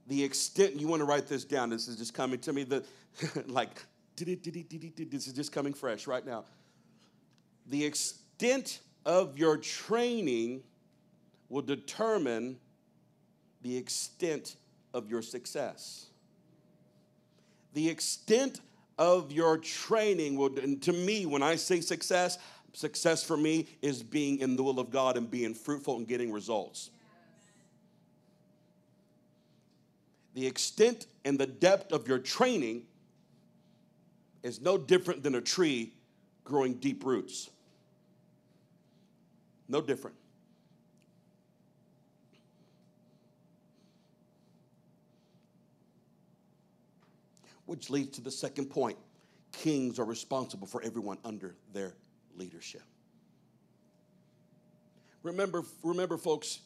the 0.07 0.23
extent, 0.23 0.79
you 0.79 0.87
want 0.87 1.01
to 1.01 1.05
write 1.05 1.27
this 1.27 1.43
down. 1.43 1.69
This 1.69 1.87
is 1.87 1.97
just 1.97 2.13
coming 2.13 2.39
to 2.39 2.53
me, 2.53 2.63
the, 2.63 2.83
like, 3.47 3.83
this 4.15 5.27
is 5.27 5.33
just 5.33 5.51
coming 5.51 5.73
fresh 5.73 6.07
right 6.07 6.25
now. 6.25 6.45
The 7.67 7.83
extent 7.83 8.79
of 9.05 9.37
your 9.37 9.57
training 9.57 10.63
will 11.49 11.61
determine 11.61 12.57
the 13.61 13.77
extent 13.77 14.55
of 14.93 15.09
your 15.09 15.21
success. 15.21 16.07
The 17.73 17.89
extent 17.89 18.61
of 18.97 19.31
your 19.31 19.57
training 19.57 20.37
will, 20.37 20.49
to 20.49 20.93
me, 20.93 21.25
when 21.25 21.43
I 21.43 21.55
say 21.55 21.81
success, 21.81 22.37
success 22.75 23.23
for 23.23 23.37
me 23.37 23.67
is 23.81 24.03
being 24.03 24.39
in 24.39 24.55
the 24.55 24.63
will 24.63 24.79
of 24.79 24.91
God 24.91 25.17
and 25.17 25.29
being 25.29 25.53
fruitful 25.53 25.97
and 25.97 26.07
getting 26.07 26.31
results. 26.31 26.91
The 30.33 30.45
extent 30.45 31.07
and 31.23 31.39
the 31.39 31.47
depth 31.47 31.93
of 31.93 32.07
your 32.07 32.19
training 32.19 32.83
is 34.43 34.61
no 34.61 34.77
different 34.77 35.23
than 35.23 35.35
a 35.35 35.41
tree 35.41 35.93
growing 36.43 36.73
deep 36.75 37.05
roots. 37.05 37.49
No 39.67 39.81
different. 39.81 40.17
Which 47.65 47.89
leads 47.89 48.11
to 48.17 48.21
the 48.21 48.29
second 48.29 48.65
point 48.65 48.97
kings 49.53 49.97
are 49.99 50.05
responsible 50.05 50.67
for 50.67 50.83
everyone 50.83 51.17
under 51.23 51.55
their 51.73 51.93
leadership. 52.37 52.83
Remember, 55.23 55.63
remember, 55.83 56.17
folks, 56.17 56.59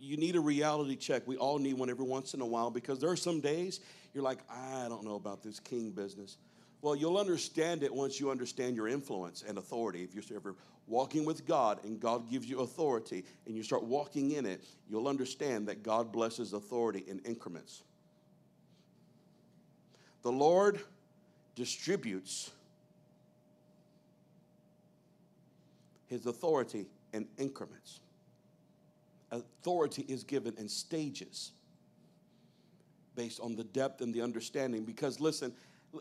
you 0.00 0.16
need 0.16 0.36
a 0.36 0.40
reality 0.40 0.96
check. 0.96 1.22
We 1.26 1.36
all 1.36 1.58
need 1.58 1.74
one 1.74 1.88
every 1.88 2.04
once 2.04 2.34
in 2.34 2.40
a 2.40 2.46
while 2.46 2.70
because 2.70 2.98
there 2.98 3.10
are 3.10 3.16
some 3.16 3.40
days 3.40 3.80
you're 4.12 4.24
like, 4.24 4.38
I 4.50 4.86
don't 4.88 5.04
know 5.04 5.14
about 5.14 5.42
this 5.42 5.60
king 5.60 5.90
business. 5.90 6.38
Well, 6.82 6.96
you'll 6.96 7.18
understand 7.18 7.82
it 7.82 7.94
once 7.94 8.18
you 8.20 8.30
understand 8.30 8.76
your 8.76 8.88
influence 8.88 9.44
and 9.46 9.58
authority. 9.58 10.02
If 10.02 10.30
you're 10.30 10.38
ever 10.38 10.54
walking 10.86 11.24
with 11.24 11.46
God 11.46 11.84
and 11.84 11.98
God 11.98 12.30
gives 12.30 12.48
you 12.48 12.60
authority 12.60 13.24
and 13.46 13.56
you 13.56 13.62
start 13.62 13.84
walking 13.84 14.32
in 14.32 14.46
it, 14.46 14.64
you'll 14.88 15.08
understand 15.08 15.68
that 15.68 15.82
God 15.82 16.12
blesses 16.12 16.52
authority 16.52 17.04
in 17.08 17.18
increments. 17.20 17.82
The 20.22 20.32
Lord 20.32 20.80
distributes 21.54 22.50
his 26.06 26.26
authority 26.26 26.86
in 27.12 27.26
increments. 27.38 28.00
Authority 29.30 30.04
is 30.08 30.24
given 30.24 30.54
in 30.56 30.68
stages 30.68 31.52
based 33.16 33.40
on 33.40 33.56
the 33.56 33.64
depth 33.64 34.00
and 34.02 34.14
the 34.14 34.22
understanding. 34.22 34.84
Because 34.84 35.20
listen, 35.20 35.52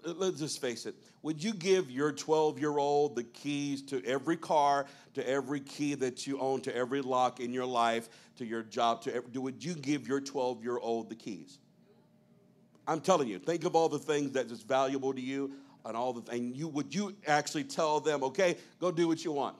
let's 0.03 0.39
just 0.39 0.62
face 0.62 0.86
it. 0.86 0.95
Would 1.24 1.43
you 1.43 1.53
give 1.53 1.89
your 1.89 2.12
12 2.12 2.60
year 2.60 2.78
old 2.78 3.16
the 3.16 3.24
keys 3.24 3.82
to 3.84 4.03
every 4.06 4.38
car, 4.38 4.86
to 5.14 5.28
every 5.28 5.62
key 5.62 5.95
that 5.95 6.28
you 6.28 6.39
own, 6.39 6.62
to 6.62 6.76
every 6.76 7.01
lock 7.01 7.39
in 7.39 7.53
your 7.53 7.66
life, 7.66 8.10
to 8.38 8.45
your 8.45 8.64
job, 8.64 9.01
to 9.03 9.16
every, 9.16 9.39
would 9.39 9.64
you 9.64 9.74
give 9.74 10.08
your 10.08 10.22
12 10.22 10.64
year 10.64 10.78
old 10.78 11.10
the 11.10 11.16
keys? 11.16 11.58
I'm 12.88 13.01
telling 13.01 13.28
you, 13.28 13.39
think 13.39 13.64
of 13.64 13.76
all 13.76 13.89
the 13.89 13.97
things 13.97 14.34
that 14.34 14.51
is 14.51 14.62
valuable 14.62 15.14
to 15.14 15.22
you 15.22 15.51
and 15.86 15.97
all 15.97 16.14
the 16.14 16.22
things. 16.22 16.56
You 16.56 16.68
would 16.68 16.93
you 16.93 17.16
actually 17.26 17.64
tell 17.64 17.99
them, 17.99 18.24
okay, 18.24 18.58
go 18.80 18.91
do 18.91 19.08
what 19.08 19.24
you 19.24 19.32
want? 19.32 19.56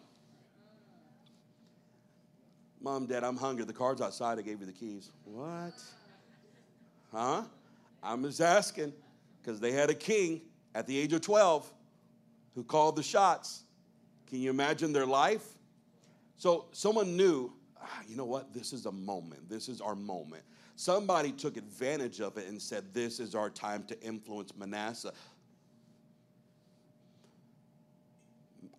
Mom, 2.82 3.06
Dad, 3.06 3.24
I'm 3.24 3.38
hungry. 3.38 3.66
The 3.66 3.74
car's 3.74 4.02
outside. 4.02 4.38
I 4.38 4.42
gave 4.42 4.60
you 4.60 4.66
the 4.66 4.74
keys. 4.74 5.12
What? 5.24 5.74
Huh? 7.12 7.44
I'm 8.04 8.24
just 8.24 8.42
asking 8.42 8.94
because 9.42 9.60
they 9.60 9.72
had 9.72 9.90
a 9.90 9.96
king 9.96 10.42
at 10.76 10.86
the 10.86 10.98
age 10.98 11.14
of 11.14 11.22
12 11.22 11.72
who 12.54 12.64
called 12.64 12.96
the 12.96 13.04
shots. 13.04 13.64
Can 14.28 14.40
you 14.40 14.50
imagine 14.50 14.94
their 14.94 15.06
life? 15.06 15.46
So 16.38 16.66
someone 16.72 17.16
knew, 17.16 17.54
ah, 17.82 18.02
you 18.08 18.16
know 18.16 18.26
what? 18.26 18.54
This 18.54 18.74
is 18.74 18.86
a 18.86 18.92
moment. 18.92 19.50
This 19.50 19.70
is 19.70 19.82
our 19.82 19.96
moment. 19.96 20.44
Somebody 20.76 21.32
took 21.32 21.56
advantage 21.56 22.20
of 22.20 22.38
it 22.38 22.48
and 22.48 22.62
said, 22.62 22.94
This 22.94 23.20
is 23.20 23.34
our 23.34 23.50
time 23.50 23.84
to 23.86 24.00
influence 24.02 24.52
Manasseh. 24.58 25.14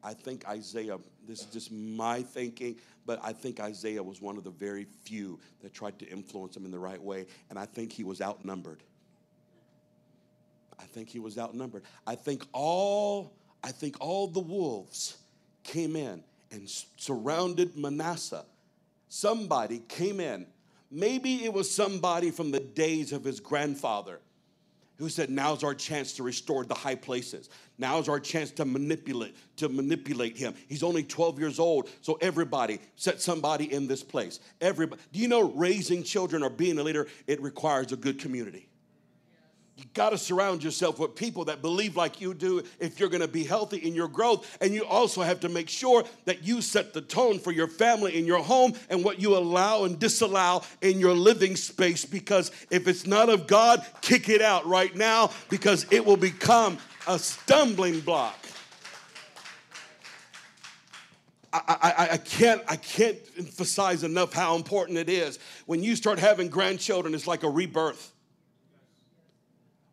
I 0.07 0.15
think 0.15 0.49
Isaiah, 0.49 0.99
this 1.27 1.41
is 1.41 1.47
just 1.47 1.73
my 1.73 2.23
thinking, 2.23 2.77
but 3.07 3.19
I 3.25 3.33
think 3.33 3.59
Isaiah 3.59 4.01
was 4.01 4.23
one 4.23 4.37
of 4.37 4.45
the 4.45 4.53
very 4.53 4.87
few 5.03 5.41
that 5.63 5.75
tried 5.75 5.99
to 5.99 6.09
influence 6.09 6.57
him 6.57 6.65
in 6.65 6.71
the 6.71 6.79
right 6.79 7.03
way, 7.03 7.27
and 7.51 7.59
I 7.59 7.67
think 7.67 7.93
he 7.93 8.05
was 8.05 8.21
outnumbered. 8.21 8.85
I 10.79 10.85
think 10.85 11.09
he 11.09 11.19
was 11.19 11.39
outnumbered. 11.39 11.83
I 12.07 12.15
think 12.15 12.45
all 12.53 13.33
I 13.65 13.73
think 13.73 13.97
all 13.99 14.29
the 14.29 14.41
wolves 14.41 15.17
came 15.65 15.97
in 15.97 16.23
and 16.53 16.71
surrounded 16.97 17.77
Manasseh. 17.77 18.45
Somebody 19.09 19.81
came 19.89 20.21
in. 20.21 20.47
Maybe 20.89 21.45
it 21.45 21.53
was 21.53 21.75
somebody 21.75 22.31
from 22.31 22.53
the 22.53 22.61
days 22.61 23.13
of 23.13 23.25
his 23.25 23.41
grandfather 23.41 24.21
who 24.99 25.09
said, 25.09 25.30
Now's 25.30 25.62
our 25.64 25.74
chance 25.74 26.14
to 26.14 26.22
restore 26.22 26.64
the 26.64 26.74
high 26.74 26.94
places. 26.94 27.51
Now's 27.78 28.09
our 28.09 28.20
chance 28.20 28.51
to 28.53 28.64
manipulate, 28.64 29.36
to 29.57 29.68
manipulate 29.68 30.36
him. 30.36 30.55
He's 30.68 30.82
only 30.82 31.03
12 31.03 31.38
years 31.38 31.59
old. 31.59 31.90
So 32.01 32.18
everybody 32.20 32.80
set 32.97 33.20
somebody 33.20 33.72
in 33.72 33.86
this 33.86 34.03
place. 34.03 34.40
Everybody. 34.61 35.01
Do 35.12 35.20
you 35.20 35.28
know 35.28 35.51
raising 35.53 36.03
children 36.03 36.42
or 36.42 36.51
being 36.51 36.78
a 36.78 36.82
leader, 36.82 37.07
it 37.26 37.40
requires 37.42 37.92
a 37.92 37.97
good 37.97 38.18
community? 38.18 38.68
You 39.77 39.85
got 39.93 40.11
to 40.11 40.18
surround 40.18 40.64
yourself 40.64 40.99
with 40.99 41.14
people 41.14 41.45
that 41.47 41.61
believe 41.61 41.97
like 41.97 42.18
you 42.18 42.33
do 42.33 42.62
if 42.81 42.99
you're 42.99 43.11
going 43.11 43.20
to 43.20 43.29
be 43.29 43.45
healthy 43.45 43.77
in 43.77 43.95
your 43.95 44.09
growth. 44.09 44.57
And 44.62 44.72
you 44.72 44.87
also 44.87 45.20
have 45.20 45.41
to 45.41 45.51
make 45.51 45.68
sure 45.68 46.03
that 46.24 46.43
you 46.43 46.62
set 46.62 46.95
the 46.95 47.03
tone 47.03 47.39
for 47.39 47.53
your 47.53 47.68
family 47.68 48.18
in 48.18 48.24
your 48.24 48.43
home 48.43 48.72
and 48.89 49.05
what 49.05 49.20
you 49.20 49.37
allow 49.37 49.85
and 49.85 49.99
disallow 49.99 50.62
in 50.81 50.99
your 50.99 51.12
living 51.12 51.57
space. 51.57 52.07
Because 52.07 52.51
if 52.70 52.89
it's 52.89 53.07
not 53.07 53.29
of 53.29 53.47
God, 53.47 53.85
kick 54.01 54.31
it 54.31 54.41
out 54.41 54.64
right 54.64 54.97
now 54.97 55.31
because 55.51 55.85
it 55.91 56.07
will 56.07 56.16
become 56.16 56.79
a 57.07 57.18
stumbling 57.18 58.01
block. 58.01 58.35
I, 61.53 61.61
I, 61.99 62.09
I, 62.12 62.16
can't, 62.16 62.62
I 62.66 62.77
can't 62.77 63.18
emphasize 63.39 64.05
enough 64.05 64.33
how 64.33 64.57
important 64.57 64.97
it 64.99 65.11
is. 65.11 65.39
When 65.66 65.83
you 65.83 65.97
start 65.97 66.18
having 66.18 66.49
grandchildren, 66.49 67.14
it's 67.14 67.27
like 67.27 67.43
a 67.43 67.51
rebirth. 67.51 68.12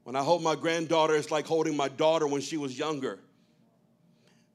When 0.04 0.16
I 0.16 0.24
hold 0.24 0.44
my 0.44 0.56
granddaughter, 0.56 1.16
it's 1.16 1.32
like 1.32 1.46
holding 1.46 1.78
my 1.78 1.88
daughter 1.88 2.28
when 2.28 2.42
she 2.42 2.58
was 2.58 2.78
younger. 2.78 3.20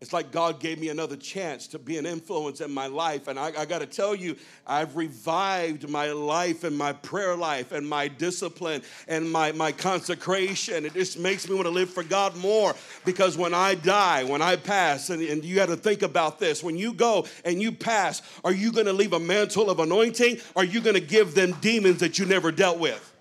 It's 0.00 0.12
like 0.12 0.30
God 0.30 0.60
gave 0.60 0.78
me 0.78 0.90
another 0.90 1.16
chance 1.16 1.66
to 1.68 1.78
be 1.78 1.98
an 1.98 2.06
influence 2.06 2.60
in 2.60 2.72
my 2.72 2.86
life. 2.86 3.26
And 3.26 3.36
I, 3.36 3.46
I 3.58 3.64
got 3.64 3.80
to 3.80 3.86
tell 3.86 4.14
you, 4.14 4.36
I've 4.64 4.94
revived 4.94 5.88
my 5.88 6.12
life 6.12 6.62
and 6.62 6.78
my 6.78 6.92
prayer 6.92 7.34
life 7.34 7.72
and 7.72 7.88
my 7.88 8.06
discipline 8.06 8.82
and 9.08 9.28
my, 9.28 9.50
my 9.50 9.72
consecration. 9.72 10.86
It 10.86 10.94
just 10.94 11.18
makes 11.18 11.48
me 11.48 11.56
want 11.56 11.66
to 11.66 11.72
live 11.72 11.90
for 11.90 12.04
God 12.04 12.36
more 12.36 12.76
because 13.04 13.36
when 13.36 13.52
I 13.52 13.74
die, 13.74 14.22
when 14.22 14.40
I 14.40 14.54
pass, 14.54 15.10
and, 15.10 15.20
and 15.20 15.44
you 15.44 15.56
got 15.56 15.66
to 15.66 15.76
think 15.76 16.02
about 16.02 16.38
this 16.38 16.62
when 16.62 16.76
you 16.76 16.92
go 16.92 17.26
and 17.44 17.60
you 17.60 17.72
pass, 17.72 18.22
are 18.44 18.52
you 18.52 18.70
going 18.70 18.86
to 18.86 18.92
leave 18.92 19.14
a 19.14 19.20
mantle 19.20 19.68
of 19.68 19.80
anointing? 19.80 20.38
Are 20.54 20.64
you 20.64 20.80
going 20.80 20.94
to 20.94 21.00
give 21.00 21.34
them 21.34 21.56
demons 21.60 21.98
that 22.00 22.20
you 22.20 22.26
never 22.26 22.52
dealt 22.52 22.78
with? 22.78 23.17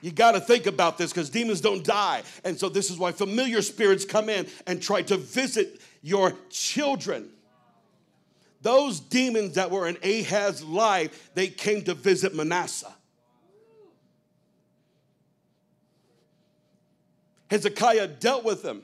You 0.00 0.12
got 0.12 0.32
to 0.32 0.40
think 0.40 0.66
about 0.66 0.96
this 0.96 1.12
because 1.12 1.28
demons 1.28 1.60
don't 1.60 1.84
die. 1.84 2.22
And 2.44 2.58
so, 2.58 2.68
this 2.68 2.90
is 2.90 2.98
why 2.98 3.12
familiar 3.12 3.62
spirits 3.62 4.04
come 4.04 4.28
in 4.28 4.46
and 4.66 4.80
try 4.80 5.02
to 5.02 5.16
visit 5.16 5.80
your 6.02 6.34
children. 6.50 7.30
Those 8.62 9.00
demons 9.00 9.54
that 9.54 9.70
were 9.70 9.88
in 9.88 9.96
Ahaz's 10.02 10.62
life, 10.62 11.30
they 11.34 11.48
came 11.48 11.82
to 11.84 11.94
visit 11.94 12.34
Manasseh. 12.34 12.92
Hezekiah 17.50 18.08
dealt 18.08 18.44
with 18.44 18.62
them, 18.62 18.82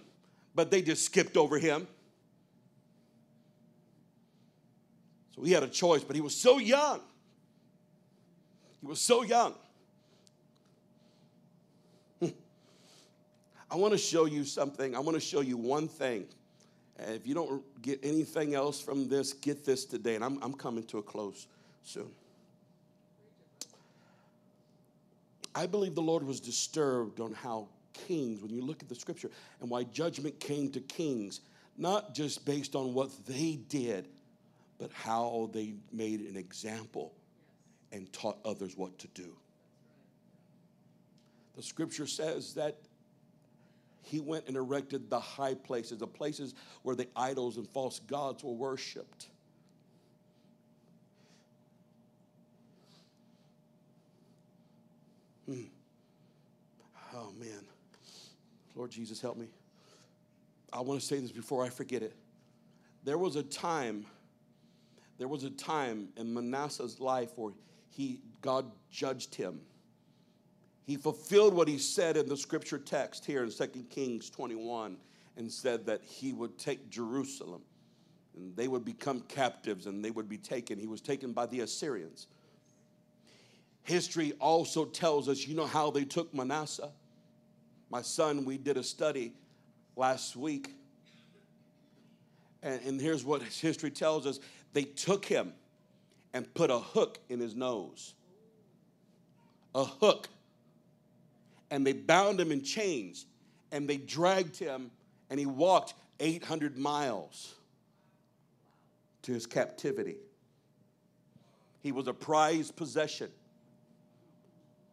but 0.55 0.71
they 0.71 0.81
just 0.81 1.05
skipped 1.05 1.37
over 1.37 1.59
him. 1.59 1.87
So 5.35 5.43
he 5.43 5.53
had 5.53 5.63
a 5.63 5.69
choice, 5.69 6.03
but 6.03 6.17
he 6.17 6.23
was 6.23 6.35
so 6.35 6.59
young. 6.59 7.01
He 8.81 8.87
was 8.87 9.01
so 9.01 9.23
young. 9.23 9.55
I 13.75 13.77
want 13.77 13.91
to 13.91 13.99
show 13.99 14.27
you 14.27 14.45
something. 14.45 14.95
I 14.95 15.01
want 15.01 15.17
to 15.17 15.21
show 15.21 15.41
you 15.41 15.57
one 15.57 15.89
thing. 15.89 16.27
If 16.97 17.27
you 17.27 17.35
don't 17.35 17.61
get 17.83 17.99
anything 18.05 18.55
else 18.55 18.81
from 18.81 19.09
this, 19.09 19.33
get 19.33 19.65
this 19.65 19.85
today. 19.85 20.15
And 20.15 20.23
I'm, 20.23 20.39
I'm 20.43 20.55
coming 20.55 20.85
to 20.85 20.99
a 20.99 21.03
close 21.03 21.49
soon. 21.83 22.07
I 25.57 25.67
believe 25.67 25.97
the 25.97 26.03
Lord 26.03 26.25
was 26.25 26.39
disturbed 26.39 27.19
on 27.19 27.33
how 27.33 27.67
kings, 27.93 28.41
when 28.41 28.53
you 28.53 28.63
look 28.63 28.81
at 28.81 28.89
the 28.89 28.95
scripture, 28.95 29.29
and 29.61 29.69
why 29.69 29.83
judgment 29.83 30.39
came 30.39 30.71
to 30.71 30.79
kings, 30.79 31.41
not 31.77 32.15
just 32.15 32.45
based 32.45 32.77
on 32.77 32.95
what 32.95 33.11
they 33.27 33.59
did, 33.69 34.07
but 34.79 34.93
how 34.93 35.51
they 35.53 35.75
made 35.93 36.21
an 36.21 36.37
example 36.37 37.13
and 37.91 38.13
taught 38.13 38.39
others 38.45 38.77
what 38.77 38.97
to 39.01 39.09
do. 39.09 39.35
The 41.57 41.63
scripture 41.65 42.07
says 42.07 42.55
that 42.55 42.77
he 44.05 44.21
went 44.21 44.47
and 44.47 44.57
erected 44.57 45.09
the 45.09 45.19
high 45.19 45.55
places, 45.55 45.99
the 45.99 46.07
places 46.07 46.55
where 46.83 46.95
the 46.95 47.09
idols 47.17 47.57
and 47.57 47.67
false 47.71 48.01
gods 48.01 48.45
were 48.45 48.53
worshiped. 48.53 49.29
Hmm. 55.47 55.63
Oh, 57.15 57.33
man. 57.39 57.65
Lord 58.75 58.91
Jesus, 58.91 59.21
help 59.21 59.39
me. 59.39 59.47
I 60.73 60.81
want 60.81 61.01
to 61.01 61.07
say 61.07 61.19
this 61.19 61.33
before 61.33 61.65
I 61.65 61.71
forget 61.71 62.03
it. 62.03 62.15
There 63.05 63.19
was 63.19 63.37
a 63.37 63.43
time, 63.43 64.05
there 65.19 65.29
was 65.29 65.45
a 65.45 65.51
time 65.51 66.09
in 66.17 66.33
Manasseh's 66.35 67.01
life 67.01 67.31
where 67.37 67.53
he, 67.89 68.21
God 68.43 68.71
judged 68.91 69.35
him 69.35 69.61
he 70.85 70.97
fulfilled 70.97 71.55
what 71.55 71.67
he 71.67 71.79
said 71.79 72.17
in 72.17 72.29
the 72.29 72.37
scripture 72.37 72.79
text 72.79 73.25
here 73.25 73.43
in 73.43 73.51
2 73.51 73.67
Kings 73.91 74.29
21 74.31 74.97
and 75.37 75.51
said 75.51 75.87
that 75.87 76.03
he 76.03 76.33
would 76.33 76.59
take 76.59 76.91
Jerusalem 76.91 77.63
and 78.37 78.55
they 78.57 78.69
would 78.69 78.85
become 78.85 79.21
captives 79.23 79.87
and 79.87 80.05
they 80.05 80.11
would 80.11 80.29
be 80.29 80.39
taken. 80.39 80.79
He 80.79 80.87
was 80.87 81.01
taken 81.01 81.33
by 81.33 81.47
the 81.47 81.61
Assyrians. 81.61 82.27
History 83.83 84.33
also 84.41 84.85
tells 84.85 85.29
us, 85.29 85.47
you 85.47 85.55
know 85.55 85.67
how 85.67 85.91
they 85.91 86.05
took 86.05 86.33
Manasseh? 86.35 86.91
My 87.91 88.03
son, 88.03 88.45
we 88.45 88.59
did 88.59 88.77
a 88.77 88.83
study 88.83 89.33
last 89.97 90.37
week. 90.37 90.75
And, 92.63 92.81
and 92.83 93.01
here's 93.01 93.25
what 93.25 93.43
history 93.43 93.91
tells 93.91 94.27
us 94.27 94.41
they 94.73 94.85
took 94.85 95.25
him 95.25 95.53
and 96.33 96.53
put 96.55 96.71
a 96.71 96.79
hook 96.79 97.21
in 97.29 97.41
his 97.41 97.55
nose. 97.55 98.15
A 99.75 99.85
hook. 99.85 100.29
And 101.71 101.87
they 101.87 101.93
bound 101.93 102.41
him 102.41 102.53
in 102.53 102.63
chains 102.63 103.27
and 103.73 103.89
they 103.89 103.97
dragged 103.97 104.57
him 104.57 104.91
and 105.31 105.41
he 105.41 105.47
walked 105.47 105.95
800 106.21 106.79
miles 106.79 107.55
to 109.23 109.33
his 109.33 109.47
captivity. 109.47 110.17
He 111.81 111.93
was 111.93 112.07
a 112.07 112.15
prized 112.15 112.77
possession. 112.77 113.31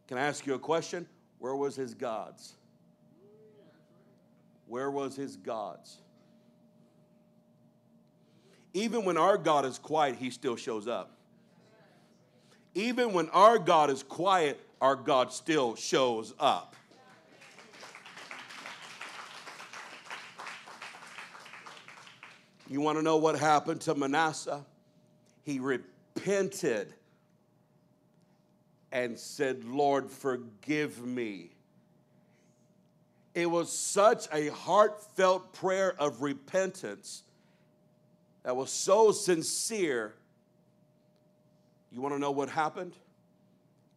Can 0.07 0.17
I 0.17 0.21
ask 0.21 0.45
you 0.45 0.55
a 0.55 0.59
question? 0.59 1.05
Where 1.39 1.55
was 1.55 1.75
his 1.75 1.93
gods? 1.93 2.53
Where 4.67 4.89
was 4.91 5.15
his 5.15 5.35
gods? 5.35 5.97
Even 8.73 9.03
when 9.05 9.17
our 9.17 9.37
God 9.37 9.65
is 9.65 9.77
quiet, 9.77 10.15
he 10.15 10.29
still 10.29 10.55
shows 10.55 10.87
up. 10.87 11.17
Even 12.73 13.11
when 13.11 13.29
our 13.29 13.59
God 13.59 13.89
is 13.89 14.01
quiet, 14.01 14.59
our 14.81 14.95
God 14.95 15.31
still 15.31 15.75
shows 15.75 16.33
up. 16.39 16.75
You 22.67 22.81
want 22.81 22.97
to 22.97 23.03
know 23.03 23.17
what 23.17 23.37
happened 23.37 23.81
to 23.81 23.93
Manasseh? 23.93 24.65
He 25.43 25.59
repented 25.59 26.93
and 28.91 29.19
said, 29.19 29.63
Lord, 29.65 30.09
forgive 30.09 31.05
me. 31.05 31.51
It 33.35 33.45
was 33.45 33.71
such 33.71 34.27
a 34.33 34.47
heartfelt 34.49 35.53
prayer 35.53 35.93
of 35.99 36.21
repentance 36.21 37.23
that 38.43 38.55
was 38.55 38.71
so 38.71 39.11
sincere. 39.11 40.15
You 41.91 42.01
want 42.01 42.15
to 42.15 42.19
know 42.19 42.31
what 42.31 42.49
happened? 42.49 42.93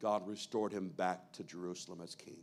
God 0.04 0.28
restored 0.28 0.70
him 0.70 0.90
back 0.98 1.32
to 1.32 1.42
Jerusalem 1.44 2.00
as 2.04 2.14
king. 2.14 2.36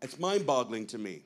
It's 0.00 0.16
mind 0.16 0.46
boggling 0.46 0.86
to 0.86 0.98
me 0.98 1.22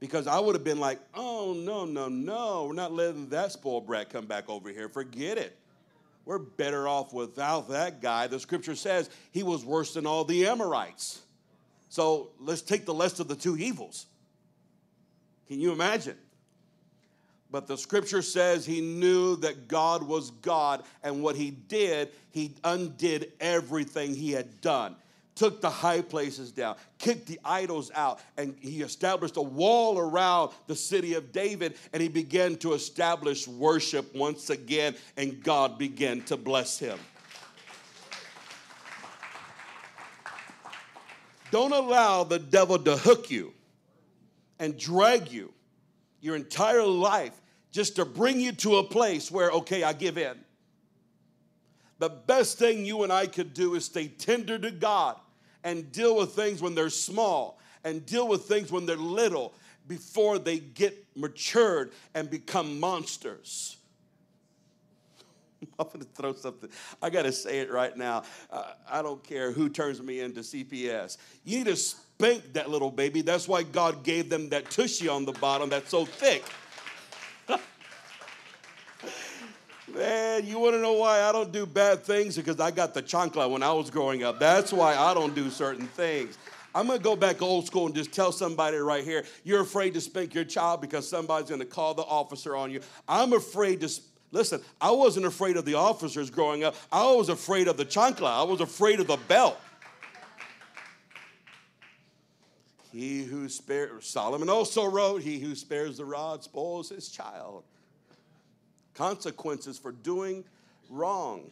because 0.00 0.26
I 0.26 0.40
would 0.40 0.56
have 0.56 0.64
been 0.64 0.80
like, 0.80 0.98
oh, 1.14 1.54
no, 1.56 1.84
no, 1.84 2.08
no, 2.08 2.64
we're 2.64 2.74
not 2.74 2.92
letting 2.92 3.28
that 3.28 3.52
spoiled 3.52 3.86
brat 3.86 4.10
come 4.10 4.26
back 4.26 4.48
over 4.48 4.68
here. 4.68 4.88
Forget 4.88 5.38
it. 5.38 5.56
We're 6.24 6.40
better 6.40 6.88
off 6.88 7.12
without 7.12 7.68
that 7.68 8.02
guy. 8.02 8.26
The 8.26 8.40
scripture 8.40 8.74
says 8.74 9.10
he 9.30 9.44
was 9.44 9.64
worse 9.64 9.94
than 9.94 10.08
all 10.08 10.24
the 10.24 10.48
Amorites. 10.48 11.22
So 11.88 12.30
let's 12.40 12.62
take 12.62 12.84
the 12.84 12.94
less 12.94 13.20
of 13.20 13.28
the 13.28 13.36
two 13.36 13.56
evils. 13.56 14.06
Can 15.46 15.60
you 15.60 15.70
imagine? 15.70 16.16
But 17.50 17.66
the 17.66 17.76
scripture 17.76 18.22
says 18.22 18.64
he 18.64 18.80
knew 18.80 19.36
that 19.36 19.66
God 19.66 20.02
was 20.02 20.30
God, 20.30 20.84
and 21.02 21.22
what 21.22 21.36
he 21.36 21.50
did, 21.50 22.10
he 22.30 22.54
undid 22.62 23.32
everything 23.40 24.14
he 24.14 24.32
had 24.32 24.60
done 24.60 24.96
took 25.40 25.62
the 25.62 25.70
high 25.70 26.02
places 26.02 26.52
down, 26.52 26.76
kicked 26.98 27.26
the 27.26 27.40
idols 27.42 27.90
out, 27.94 28.20
and 28.36 28.54
he 28.60 28.82
established 28.82 29.38
a 29.38 29.42
wall 29.42 29.98
around 29.98 30.52
the 30.66 30.76
city 30.76 31.14
of 31.14 31.32
David, 31.32 31.76
and 31.94 32.02
he 32.02 32.10
began 32.10 32.56
to 32.56 32.74
establish 32.74 33.48
worship 33.48 34.14
once 34.14 34.50
again, 34.50 34.94
and 35.16 35.42
God 35.42 35.78
began 35.78 36.20
to 36.24 36.36
bless 36.36 36.78
him. 36.78 36.98
Don't 41.50 41.72
allow 41.72 42.22
the 42.22 42.38
devil 42.38 42.78
to 42.78 42.98
hook 42.98 43.30
you 43.30 43.54
and 44.58 44.78
drag 44.78 45.32
you 45.32 45.54
your 46.20 46.36
entire 46.36 46.84
life 46.84 47.39
just 47.72 47.96
to 47.96 48.04
bring 48.04 48.40
you 48.40 48.52
to 48.52 48.76
a 48.76 48.84
place 48.84 49.30
where, 49.30 49.50
okay, 49.50 49.82
I 49.82 49.92
give 49.92 50.18
in. 50.18 50.38
The 51.98 52.08
best 52.08 52.58
thing 52.58 52.84
you 52.84 53.02
and 53.02 53.12
I 53.12 53.26
could 53.26 53.52
do 53.52 53.74
is 53.74 53.84
stay 53.84 54.08
tender 54.08 54.58
to 54.58 54.70
God 54.70 55.16
and 55.62 55.92
deal 55.92 56.16
with 56.16 56.32
things 56.32 56.62
when 56.62 56.74
they're 56.74 56.90
small 56.90 57.58
and 57.84 58.04
deal 58.06 58.26
with 58.26 58.44
things 58.44 58.72
when 58.72 58.86
they're 58.86 58.96
little 58.96 59.52
before 59.86 60.38
they 60.38 60.58
get 60.58 61.06
matured 61.14 61.92
and 62.14 62.30
become 62.30 62.80
monsters. 62.80 63.76
I'm 65.78 65.86
going 65.86 66.00
to 66.00 66.06
throw 66.14 66.32
something. 66.32 66.70
I 67.02 67.10
got 67.10 67.22
to 67.22 67.32
say 67.32 67.58
it 67.60 67.70
right 67.70 67.96
now. 67.96 68.22
Uh, 68.50 68.72
I 68.88 69.02
don't 69.02 69.22
care 69.22 69.52
who 69.52 69.68
turns 69.68 70.00
me 70.00 70.20
into 70.20 70.40
CPS. 70.40 71.18
You 71.44 71.58
need 71.58 71.66
to 71.66 71.76
spank 71.76 72.52
that 72.54 72.70
little 72.70 72.90
baby. 72.90 73.22
That's 73.22 73.48
why 73.48 73.62
God 73.62 74.02
gave 74.02 74.30
them 74.30 74.48
that 74.50 74.70
tushy 74.70 75.08
on 75.08 75.24
the 75.24 75.32
bottom 75.32 75.68
that's 75.68 75.90
so 75.90 76.04
thick. 76.04 76.44
Man, 79.94 80.46
you 80.46 80.58
want 80.58 80.74
to 80.74 80.80
know 80.80 80.92
why 80.92 81.22
I 81.22 81.32
don't 81.32 81.50
do 81.50 81.66
bad 81.66 82.04
things? 82.04 82.36
Because 82.36 82.60
I 82.60 82.70
got 82.70 82.94
the 82.94 83.02
chancla 83.02 83.50
when 83.50 83.62
I 83.62 83.72
was 83.72 83.90
growing 83.90 84.22
up. 84.22 84.38
That's 84.38 84.72
why 84.72 84.96
I 84.96 85.14
don't 85.14 85.34
do 85.34 85.50
certain 85.50 85.86
things. 85.86 86.38
I'm 86.74 86.86
going 86.86 86.98
to 86.98 87.02
go 87.02 87.16
back 87.16 87.42
old 87.42 87.66
school 87.66 87.86
and 87.86 87.94
just 87.94 88.12
tell 88.12 88.30
somebody 88.30 88.76
right 88.76 89.02
here 89.02 89.24
you're 89.42 89.62
afraid 89.62 89.94
to 89.94 90.00
spank 90.00 90.34
your 90.34 90.44
child 90.44 90.80
because 90.80 91.08
somebody's 91.08 91.48
going 91.48 91.60
to 91.60 91.66
call 91.66 91.94
the 91.94 92.02
officer 92.02 92.54
on 92.54 92.70
you. 92.70 92.80
I'm 93.08 93.32
afraid 93.32 93.80
to. 93.80 93.90
Listen, 94.32 94.60
I 94.80 94.92
wasn't 94.92 95.26
afraid 95.26 95.56
of 95.56 95.64
the 95.64 95.74
officers 95.74 96.30
growing 96.30 96.62
up. 96.62 96.76
I 96.92 97.10
was 97.12 97.28
afraid 97.28 97.66
of 97.66 97.76
the 97.76 97.84
chancla. 97.84 98.28
I 98.28 98.44
was 98.44 98.60
afraid 98.60 99.00
of 99.00 99.08
the 99.08 99.16
belt. 99.16 99.58
He 102.92 103.24
who 103.24 103.48
spares, 103.48 104.06
Solomon 104.06 104.48
also 104.48 104.84
wrote, 104.84 105.22
He 105.22 105.40
who 105.40 105.56
spares 105.56 105.96
the 105.96 106.04
rod 106.04 106.44
spoils 106.44 106.90
his 106.90 107.08
child 107.08 107.64
consequences 108.94 109.78
for 109.78 109.92
doing 109.92 110.44
wrong. 110.88 111.50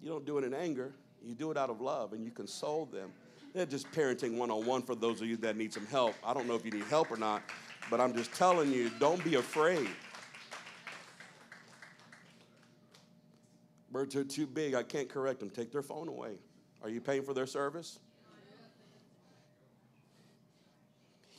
You 0.00 0.10
don't 0.10 0.26
do 0.26 0.38
it 0.38 0.44
in 0.44 0.54
anger, 0.54 0.92
you 1.24 1.34
do 1.34 1.50
it 1.50 1.56
out 1.56 1.70
of 1.70 1.80
love 1.80 2.12
and 2.12 2.24
you 2.24 2.30
console 2.30 2.86
them. 2.86 3.10
They're 3.54 3.66
just 3.66 3.90
parenting 3.92 4.36
one 4.36 4.50
on 4.50 4.66
one 4.66 4.82
for 4.82 4.94
those 4.94 5.20
of 5.22 5.28
you 5.28 5.36
that 5.38 5.56
need 5.56 5.72
some 5.72 5.86
help. 5.86 6.14
I 6.22 6.34
don't 6.34 6.46
know 6.46 6.54
if 6.54 6.64
you 6.64 6.70
need 6.70 6.84
help 6.84 7.10
or 7.10 7.16
not, 7.16 7.42
but 7.90 8.00
I'm 8.00 8.14
just 8.14 8.32
telling 8.34 8.70
you 8.70 8.90
don't 9.00 9.22
be 9.24 9.36
afraid. 9.36 9.88
Birds 13.90 14.14
are 14.14 14.24
too 14.24 14.46
big. 14.46 14.74
I 14.74 14.82
can't 14.82 15.08
correct 15.08 15.40
them. 15.40 15.48
Take 15.48 15.72
their 15.72 15.82
phone 15.82 16.08
away. 16.08 16.32
Are 16.82 16.90
you 16.90 17.00
paying 17.00 17.22
for 17.22 17.32
their 17.32 17.46
service? 17.46 17.98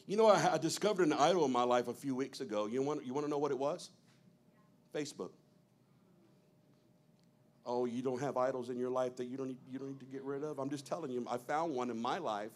You 0.08 0.18
know, 0.18 0.26
I, 0.26 0.54
I 0.54 0.58
discovered 0.58 1.06
an 1.06 1.14
idol 1.14 1.46
in 1.46 1.52
my 1.52 1.64
life 1.64 1.88
a 1.88 1.94
few 1.94 2.16
weeks 2.16 2.42
ago. 2.42 2.66
You 2.66 2.82
want, 2.82 3.06
you 3.06 3.14
want 3.14 3.28
to 3.28 3.30
know 3.30 3.38
what 3.38 3.52
it 3.52 3.60
was? 3.60 3.92
Facebook. 4.98 5.32
Oh, 7.66 7.86
you 7.86 8.02
don't 8.02 8.22
have 8.22 8.38
idols 8.38 8.70
in 8.70 8.78
your 8.78 8.90
life 8.90 9.18
that 9.18 9.26
you 9.26 9.38
don't, 9.38 9.50
need, 9.50 9.58
you 9.70 9.78
don't 9.78 9.90
need 9.90 10.00
to 10.00 10.06
get 10.06 10.24
rid 10.24 10.44
of? 10.44 10.58
I'm 10.58 10.70
just 10.70 10.86
telling 10.86 11.12
you, 11.12 11.26
I 11.30 11.38
found 11.38 11.76
one 11.76 11.90
in 11.90 12.02
my 12.02 12.18
life 12.18 12.52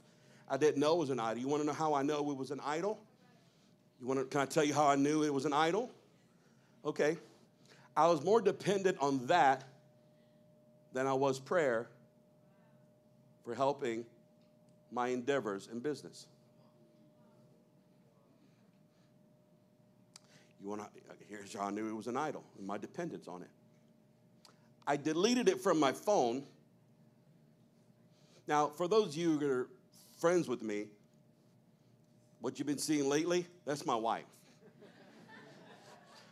I 0.51 0.57
didn't 0.57 0.81
know 0.81 0.95
it 0.95 0.99
was 0.99 1.09
an 1.11 1.19
idol. 1.19 1.41
You 1.41 1.47
want 1.47 1.61
to 1.63 1.67
know 1.67 1.73
how 1.73 1.93
I 1.93 2.01
know 2.01 2.29
it 2.29 2.35
was 2.35 2.51
an 2.51 2.59
idol? 2.59 2.99
You 4.01 4.07
want 4.07 4.19
to, 4.19 4.25
can 4.25 4.41
I 4.41 4.45
tell 4.45 4.65
you 4.65 4.73
how 4.73 4.85
I 4.85 4.97
knew 4.97 5.23
it 5.23 5.33
was 5.33 5.45
an 5.45 5.53
idol? 5.53 5.89
Okay. 6.83 7.17
I 7.95 8.07
was 8.07 8.21
more 8.21 8.41
dependent 8.41 8.97
on 8.99 9.25
that 9.27 9.63
than 10.91 11.07
I 11.07 11.13
was 11.13 11.39
prayer 11.39 11.87
for 13.45 13.55
helping 13.55 14.05
my 14.91 15.07
endeavors 15.07 15.69
in 15.71 15.79
business. 15.79 16.27
You 20.61 20.69
want 20.69 20.81
to, 20.81 20.87
here's 21.27 21.53
how 21.53 21.67
I 21.67 21.71
knew 21.71 21.89
it 21.89 21.95
was 21.95 22.07
an 22.07 22.17
idol 22.17 22.43
and 22.57 22.67
my 22.67 22.77
dependence 22.77 23.27
on 23.27 23.41
it. 23.41 23.49
I 24.85 24.95
deleted 24.97 25.49
it 25.49 25.59
from 25.59 25.79
my 25.79 25.91
phone. 25.91 26.43
Now, 28.47 28.67
for 28.67 28.87
those 28.87 29.09
of 29.09 29.15
you 29.15 29.37
that 29.37 29.49
are 29.49 29.67
friends 30.19 30.47
with 30.47 30.61
me, 30.61 30.87
what 32.41 32.59
you've 32.59 32.67
been 32.67 32.77
seeing 32.77 33.09
lately, 33.09 33.47
that's 33.65 33.85
my 33.85 33.95
wife. 33.95 34.25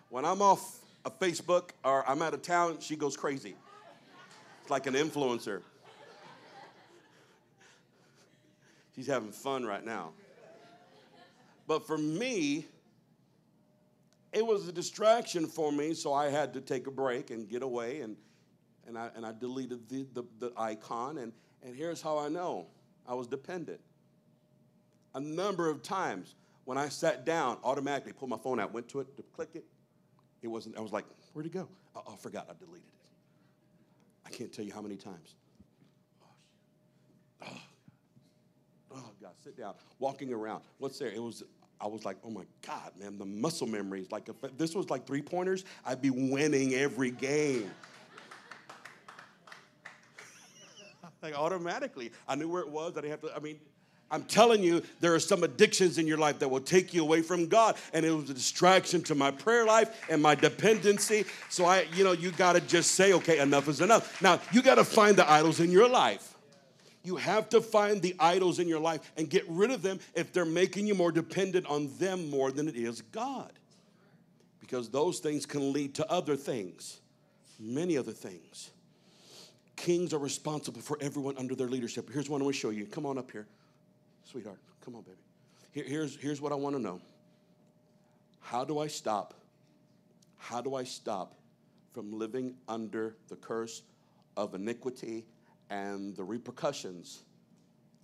when 0.10 0.26
I'm 0.26 0.42
off 0.42 0.80
of 1.06 1.20
Facebook 1.20 1.70
or 1.84 2.08
I'm 2.08 2.22
out 2.22 2.34
of 2.34 2.42
town, 2.42 2.78
she 2.80 2.96
goes 2.96 3.16
crazy. 3.16 3.56
It's 4.62 4.70
like 4.70 4.86
an 4.88 4.94
influencer. 4.94 5.62
She's 8.96 9.08
having 9.08 9.32
fun 9.32 9.66
right 9.66 9.86
now. 9.86 10.12
But 11.68 11.88
for 11.88 11.98
me, 11.98 12.66
it 14.32 14.46
was 14.46 14.68
a 14.68 14.72
distraction 14.72 15.48
for 15.48 15.72
me, 15.72 15.94
so 15.94 16.14
I 16.14 16.30
had 16.30 16.54
to 16.54 16.62
take 16.62 16.88
a 16.88 16.92
break 16.92 17.32
and 17.32 17.50
get 17.50 17.64
away, 17.64 18.02
and, 18.02 18.16
and, 18.88 18.98
I, 18.98 19.10
and 19.16 19.26
I 19.26 19.32
deleted 19.32 19.90
the, 19.90 20.06
the, 20.14 20.24
the 20.40 20.54
icon, 20.58 21.18
and, 21.18 21.34
and 21.64 21.76
here's 21.76 22.02
how 22.02 22.18
I 22.18 22.30
know 22.30 22.68
I 23.08 23.14
was 23.14 23.28
dependent. 23.28 23.80
A 25.16 25.20
number 25.20 25.70
of 25.70 25.82
times 25.82 26.36
When 26.70 26.78
I 26.78 26.88
sat 26.90 27.26
down, 27.26 27.58
automatically 27.64 28.14
pulled 28.14 28.30
my 28.30 28.38
phone 28.38 28.60
out, 28.60 28.72
went 28.72 28.88
to 28.90 29.00
it 29.00 29.18
to 29.18 29.24
click 29.24 29.50
it. 29.56 29.66
It 30.44 30.48
wasn't, 30.48 30.78
I 30.78 30.82
was 30.82 30.92
like, 30.92 31.06
where'd 31.34 31.48
it 31.48 31.52
go? 31.52 31.68
Oh, 31.96 32.04
I 32.14 32.16
forgot, 32.16 32.46
I 32.48 32.54
deleted 32.64 32.86
it. 32.88 32.94
I 34.24 34.30
can't 34.30 34.54
tell 34.54 34.64
you 34.64 34.72
how 34.72 34.84
many 34.84 34.96
times. 34.96 35.34
Oh, 36.22 36.28
oh, 37.48 37.62
oh 38.98 39.12
God, 39.20 39.32
sit 39.44 39.58
down. 39.58 39.74
Walking 39.98 40.32
around. 40.32 40.62
What's 40.78 41.00
there? 41.00 41.10
It 41.10 41.24
was 41.24 41.42
I 41.82 41.88
was 41.88 42.04
like, 42.04 42.18
oh 42.26 42.30
my 42.30 42.44
God, 42.66 42.92
man, 43.00 43.18
the 43.18 43.26
muscle 43.26 43.68
memory 43.68 44.02
is 44.02 44.12
like, 44.12 44.28
if 44.30 44.58
this 44.58 44.76
was 44.76 44.90
like 44.90 45.08
three 45.08 45.22
pointers, 45.22 45.64
I'd 45.86 46.02
be 46.02 46.10
winning 46.10 46.74
every 46.74 47.12
game. 47.12 47.72
like 51.22 51.34
automatically, 51.36 52.12
I 52.28 52.36
knew 52.36 52.50
where 52.50 52.62
it 52.62 52.70
was. 52.70 52.98
I 52.98 53.02
didn't 53.02 53.12
have 53.12 53.22
to, 53.22 53.36
I 53.36 53.40
mean, 53.40 53.60
I'm 54.12 54.24
telling 54.24 54.64
you, 54.64 54.82
there 55.00 55.14
are 55.14 55.20
some 55.20 55.44
addictions 55.44 55.98
in 55.98 56.08
your 56.08 56.18
life 56.18 56.40
that 56.40 56.50
will 56.50 56.62
take 56.62 56.94
you 56.94 57.02
away 57.02 57.22
from 57.22 57.48
God. 57.48 57.76
And 57.94 58.06
it 58.06 58.12
was 58.12 58.30
a 58.30 58.34
distraction 58.34 59.04
to 59.04 59.16
my 59.16 59.32
prayer 59.32 59.66
life 59.66 60.06
and 60.10 60.22
my 60.22 60.36
dependency. 60.36 61.26
So 61.50 61.66
I, 61.66 61.86
you 61.94 62.04
know, 62.04 62.14
you 62.14 62.32
got 62.32 62.54
to 62.54 62.62
just 62.62 62.92
say, 62.92 63.14
okay, 63.14 63.40
enough 63.40 63.68
is 63.68 63.82
enough. 63.82 64.22
Now, 64.22 64.40
you 64.52 64.62
got 64.62 64.76
to 64.76 64.84
find 64.84 65.16
the 65.16 65.30
idols 65.30 65.60
in 65.60 65.72
your 65.72 65.88
life. 65.88 66.36
You 67.04 67.16
have 67.16 67.50
to 67.50 67.62
find 67.62 68.02
the 68.02 68.16
idols 68.20 68.60
in 68.60 68.68
your 68.68 68.80
life 68.80 69.12
and 69.18 69.30
get 69.30 69.46
rid 69.48 69.72
of 69.72 69.82
them 69.82 70.00
if 70.14 70.34
they're 70.34 70.46
making 70.46 70.88
you 70.88 70.96
more 70.96 71.12
dependent 71.12 71.66
on 71.68 71.90
them 71.98 72.30
more 72.30 72.52
than 72.52 72.68
it 72.68 72.76
is 72.76 73.02
God. 73.02 73.52
Because 74.60 74.90
those 74.90 75.20
things 75.20 75.46
can 75.46 75.72
lead 75.72 75.96
to 75.96 76.12
other 76.12 76.36
things, 76.36 77.00
many 77.60 77.98
other 77.98 78.12
things. 78.12 78.72
Kings 79.76 80.14
are 80.14 80.20
responsible 80.20 80.82
for 80.82 80.98
everyone 81.00 81.38
under 81.38 81.56
their 81.56 81.70
leadership. 81.70 82.10
Here's 82.12 82.30
one 82.30 82.42
I 82.42 82.44
want 82.44 82.56
to 82.56 82.60
show 82.60 82.70
you. 82.70 82.86
Come 82.86 83.06
on 83.06 83.18
up 83.18 83.32
here, 83.32 83.48
sweetheart. 84.26 84.60
Come 84.84 84.96
on, 84.96 85.04
baby. 85.04 85.18
Here, 85.72 85.86
here's, 85.88 86.18
here's 86.18 86.42
what 86.42 86.52
I 86.52 86.56
want 86.56 86.76
to 86.76 86.82
know 86.82 87.00
How 88.42 88.66
do 88.66 88.80
I 88.80 88.88
stop? 88.88 89.34
How 90.38 90.62
do 90.62 90.76
I 90.76 90.84
stop 90.84 91.36
from 91.94 92.12
living 92.12 92.56
under 92.68 93.16
the 93.30 93.36
curse 93.36 93.84
of 94.36 94.54
iniquity 94.54 95.26
and 95.70 96.16
the 96.16 96.24
repercussions 96.24 97.20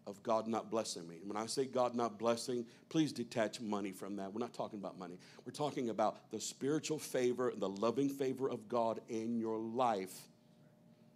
of 0.08 0.22
God 0.22 0.48
not 0.48 0.70
blessing 0.70 1.08
me. 1.08 1.20
When 1.26 1.36
I 1.36 1.48
say 1.48 1.66
God 1.66 1.96
not 1.96 2.20
blessing, 2.20 2.66
please 2.90 3.12
detach 3.12 3.60
money 3.60 3.92
from 3.92 4.16
that. 4.18 4.32
We're 4.32 4.40
not 4.40 4.54
talking 4.54 4.80
about 4.80 5.00
money. 5.00 5.18
We're 5.46 5.52
talking 5.52 5.90
about 5.90 6.30
the 6.32 6.40
spiritual 6.40 7.00
favor 7.00 7.50
and 7.50 7.62
the 7.62 7.70
loving 7.70 8.10
favor 8.10 8.50
of 8.50 8.68
God 8.70 9.02
in 9.10 9.40
your 9.40 9.58
life. 9.58 10.14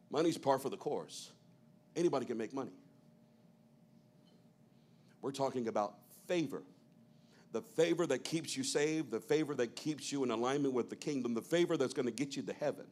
Money's 0.09 0.37
par 0.37 0.57
for 0.57 0.69
the 0.69 0.77
course. 0.77 1.31
Anybody 1.95 2.25
can 2.25 2.37
make 2.37 2.53
money. 2.53 2.71
We're 5.21 5.31
talking 5.31 5.67
about 5.67 5.95
favor. 6.27 6.63
The 7.51 7.61
favor 7.61 8.07
that 8.07 8.23
keeps 8.23 8.55
you 8.55 8.63
saved, 8.63 9.11
the 9.11 9.19
favor 9.19 9.53
that 9.55 9.75
keeps 9.75 10.11
you 10.11 10.23
in 10.23 10.31
alignment 10.31 10.73
with 10.73 10.89
the 10.89 10.95
kingdom, 10.95 11.33
the 11.33 11.41
favor 11.41 11.77
that's 11.77 11.93
going 11.93 12.05
to 12.05 12.11
get 12.11 12.35
you 12.35 12.43
to 12.43 12.53
heaven 12.53 12.85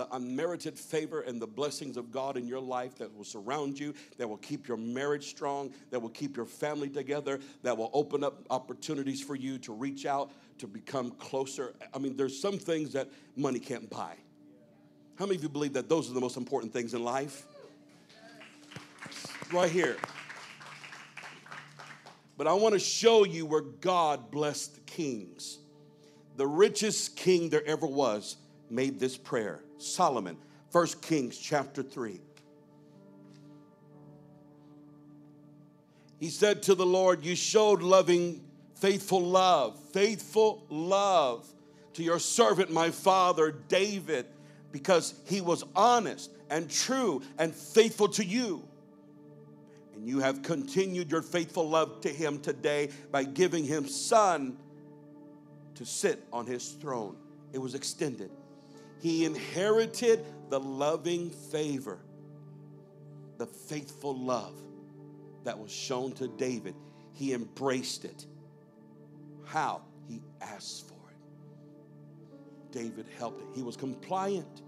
the 0.00 0.16
unmerited 0.16 0.78
favor 0.78 1.20
and 1.20 1.42
the 1.42 1.46
blessings 1.46 1.98
of 1.98 2.10
God 2.10 2.38
in 2.38 2.48
your 2.48 2.58
life 2.58 2.96
that 2.96 3.14
will 3.14 3.22
surround 3.22 3.78
you, 3.78 3.92
that 4.16 4.26
will 4.26 4.38
keep 4.38 4.66
your 4.66 4.78
marriage 4.78 5.28
strong, 5.28 5.74
that 5.90 6.00
will 6.00 6.08
keep 6.08 6.38
your 6.38 6.46
family 6.46 6.88
together, 6.88 7.38
that 7.62 7.76
will 7.76 7.90
open 7.92 8.24
up 8.24 8.46
opportunities 8.48 9.20
for 9.20 9.34
you 9.34 9.58
to 9.58 9.74
reach 9.74 10.06
out, 10.06 10.32
to 10.56 10.66
become 10.66 11.10
closer. 11.10 11.74
I 11.92 11.98
mean, 11.98 12.16
there's 12.16 12.40
some 12.40 12.56
things 12.56 12.94
that 12.94 13.10
money 13.36 13.58
can't 13.58 13.90
buy. 13.90 14.14
How 15.18 15.26
many 15.26 15.36
of 15.36 15.42
you 15.42 15.50
believe 15.50 15.74
that 15.74 15.90
those 15.90 16.10
are 16.10 16.14
the 16.14 16.20
most 16.20 16.38
important 16.38 16.72
things 16.72 16.94
in 16.94 17.04
life? 17.04 17.46
Right 19.52 19.70
here. 19.70 19.98
But 22.38 22.46
I 22.46 22.54
want 22.54 22.72
to 22.72 22.78
show 22.78 23.26
you 23.26 23.44
where 23.44 23.60
God 23.60 24.30
blessed 24.30 24.86
kings. 24.86 25.58
The 26.38 26.46
richest 26.46 27.16
king 27.16 27.50
there 27.50 27.66
ever 27.66 27.86
was 27.86 28.38
made 28.70 29.00
this 29.00 29.16
prayer. 29.16 29.60
Solomon, 29.78 30.36
1 30.72 30.86
Kings 31.02 31.36
chapter 31.36 31.82
3. 31.82 32.20
He 36.18 36.28
said 36.28 36.62
to 36.64 36.74
the 36.74 36.86
Lord, 36.86 37.24
You 37.24 37.34
showed 37.34 37.82
loving, 37.82 38.42
faithful 38.74 39.22
love, 39.22 39.78
faithful 39.92 40.64
love 40.68 41.48
to 41.94 42.02
your 42.02 42.18
servant, 42.18 42.70
my 42.70 42.90
father 42.90 43.50
David, 43.68 44.26
because 44.70 45.14
he 45.26 45.40
was 45.40 45.64
honest 45.74 46.30
and 46.50 46.70
true 46.70 47.22
and 47.38 47.54
faithful 47.54 48.08
to 48.08 48.24
you. 48.24 48.62
And 49.94 50.06
you 50.06 50.20
have 50.20 50.42
continued 50.42 51.10
your 51.10 51.22
faithful 51.22 51.68
love 51.68 52.02
to 52.02 52.10
him 52.10 52.38
today 52.38 52.90
by 53.10 53.24
giving 53.24 53.64
him 53.64 53.88
son 53.88 54.56
to 55.76 55.86
sit 55.86 56.22
on 56.32 56.46
his 56.46 56.72
throne. 56.72 57.16
It 57.52 57.58
was 57.58 57.74
extended 57.74 58.30
he 59.00 59.24
inherited 59.24 60.24
the 60.50 60.60
loving 60.60 61.30
favor, 61.30 61.98
the 63.38 63.46
faithful 63.46 64.16
love 64.16 64.54
that 65.44 65.58
was 65.58 65.70
shown 65.70 66.12
to 66.12 66.28
David. 66.28 66.74
He 67.14 67.32
embraced 67.32 68.04
it. 68.04 68.26
How? 69.44 69.82
He 70.06 70.22
asked 70.40 70.88
for 70.88 70.94
it. 71.10 72.72
David 72.72 73.06
helped 73.18 73.40
it. 73.40 73.48
He 73.54 73.62
was 73.62 73.76
compliant 73.76 74.62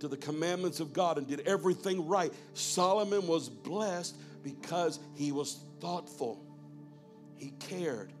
to 0.00 0.08
the 0.08 0.16
commandments 0.16 0.80
of 0.80 0.92
God 0.92 1.16
and 1.16 1.26
did 1.26 1.40
everything 1.40 2.06
right. 2.06 2.32
Solomon 2.52 3.26
was 3.26 3.48
blessed 3.48 4.16
because 4.42 4.98
he 5.14 5.32
was 5.32 5.60
thoughtful, 5.80 6.44
he 7.36 7.52
cared. 7.58 8.12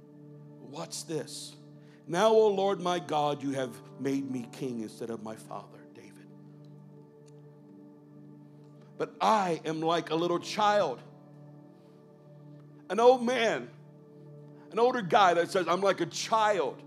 Watch 0.70 1.06
this. 1.06 1.54
Now, 2.06 2.28
O 2.28 2.48
Lord 2.48 2.80
my 2.80 2.98
God, 2.98 3.42
you 3.42 3.52
have 3.52 3.74
made 3.98 4.30
me 4.30 4.46
king 4.52 4.80
instead 4.80 5.10
of 5.10 5.22
my 5.22 5.36
father, 5.36 5.78
David. 5.94 6.26
But 8.98 9.14
I 9.20 9.60
am 9.64 9.80
like 9.80 10.10
a 10.10 10.14
little 10.14 10.38
child, 10.38 11.00
an 12.90 13.00
old 13.00 13.24
man, 13.24 13.68
an 14.70 14.78
older 14.78 15.00
guy 15.00 15.34
that 15.34 15.50
says, 15.50 15.66
I'm 15.66 15.80
like 15.80 16.00
a 16.00 16.06
child. 16.06 16.82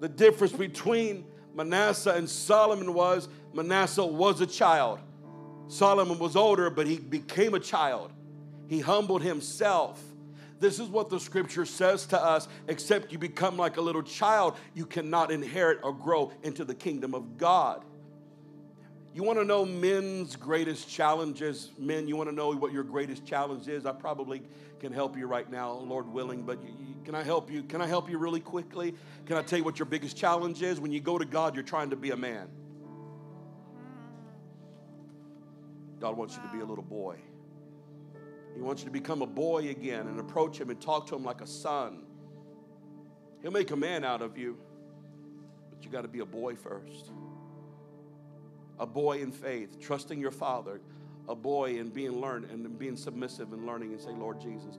The 0.00 0.08
difference 0.08 0.52
between 0.52 1.24
Manasseh 1.54 2.12
and 2.12 2.28
Solomon 2.28 2.94
was 2.94 3.28
Manasseh 3.52 4.04
was 4.04 4.40
a 4.40 4.46
child. 4.46 5.00
Solomon 5.68 6.18
was 6.18 6.36
older, 6.36 6.70
but 6.70 6.86
he 6.86 6.98
became 6.98 7.54
a 7.54 7.60
child. 7.60 8.12
He 8.66 8.80
humbled 8.80 9.22
himself. 9.22 10.02
This 10.60 10.78
is 10.78 10.88
what 10.88 11.10
the 11.10 11.20
scripture 11.20 11.66
says 11.66 12.06
to 12.06 12.22
us 12.22 12.48
except 12.68 13.12
you 13.12 13.18
become 13.18 13.56
like 13.56 13.76
a 13.76 13.80
little 13.80 14.02
child, 14.02 14.56
you 14.74 14.86
cannot 14.86 15.30
inherit 15.30 15.80
or 15.82 15.92
grow 15.92 16.32
into 16.42 16.64
the 16.64 16.74
kingdom 16.74 17.14
of 17.14 17.36
God. 17.36 17.84
You 19.14 19.22
want 19.22 19.38
to 19.38 19.44
know 19.44 19.64
men's 19.64 20.34
greatest 20.34 20.88
challenges? 20.88 21.70
Men, 21.78 22.08
you 22.08 22.16
want 22.16 22.28
to 22.28 22.34
know 22.34 22.50
what 22.50 22.72
your 22.72 22.82
greatest 22.82 23.24
challenge 23.24 23.68
is? 23.68 23.86
I 23.86 23.92
probably 23.92 24.42
can 24.80 24.92
help 24.92 25.16
you 25.16 25.26
right 25.26 25.48
now, 25.48 25.72
Lord 25.72 26.08
willing, 26.08 26.42
but 26.42 26.60
you, 26.64 26.74
you, 26.80 26.94
can 27.04 27.14
I 27.14 27.22
help 27.22 27.48
you? 27.48 27.62
Can 27.62 27.80
I 27.80 27.86
help 27.86 28.10
you 28.10 28.18
really 28.18 28.40
quickly? 28.40 28.96
Can 29.26 29.36
I 29.36 29.42
tell 29.42 29.58
you 29.58 29.64
what 29.64 29.78
your 29.78 29.86
biggest 29.86 30.16
challenge 30.16 30.62
is? 30.62 30.80
When 30.80 30.90
you 30.90 31.00
go 31.00 31.16
to 31.16 31.24
God, 31.24 31.54
you're 31.54 31.62
trying 31.62 31.90
to 31.90 31.96
be 31.96 32.10
a 32.10 32.16
man. 32.16 32.48
God 36.00 36.16
wants 36.16 36.34
you 36.36 36.42
to 36.42 36.48
be 36.48 36.60
a 36.60 36.66
little 36.66 36.84
boy. 36.84 37.16
He 38.54 38.60
wants 38.60 38.82
you 38.82 38.86
to 38.86 38.92
become 38.92 39.22
a 39.22 39.26
boy 39.26 39.68
again 39.68 40.06
and 40.06 40.20
approach 40.20 40.60
him 40.60 40.70
and 40.70 40.80
talk 40.80 41.06
to 41.08 41.16
him 41.16 41.24
like 41.24 41.40
a 41.40 41.46
son. 41.46 42.04
He'll 43.42 43.50
make 43.50 43.70
a 43.72 43.76
man 43.76 44.04
out 44.04 44.22
of 44.22 44.38
you, 44.38 44.56
but 45.70 45.84
you 45.84 45.90
got 45.90 46.02
to 46.02 46.08
be 46.08 46.20
a 46.20 46.26
boy 46.26 46.54
first. 46.54 47.10
A 48.78 48.86
boy 48.86 49.18
in 49.20 49.32
faith, 49.32 49.80
trusting 49.80 50.20
your 50.20 50.30
father, 50.30 50.80
a 51.28 51.34
boy 51.34 51.78
in 51.78 51.90
being 51.90 52.20
learned 52.20 52.50
and 52.50 52.78
being 52.78 52.96
submissive 52.96 53.52
and 53.52 53.66
learning 53.66 53.92
and 53.92 54.00
say, 54.00 54.10
Lord 54.10 54.40
Jesus, 54.40 54.78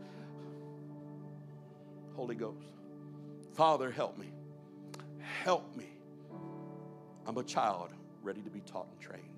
Holy 2.15 2.35
Ghost, 2.35 2.71
Father, 3.53 3.91
help 3.91 4.17
me. 4.17 4.31
Help 5.19 5.75
me. 5.75 5.87
I'm 7.25 7.37
a 7.37 7.43
child 7.43 7.89
ready 8.21 8.41
to 8.41 8.49
be 8.49 8.61
taught 8.61 8.87
and 8.91 8.99
trained. 8.99 9.34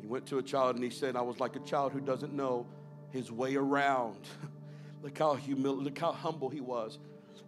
He 0.00 0.06
went 0.06 0.26
to 0.26 0.38
a 0.38 0.42
child 0.42 0.76
and 0.76 0.84
he 0.84 0.90
said, 0.90 1.16
I 1.16 1.22
was 1.22 1.40
like 1.40 1.56
a 1.56 1.60
child 1.60 1.92
who 1.92 2.00
doesn't 2.00 2.32
know 2.32 2.66
his 3.10 3.30
way 3.30 3.56
around. 3.56 4.20
look 5.02 5.18
how 5.18 5.36
humil- 5.36 5.82
look 5.82 5.98
how 5.98 6.12
humble 6.12 6.48
he 6.48 6.60
was. 6.60 6.98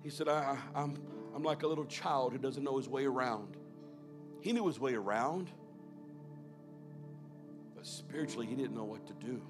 He 0.02 0.10
said, 0.10 0.28
I, 0.28 0.58
I'm, 0.74 0.96
I'm 1.34 1.42
like 1.42 1.62
a 1.62 1.66
little 1.66 1.84
child 1.84 2.32
who 2.32 2.38
doesn't 2.38 2.62
know 2.62 2.76
his 2.76 2.88
way 2.88 3.04
around. 3.04 3.56
He 4.40 4.52
knew 4.52 4.66
his 4.66 4.80
way 4.80 4.94
around, 4.94 5.50
but 7.76 7.86
spiritually, 7.86 8.46
he 8.46 8.56
didn't 8.56 8.74
know 8.74 8.84
what 8.84 9.06
to 9.06 9.12
do. 9.14 9.40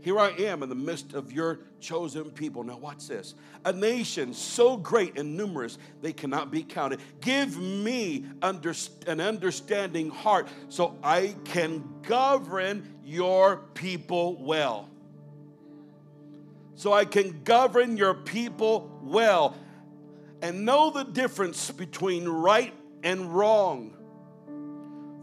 Here 0.00 0.18
I 0.18 0.30
am 0.30 0.62
in 0.62 0.68
the 0.68 0.74
midst 0.74 1.12
of 1.14 1.32
your 1.32 1.58
chosen 1.80 2.30
people. 2.30 2.62
Now, 2.62 2.78
watch 2.78 3.08
this. 3.08 3.34
A 3.64 3.72
nation 3.72 4.32
so 4.32 4.76
great 4.76 5.18
and 5.18 5.36
numerous 5.36 5.76
they 6.02 6.12
cannot 6.12 6.50
be 6.50 6.62
counted. 6.62 7.00
Give 7.20 7.58
me 7.58 8.24
under, 8.40 8.74
an 9.06 9.20
understanding 9.20 10.10
heart 10.10 10.48
so 10.68 10.96
I 11.02 11.34
can 11.44 11.84
govern 12.02 12.94
your 13.04 13.56
people 13.74 14.36
well. 14.42 14.88
so 16.78 16.92
I 16.92 17.04
can 17.04 17.42
govern 17.42 17.96
your 17.96 18.14
people 18.14 18.88
well 19.02 19.56
and 20.40 20.64
know 20.64 20.90
the 20.90 21.02
difference 21.02 21.72
between 21.72 22.28
right 22.28 22.72
and 23.02 23.34
wrong. 23.34 23.96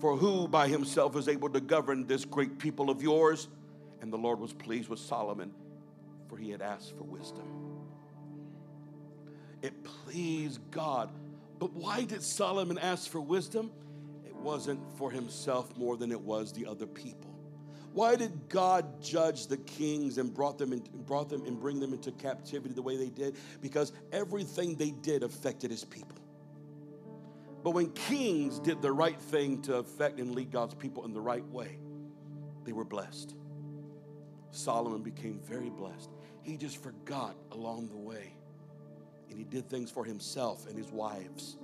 For 0.01 0.17
who 0.17 0.49
by 0.49 0.67
himself 0.67 1.15
is 1.15 1.29
able 1.29 1.49
to 1.51 1.61
govern 1.61 2.07
this 2.07 2.25
great 2.25 2.59
people 2.59 2.89
of 2.89 3.01
yours? 3.01 3.47
And 4.05 4.13
the 4.13 4.19
Lord 4.19 4.39
was 4.39 4.53
pleased 4.53 4.87
with 4.87 4.99
Solomon, 4.99 5.51
for 6.29 6.37
he 6.37 6.51
had 6.51 6.61
asked 6.61 6.95
for 6.95 7.05
wisdom. 7.05 7.47
It 9.63 9.83
pleased 9.83 10.59
God. 10.69 11.09
But 11.57 11.73
why 11.73 12.03
did 12.03 12.21
Solomon 12.21 12.77
ask 12.77 13.09
for 13.09 13.19
wisdom? 13.19 13.71
It 14.23 14.35
wasn't 14.35 14.79
for 14.99 15.09
himself 15.09 15.75
more 15.75 15.97
than 15.97 16.11
it 16.11 16.21
was 16.21 16.53
the 16.53 16.67
other 16.67 16.85
people. 16.85 17.35
Why 17.93 18.15
did 18.15 18.47
God 18.47 19.01
judge 19.01 19.47
the 19.47 19.57
kings 19.57 20.19
and 20.19 20.31
brought 20.31 20.59
them, 20.59 20.71
in, 20.71 20.83
brought 21.07 21.27
them 21.27 21.43
and 21.47 21.59
bring 21.59 21.79
them 21.79 21.91
into 21.91 22.11
captivity 22.11 22.75
the 22.75 22.83
way 22.83 22.97
they 22.97 23.09
did? 23.09 23.35
Because 23.59 23.91
everything 24.11 24.75
they 24.75 24.91
did 24.91 25.23
affected 25.23 25.71
his 25.71 25.83
people. 25.83 26.19
But 27.63 27.71
when 27.71 27.89
kings 27.89 28.59
did 28.59 28.83
the 28.83 28.91
right 28.91 29.19
thing 29.19 29.63
to 29.63 29.77
affect 29.77 30.19
and 30.19 30.35
lead 30.35 30.51
God's 30.51 30.75
people 30.75 31.05
in 31.05 31.13
the 31.13 31.21
right 31.21 31.47
way, 31.47 31.79
they 32.65 32.71
were 32.71 32.85
blessed. 32.85 33.33
Solomon 34.55 35.01
became 35.01 35.39
very 35.39 35.69
blessed. 35.69 36.09
He 36.43 36.57
just 36.57 36.81
forgot 36.81 37.35
along 37.51 37.89
the 37.89 37.97
way. 37.97 38.35
And 39.29 39.37
he 39.37 39.43
did 39.43 39.69
things 39.69 39.91
for 39.91 40.05
himself 40.05 40.67
and 40.67 40.77
his 40.77 40.91
wives. 40.91 41.57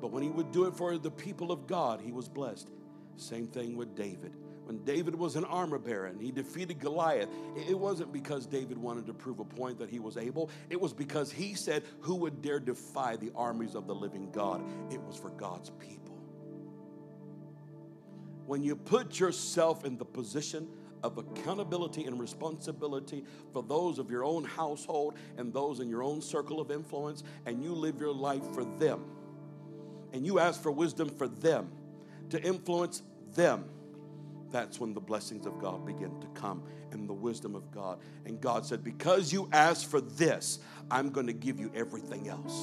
But 0.00 0.12
when 0.12 0.22
he 0.22 0.28
would 0.28 0.52
do 0.52 0.66
it 0.66 0.74
for 0.76 0.98
the 0.98 1.10
people 1.10 1.50
of 1.50 1.66
God, 1.66 2.00
he 2.00 2.12
was 2.12 2.28
blessed. 2.28 2.70
Same 3.16 3.46
thing 3.46 3.76
with 3.76 3.94
David 3.94 4.36
when 4.64 4.82
David 4.84 5.14
was 5.14 5.36
an 5.36 5.44
armor 5.44 5.78
bearer 5.78 6.06
and 6.06 6.20
he 6.20 6.30
defeated 6.30 6.80
Goliath, 6.80 7.28
it 7.56 7.78
wasn't 7.78 8.12
because 8.12 8.46
David 8.46 8.78
wanted 8.78 9.06
to 9.06 9.14
prove 9.14 9.38
a 9.38 9.44
point 9.44 9.78
that 9.78 9.90
he 9.90 9.98
was 9.98 10.16
able. 10.16 10.50
It 10.70 10.80
was 10.80 10.92
because 10.92 11.30
he 11.30 11.54
said, 11.54 11.84
Who 12.00 12.14
would 12.16 12.40
dare 12.40 12.60
defy 12.60 13.16
the 13.16 13.30
armies 13.36 13.74
of 13.74 13.86
the 13.86 13.94
living 13.94 14.30
God? 14.30 14.64
It 14.90 15.00
was 15.02 15.16
for 15.16 15.30
God's 15.30 15.70
people. 15.70 16.18
When 18.46 18.62
you 18.62 18.76
put 18.76 19.20
yourself 19.20 19.84
in 19.84 19.96
the 19.96 20.04
position 20.04 20.68
of 21.04 21.18
accountability 21.18 22.04
and 22.04 22.18
responsibility 22.18 23.24
for 23.52 23.62
those 23.62 23.98
of 23.98 24.10
your 24.10 24.24
own 24.24 24.42
household 24.42 25.14
and 25.36 25.52
those 25.52 25.78
in 25.78 25.88
your 25.88 26.02
own 26.02 26.20
circle 26.20 26.60
of 26.60 26.70
influence, 26.70 27.22
and 27.46 27.62
you 27.62 27.72
live 27.72 28.00
your 28.00 28.12
life 28.12 28.44
for 28.52 28.64
them, 28.64 29.04
and 30.12 30.26
you 30.26 30.38
ask 30.40 30.60
for 30.60 30.72
wisdom 30.72 31.08
for 31.08 31.28
them 31.28 31.70
to 32.30 32.42
influence 32.42 33.02
them 33.34 33.64
that's 34.54 34.78
when 34.78 34.94
the 34.94 35.00
blessings 35.00 35.46
of 35.46 35.58
God 35.58 35.84
begin 35.84 36.20
to 36.20 36.28
come 36.28 36.62
and 36.92 37.08
the 37.08 37.12
wisdom 37.12 37.56
of 37.56 37.72
God. 37.72 37.98
And 38.24 38.40
God 38.40 38.64
said, 38.64 38.84
Because 38.84 39.32
you 39.32 39.48
asked 39.52 39.90
for 39.90 40.00
this, 40.00 40.60
I'm 40.92 41.10
going 41.10 41.26
to 41.26 41.32
give 41.32 41.58
you 41.58 41.72
everything 41.74 42.28
else. 42.28 42.56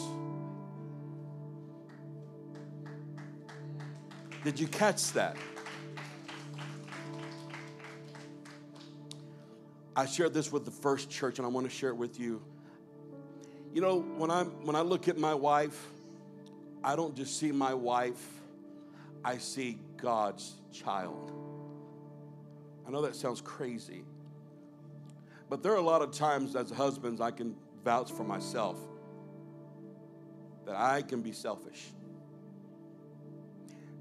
Did 4.45 4.57
you 4.57 4.67
catch 4.67 5.11
that? 5.11 5.35
I 9.95 10.05
shared 10.05 10.33
this 10.33 10.51
with 10.51 10.65
the 10.65 10.71
first 10.71 11.09
church 11.09 11.37
and 11.37 11.45
I 11.45 11.49
want 11.49 11.69
to 11.69 11.75
share 11.75 11.89
it 11.89 11.97
with 11.97 12.19
you. 12.19 12.41
You 13.73 13.81
know, 13.81 13.99
when 14.01 14.31
I 14.31 14.43
when 14.43 14.75
I 14.75 14.81
look 14.81 15.07
at 15.07 15.17
my 15.17 15.33
wife, 15.33 15.87
I 16.83 16.95
don't 16.95 17.15
just 17.15 17.39
see 17.39 17.51
my 17.51 17.73
wife, 17.73 18.25
I 19.23 19.37
see 19.37 19.79
God's 19.97 20.55
child. 20.71 21.31
I 22.87 22.91
know 22.91 23.01
that 23.01 23.15
sounds 23.15 23.41
crazy. 23.41 24.03
But 25.49 25.63
there 25.63 25.73
are 25.73 25.77
a 25.77 25.81
lot 25.81 26.01
of 26.01 26.11
times 26.11 26.55
as 26.55 26.71
husbands 26.71 27.19
I 27.19 27.31
can 27.31 27.55
vouch 27.83 28.11
for 28.11 28.23
myself 28.23 28.77
that 30.65 30.75
I 30.75 31.01
can 31.01 31.21
be 31.21 31.31
selfish. 31.31 31.89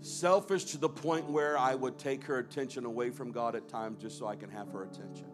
Selfish 0.00 0.64
to 0.66 0.78
the 0.78 0.88
point 0.88 1.28
where 1.28 1.58
I 1.58 1.74
would 1.74 1.98
take 1.98 2.24
her 2.24 2.38
attention 2.38 2.84
away 2.84 3.10
from 3.10 3.32
God 3.32 3.54
at 3.54 3.68
times 3.68 4.00
just 4.00 4.18
so 4.18 4.26
I 4.26 4.36
can 4.36 4.48
have 4.50 4.70
her 4.70 4.84
attention. 4.84 5.26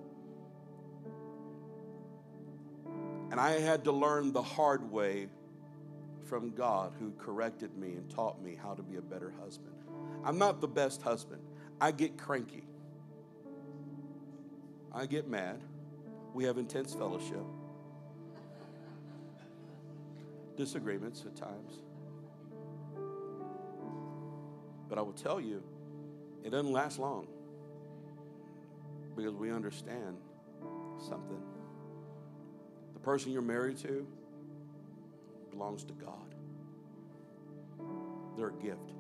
And 3.37 3.45
I 3.45 3.61
had 3.61 3.85
to 3.85 3.93
learn 3.93 4.33
the 4.33 4.41
hard 4.41 4.91
way 4.91 5.29
from 6.25 6.53
God 6.53 6.95
who 6.99 7.13
corrected 7.19 7.77
me 7.77 7.89
and 7.89 8.09
taught 8.09 8.43
me 8.43 8.55
how 8.55 8.73
to 8.73 8.83
be 8.83 8.97
a 8.97 9.03
better 9.03 9.31
husband. 9.39 9.75
I'm 10.25 10.39
not 10.39 10.63
the 10.63 10.69
best 10.69 11.03
husband. 11.03 11.43
I 11.79 11.91
get 11.91 12.17
cranky. 12.17 12.65
I 14.91 15.05
get 15.05 15.29
mad. 15.29 15.61
We 16.33 16.45
have 16.45 16.57
intense 16.57 16.95
fellowship. 16.95 17.43
Disagreements 20.57 21.23
at 21.27 21.37
times. 21.37 21.83
But 24.89 24.97
I 24.97 25.03
will 25.03 25.13
tell 25.13 25.43
you, 25.43 25.63
it 26.43 26.53
doesn't 26.53 26.73
last 26.73 26.99
long 26.99 27.27
because 29.15 29.35
we 29.35 29.51
understand 29.53 30.17
something. 31.07 31.43
Person 33.07 33.31
you're 33.31 33.41
married 33.41 33.79
to 33.79 34.05
belongs 35.53 35.85
to 35.85 35.93
God. 35.93 36.35
They're 38.37 38.49
a 38.49 38.53
gift. 38.55 38.95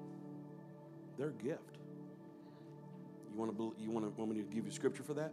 They're 1.18 1.30
a 1.30 1.44
gift. 1.44 1.78
You 3.28 3.36
want 3.36 3.58
to 3.58 3.74
you 3.80 3.90
want 3.90 4.06
to 4.06 4.12
want 4.16 4.30
me 4.30 4.40
to 4.40 4.48
give 4.48 4.64
you 4.64 4.70
scripture 4.70 5.02
for 5.02 5.14
that? 5.14 5.32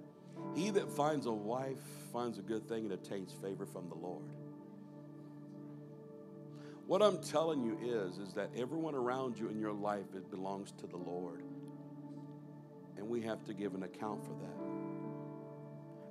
He 0.56 0.72
that 0.72 0.90
finds 0.90 1.28
a 1.28 1.32
wife 1.32 1.78
finds 2.12 2.40
a 2.40 2.42
good 2.42 2.68
thing 2.68 2.86
and 2.86 2.94
attains 2.94 3.32
favor 3.44 3.68
from 3.68 3.90
the 3.90 3.96
Lord. 3.96 4.26
What 6.88 7.04
I'm 7.04 7.20
telling 7.20 7.64
you 7.64 7.78
is, 7.80 8.18
is 8.18 8.34
that 8.34 8.50
everyone 8.58 8.96
around 8.96 9.38
you 9.38 9.50
in 9.50 9.60
your 9.60 9.72
life, 9.72 10.16
it 10.16 10.32
belongs 10.32 10.72
to 10.80 10.88
the 10.88 10.98
Lord. 10.98 11.44
And 12.98 13.08
we 13.08 13.22
have 13.22 13.46
to 13.46 13.54
give 13.54 13.76
an 13.76 13.84
account 13.84 14.26
for 14.26 14.34
that. 14.34 14.73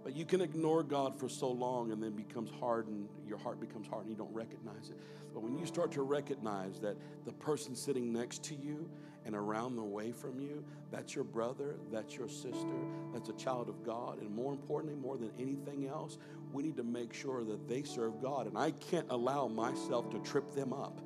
But 0.03 0.17
you 0.17 0.25
can 0.25 0.41
ignore 0.41 0.83
God 0.83 1.19
for 1.19 1.29
so 1.29 1.49
long 1.49 1.93
and 1.93 2.03
then 2.03 2.13
becomes 2.13 2.51
hardened, 2.59 3.09
your 3.27 3.39
heart 3.39 3.61
becomes 3.61 3.87
hardened, 3.87 4.11
you 4.11 4.17
don't 4.17 4.35
recognize 4.35 4.91
it. 4.91 4.97
But 5.33 5.43
when 5.43 5.57
you 5.57 5.65
start 5.65 5.93
to 5.93 6.03
recognize 6.03 6.81
that 6.81 6.97
the 7.25 7.33
person 7.33 7.77
sitting 7.77 8.13
next 8.13 8.43
to 8.45 8.55
you 8.57 8.91
and 9.25 9.37
around 9.37 9.77
the 9.77 9.85
way 9.85 10.11
from 10.11 10.41
you, 10.41 10.65
that's 10.91 11.15
your 11.15 11.25
brother, 11.25 11.77
that's 11.93 12.17
your 12.17 12.29
sister, 12.29 12.75
that's 13.13 13.29
a 13.29 13.35
child 13.35 13.69
of 13.69 13.85
God. 13.85 14.21
And 14.21 14.35
more 14.35 14.53
importantly, 14.53 14.99
more 14.99 15.17
than 15.17 15.31
anything 15.39 15.87
else, 15.87 16.19
we 16.53 16.65
need 16.65 16.77
to 16.77 16.83
make 16.83 17.15
sure 17.15 17.45
that 17.45 17.69
they 17.69 17.85
serve 17.85 18.21
God. 18.21 18.49
And 18.49 18.59
I 18.59 18.73
can't 18.73 19.07
allow 19.11 19.47
myself 19.47 20.11
to 20.11 20.19
trip 20.19 20.53
them 20.55 20.73
up 20.73 21.01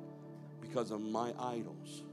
because 0.59 0.89
of 0.89 1.01
my 1.01 1.33
idols. 1.39 2.03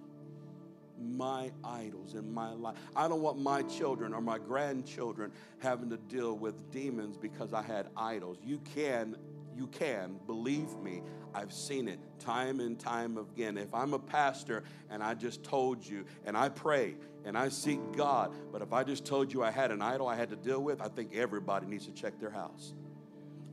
My 1.01 1.51
idols 1.64 2.14
in 2.14 2.32
my 2.32 2.53
life. 2.53 2.76
I 2.95 3.09
don't 3.09 3.20
want 3.20 3.38
my 3.38 3.62
children 3.62 4.14
or 4.14 4.20
my 4.20 4.38
grandchildren 4.38 5.32
having 5.59 5.90
to 5.90 5.97
deal 5.97 6.36
with 6.36 6.70
demons 6.70 7.16
because 7.16 7.53
I 7.53 7.62
had 7.62 7.88
idols. 7.97 8.38
You 8.42 8.59
can 8.74 9.16
you 9.57 9.66
can. 9.68 10.18
Believe 10.26 10.76
me, 10.78 11.03
I've 11.34 11.53
seen 11.53 11.88
it 11.88 11.99
time 12.18 12.61
and 12.61 12.78
time 12.78 13.18
again. 13.18 13.57
If 13.57 13.72
I'm 13.74 13.95
a 13.95 13.99
pastor 13.99 14.64
and 14.90 15.03
I 15.03 15.14
just 15.14 15.42
told 15.42 15.86
you 15.86 16.05
and 16.24 16.36
I 16.36 16.49
pray 16.49 16.97
and 17.24 17.36
I 17.38 17.49
seek 17.49 17.80
God, 17.97 18.34
but 18.53 18.62
if 18.62 18.72
I 18.72 18.84
just 18.84 19.05
told 19.05 19.32
you 19.32 19.42
I 19.42 19.51
had 19.51 19.70
an 19.70 19.82
idol 19.82 20.09
I 20.09 20.16
had 20.16 20.30
to 20.30 20.36
deal 20.36 20.62
with, 20.62 20.80
I 20.80 20.88
think 20.88 21.14
everybody 21.14 21.66
needs 21.66 21.86
to 21.86 21.92
check 21.92 22.18
their 22.18 22.30
house. 22.30 22.74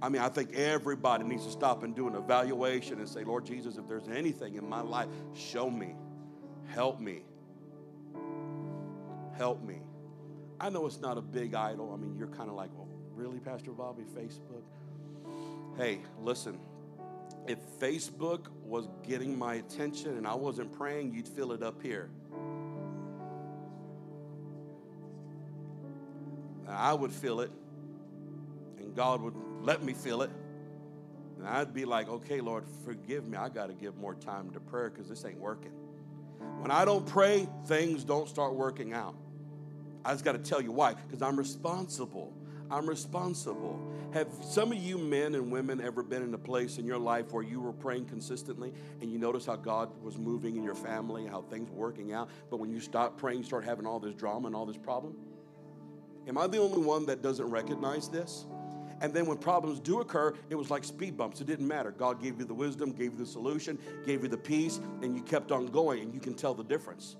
I 0.01 0.09
mean, 0.09 0.21
I 0.21 0.29
think 0.29 0.53
everybody 0.55 1.23
needs 1.23 1.45
to 1.45 1.51
stop 1.51 1.83
and 1.83 1.95
do 1.95 2.07
an 2.07 2.15
evaluation 2.15 2.99
and 2.99 3.07
say, 3.07 3.23
Lord 3.23 3.45
Jesus, 3.45 3.77
if 3.77 3.87
there's 3.87 4.07
anything 4.07 4.55
in 4.55 4.67
my 4.67 4.81
life, 4.81 5.07
show 5.35 5.69
me, 5.69 5.95
help 6.65 6.99
me, 6.99 7.23
help 9.41 9.63
me. 9.63 9.81
I 10.59 10.69
know 10.69 10.85
it's 10.85 11.01
not 11.01 11.17
a 11.17 11.21
big 11.21 11.55
idol. 11.55 11.91
I 11.91 11.97
mean, 11.97 12.15
you're 12.15 12.27
kind 12.27 12.47
of 12.47 12.55
like, 12.55 12.69
well, 12.75 12.87
really, 13.15 13.39
Pastor 13.39 13.71
Bobby, 13.71 14.03
Facebook? 14.15 14.61
Hey, 15.75 16.01
listen, 16.19 16.59
if 17.47 17.57
Facebook 17.79 18.49
was 18.63 18.87
getting 19.01 19.35
my 19.39 19.55
attention 19.55 20.15
and 20.17 20.27
I 20.27 20.35
wasn't 20.35 20.71
praying, 20.71 21.15
you'd 21.15 21.27
feel 21.27 21.53
it 21.53 21.63
up 21.63 21.81
here. 21.81 22.11
I 26.67 26.93
would 26.93 27.11
feel 27.11 27.39
it, 27.39 27.49
and 28.77 28.95
God 28.95 29.23
would 29.23 29.33
let 29.61 29.81
me 29.81 29.93
feel 29.93 30.21
it. 30.21 30.29
And 31.39 31.47
I'd 31.47 31.73
be 31.73 31.85
like, 31.85 32.07
okay, 32.07 32.41
Lord, 32.41 32.65
forgive 32.85 33.27
me. 33.27 33.39
I 33.39 33.49
got 33.49 33.69
to 33.69 33.73
give 33.73 33.97
more 33.97 34.13
time 34.13 34.51
to 34.51 34.59
prayer 34.59 34.91
because 34.91 35.09
this 35.09 35.25
ain't 35.25 35.39
working. 35.39 35.71
When 36.59 36.69
I 36.69 36.85
don't 36.85 37.07
pray, 37.07 37.49
things 37.65 38.03
don't 38.03 38.29
start 38.29 38.53
working 38.53 38.93
out. 38.93 39.15
I 40.03 40.11
just 40.11 40.23
got 40.23 40.33
to 40.33 40.39
tell 40.39 40.61
you 40.61 40.71
why 40.71 40.93
because 40.93 41.21
I'm 41.21 41.37
responsible. 41.37 42.33
I'm 42.71 42.87
responsible. 42.87 43.79
Have 44.13 44.29
some 44.41 44.71
of 44.71 44.77
you 44.77 44.97
men 44.97 45.35
and 45.35 45.51
women 45.51 45.81
ever 45.81 46.03
been 46.03 46.23
in 46.23 46.33
a 46.33 46.37
place 46.37 46.77
in 46.77 46.85
your 46.85 46.97
life 46.97 47.33
where 47.33 47.43
you 47.43 47.59
were 47.59 47.73
praying 47.73 48.05
consistently 48.05 48.73
and 49.01 49.11
you 49.11 49.19
notice 49.19 49.45
how 49.45 49.57
God 49.57 49.89
was 50.01 50.17
moving 50.17 50.55
in 50.55 50.63
your 50.63 50.75
family, 50.75 51.27
how 51.27 51.41
things 51.41 51.69
were 51.69 51.77
working 51.77 52.13
out, 52.13 52.29
but 52.49 52.57
when 52.57 52.69
you 52.69 52.79
stop 52.79 53.17
praying, 53.17 53.39
you 53.39 53.43
start 53.43 53.65
having 53.65 53.85
all 53.85 53.99
this 53.99 54.15
drama 54.15 54.47
and 54.47 54.55
all 54.55 54.65
this 54.65 54.77
problem? 54.77 55.15
Am 56.27 56.37
I 56.37 56.47
the 56.47 56.59
only 56.59 56.79
one 56.79 57.05
that 57.07 57.21
doesn't 57.21 57.49
recognize 57.49 58.07
this? 58.07 58.45
And 59.01 59.13
then 59.13 59.25
when 59.25 59.37
problems 59.37 59.79
do 59.79 59.99
occur, 59.99 60.33
it 60.49 60.55
was 60.55 60.69
like 60.69 60.83
speed 60.83 61.17
bumps. 61.17 61.41
It 61.41 61.47
didn't 61.47 61.67
matter. 61.67 61.91
God 61.91 62.21
gave 62.21 62.39
you 62.39 62.45
the 62.45 62.53
wisdom, 62.53 62.91
gave 62.91 63.13
you 63.13 63.17
the 63.17 63.25
solution, 63.25 63.79
gave 64.05 64.21
you 64.21 64.29
the 64.29 64.37
peace, 64.37 64.79
and 65.01 65.15
you 65.15 65.23
kept 65.23 65.51
on 65.51 65.65
going, 65.65 66.03
and 66.03 66.13
you 66.13 66.19
can 66.19 66.35
tell 66.35 66.53
the 66.53 66.63
difference. 66.63 67.17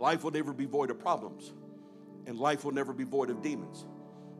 Life 0.00 0.24
will 0.24 0.30
never 0.30 0.54
be 0.54 0.64
void 0.64 0.90
of 0.90 0.98
problems, 0.98 1.52
and 2.26 2.38
life 2.38 2.64
will 2.64 2.72
never 2.72 2.94
be 2.94 3.04
void 3.04 3.28
of 3.28 3.42
demons. 3.42 3.84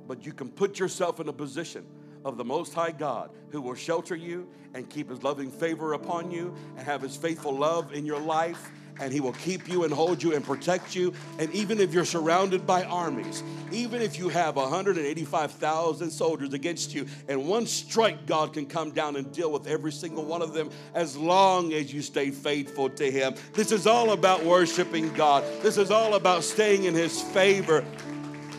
But 0.09 0.25
you 0.25 0.33
can 0.33 0.49
put 0.49 0.79
yourself 0.79 1.21
in 1.21 1.29
a 1.29 1.33
position 1.33 1.87
of 2.25 2.39
the 2.39 2.45
Most 2.45 2.73
High 2.73 2.93
God 2.93 3.31
who 3.51 3.61
will 3.61 3.75
shelter 3.75 4.17
you 4.17 4.49
and 4.75 4.89
keep 4.89 5.11
His 5.11 5.23
loving 5.23 5.51
favor 5.51 5.93
upon 5.93 6.31
you 6.31 6.55
and 6.77 6.87
have 6.87 7.03
His 7.03 7.15
faithful 7.15 7.55
love 7.55 7.93
in 7.93 8.07
your 8.07 8.19
life 8.19 8.71
and 8.99 9.12
He 9.12 9.20
will 9.20 9.32
keep 9.32 9.68
you 9.68 9.84
and 9.84 9.93
hold 9.93 10.22
you 10.22 10.34
and 10.34 10.45
protect 10.45 10.95
you. 10.95 11.12
And 11.38 11.53
even 11.53 11.78
if 11.80 11.93
you're 11.93 12.05
surrounded 12.05 12.66
by 12.66 12.84
armies, 12.84 13.43
even 13.70 14.03
if 14.03 14.18
you 14.18 14.28
have 14.28 14.57
185,000 14.57 16.11
soldiers 16.11 16.53
against 16.55 16.95
you, 16.95 17.07
and 17.28 17.47
one 17.47 17.66
strike, 17.66 18.26
God 18.26 18.53
can 18.53 18.66
come 18.66 18.91
down 18.91 19.16
and 19.16 19.30
deal 19.32 19.53
with 19.53 19.66
every 19.66 19.93
single 19.93 20.24
one 20.24 20.43
of 20.43 20.53
them 20.53 20.70
as 20.95 21.16
long 21.16 21.72
as 21.72 21.93
you 21.93 22.03
stay 22.03 22.30
faithful 22.30 22.91
to 22.91 23.11
Him. 23.11 23.34
This 23.55 23.72
is 23.72 23.86
all 23.86 24.12
about 24.12 24.45
worshiping 24.45 25.12
God, 25.14 25.45
this 25.62 25.76
is 25.76 25.91
all 25.91 26.14
about 26.14 26.45
staying 26.45 26.84
in 26.84 26.95
His 26.95 27.20
favor. 27.20 27.84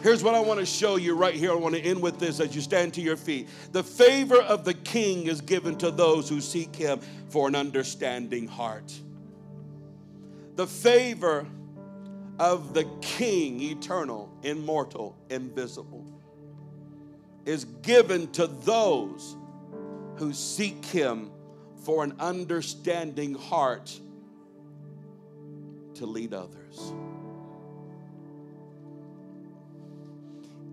Here's 0.04 0.24
what 0.24 0.34
I 0.34 0.40
want 0.40 0.60
to 0.60 0.66
show 0.66 0.96
you 0.96 1.16
right 1.16 1.36
here. 1.36 1.52
I 1.52 1.56
want 1.56 1.76
to 1.76 1.82
end 1.82 2.02
with 2.02 2.18
this 2.18 2.40
as 2.40 2.56
you 2.56 2.62
stand 2.62 2.96
to 2.96 3.02
your 3.02 3.16
feet. 3.16 3.48
The 3.72 3.84
favor 3.84 4.42
of 4.42 4.66
the 4.66 4.74
king 4.74 5.28
is 5.28 5.42
given 5.42 5.78
to 5.78 5.92
those 5.92 6.28
who 6.28 6.42
seek 6.42 6.76
him 6.76 7.00
for 7.30 7.48
an 7.48 7.54
understanding 7.54 8.48
heart 8.48 8.92
the 10.62 10.68
favor 10.68 11.48
of 12.38 12.76
the 12.76 12.84
King, 13.02 13.60
eternal, 13.60 14.32
immortal, 14.44 15.18
invisible, 15.32 16.06
is 17.48 17.66
given 17.82 18.32
to 18.34 18.46
those 18.46 19.38
who 20.18 20.32
seek 20.32 20.86
Him 20.86 21.32
for 21.84 22.04
an 22.04 22.14
understanding 22.20 23.34
heart 23.34 24.00
to 25.96 26.06
lead 26.06 26.32
others. 26.32 26.94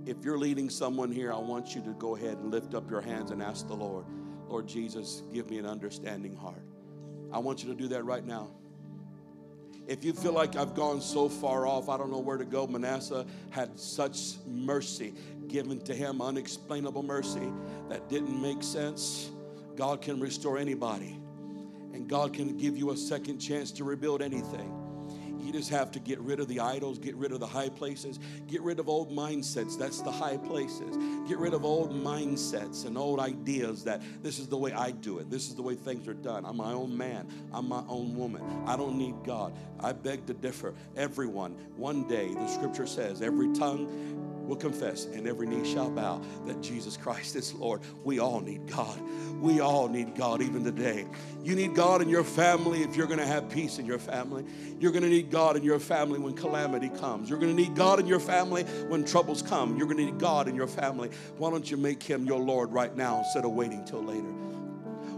If 0.04 0.22
you're 0.22 0.36
leading 0.36 0.68
someone 0.68 1.10
here, 1.10 1.32
I 1.32 1.38
want 1.38 1.74
you 1.74 1.80
to 1.80 1.94
go 1.94 2.14
ahead 2.14 2.36
and 2.36 2.50
lift 2.50 2.74
up 2.74 2.90
your 2.90 3.00
hands 3.00 3.30
and 3.30 3.42
ask 3.42 3.66
the 3.66 3.74
Lord, 3.74 4.04
Lord 4.48 4.68
Jesus, 4.68 5.22
give 5.32 5.48
me 5.48 5.56
an 5.56 5.64
understanding 5.64 6.36
heart. 6.36 6.66
I 7.32 7.38
want 7.38 7.62
you 7.62 7.70
to 7.70 7.74
do 7.74 7.88
that 7.88 8.04
right 8.04 8.26
now. 8.26 8.50
If 9.88 10.04
you 10.04 10.12
feel 10.12 10.32
like 10.32 10.54
I've 10.54 10.74
gone 10.74 11.00
so 11.00 11.30
far 11.30 11.66
off, 11.66 11.88
I 11.88 11.96
don't 11.96 12.10
know 12.10 12.18
where 12.18 12.36
to 12.36 12.44
go. 12.44 12.66
Manasseh 12.66 13.24
had 13.48 13.80
such 13.80 14.34
mercy 14.46 15.14
given 15.48 15.80
to 15.80 15.94
him, 15.94 16.20
unexplainable 16.20 17.02
mercy 17.02 17.50
that 17.88 18.06
didn't 18.10 18.40
make 18.40 18.62
sense. 18.62 19.30
God 19.76 20.02
can 20.02 20.20
restore 20.20 20.58
anybody, 20.58 21.18
and 21.94 22.06
God 22.06 22.34
can 22.34 22.58
give 22.58 22.76
you 22.76 22.90
a 22.90 22.96
second 22.98 23.38
chance 23.38 23.72
to 23.72 23.84
rebuild 23.84 24.20
anything. 24.20 24.77
You 25.48 25.54
just 25.54 25.70
have 25.70 25.90
to 25.92 25.98
get 25.98 26.20
rid 26.20 26.40
of 26.40 26.48
the 26.48 26.60
idols, 26.60 26.98
get 26.98 27.14
rid 27.14 27.32
of 27.32 27.40
the 27.40 27.46
high 27.46 27.70
places, 27.70 28.18
get 28.48 28.60
rid 28.60 28.78
of 28.78 28.90
old 28.90 29.10
mindsets. 29.10 29.78
That's 29.78 30.02
the 30.02 30.10
high 30.10 30.36
places. 30.36 30.94
Get 31.26 31.38
rid 31.38 31.54
of 31.54 31.64
old 31.64 31.90
mindsets 31.90 32.84
and 32.84 32.98
old 32.98 33.18
ideas 33.18 33.82
that 33.84 34.02
this 34.22 34.38
is 34.38 34.48
the 34.48 34.58
way 34.58 34.74
I 34.74 34.90
do 34.90 35.20
it. 35.20 35.30
This 35.30 35.48
is 35.48 35.54
the 35.54 35.62
way 35.62 35.74
things 35.74 36.06
are 36.06 36.12
done. 36.12 36.44
I'm 36.44 36.58
my 36.58 36.74
own 36.74 36.94
man. 36.94 37.26
I'm 37.50 37.66
my 37.66 37.82
own 37.88 38.14
woman. 38.14 38.42
I 38.66 38.76
don't 38.76 38.98
need 38.98 39.14
God. 39.24 39.54
I 39.80 39.94
beg 39.94 40.26
to 40.26 40.34
differ. 40.34 40.74
Everyone, 40.98 41.52
one 41.76 42.06
day, 42.06 42.34
the 42.34 42.46
scripture 42.48 42.86
says, 42.86 43.22
every 43.22 43.50
tongue 43.54 44.17
will 44.48 44.56
confess 44.56 45.04
and 45.04 45.28
every 45.28 45.46
knee 45.46 45.70
shall 45.70 45.90
bow 45.90 46.20
that 46.46 46.60
Jesus 46.62 46.96
Christ 46.96 47.36
is 47.36 47.52
Lord. 47.54 47.82
We 48.02 48.18
all 48.18 48.40
need 48.40 48.66
God. 48.66 48.98
We 49.40 49.60
all 49.60 49.88
need 49.88 50.16
God 50.16 50.42
even 50.42 50.64
today. 50.64 51.06
You 51.44 51.54
need 51.54 51.74
God 51.74 52.02
in 52.02 52.08
your 52.08 52.24
family 52.24 52.82
if 52.82 52.96
you're 52.96 53.06
going 53.06 53.20
to 53.20 53.26
have 53.26 53.48
peace 53.50 53.78
in 53.78 53.86
your 53.86 53.98
family. 53.98 54.44
You're 54.80 54.92
going 54.92 55.04
to 55.04 55.08
need 55.08 55.30
God 55.30 55.56
in 55.56 55.62
your 55.62 55.78
family 55.78 56.18
when 56.18 56.34
calamity 56.34 56.88
comes. 56.88 57.28
You're 57.28 57.38
going 57.38 57.54
to 57.54 57.62
need 57.62 57.76
God 57.76 58.00
in 58.00 58.06
your 58.06 58.20
family 58.20 58.64
when 58.88 59.04
troubles 59.04 59.42
come. 59.42 59.76
You're 59.76 59.86
going 59.86 59.98
to 59.98 60.04
need 60.06 60.18
God 60.18 60.48
in 60.48 60.56
your 60.56 60.66
family. 60.66 61.10
Why 61.36 61.50
don't 61.50 61.70
you 61.70 61.76
make 61.76 62.02
Him 62.02 62.24
your 62.24 62.40
Lord 62.40 62.72
right 62.72 62.96
now 62.96 63.18
instead 63.18 63.44
of 63.44 63.52
waiting 63.52 63.84
till 63.84 64.02
later? 64.02 64.57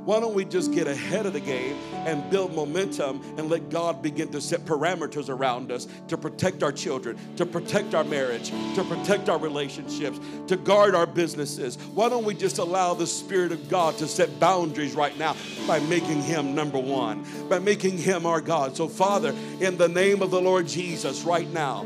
Why 0.05 0.19
don't 0.19 0.33
we 0.33 0.47
just 0.47 0.73
get 0.73 0.89
ahead 0.89 1.27
of 1.27 1.35
the 1.35 1.41
game 1.41 1.77
and 1.93 2.29
build 2.31 2.55
momentum 2.55 3.21
and 3.37 3.51
let 3.51 3.69
God 3.69 4.01
begin 4.01 4.29
to 4.31 4.41
set 4.41 4.65
parameters 4.65 5.29
around 5.29 5.71
us 5.71 5.87
to 6.09 6.17
protect 6.17 6.63
our 6.63 6.73
children, 6.73 7.19
to 7.37 7.45
protect 7.45 7.95
our 7.95 8.03
marriage, 8.03 8.49
to 8.49 8.85
protect 8.85 9.29
our 9.29 9.39
relationships, 9.39 10.19
to 10.47 10.57
guard 10.57 10.95
our 10.95 11.07
businesses? 11.07 11.77
Why 11.95 12.09
don't 12.09 12.25
we 12.25 12.35
just 12.35 12.57
allow 12.57 12.95
the 12.95 13.07
Spirit 13.07 13.53
of 13.53 13.69
God 13.69 13.99
to 13.99 14.09
set 14.09 14.41
boundaries 14.41 14.95
right 14.95 15.17
now 15.19 15.37
by 15.67 15.81
making 15.81 16.23
Him 16.23 16.55
number 16.55 16.79
one, 16.79 17.27
by 17.51 17.59
making 17.59 17.99
Him 17.99 18.25
our 18.25 18.41
God? 18.41 18.77
So, 18.79 18.89
Father, 18.89 19.35
in 19.61 19.77
the 19.77 19.89
name 19.89 20.23
of 20.23 20.31
the 20.31 20.41
Lord 20.41 20.67
Jesus, 20.67 21.25
right 21.25 21.49
now, 21.53 21.85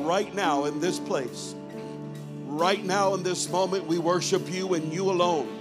right 0.00 0.32
now 0.34 0.66
in 0.66 0.78
this 0.78 0.98
place, 1.00 1.54
right 2.44 2.84
now 2.84 3.14
in 3.14 3.22
this 3.22 3.48
moment, 3.48 3.86
we 3.86 3.96
worship 3.96 4.52
you 4.52 4.74
and 4.74 4.92
you 4.92 5.10
alone 5.10 5.53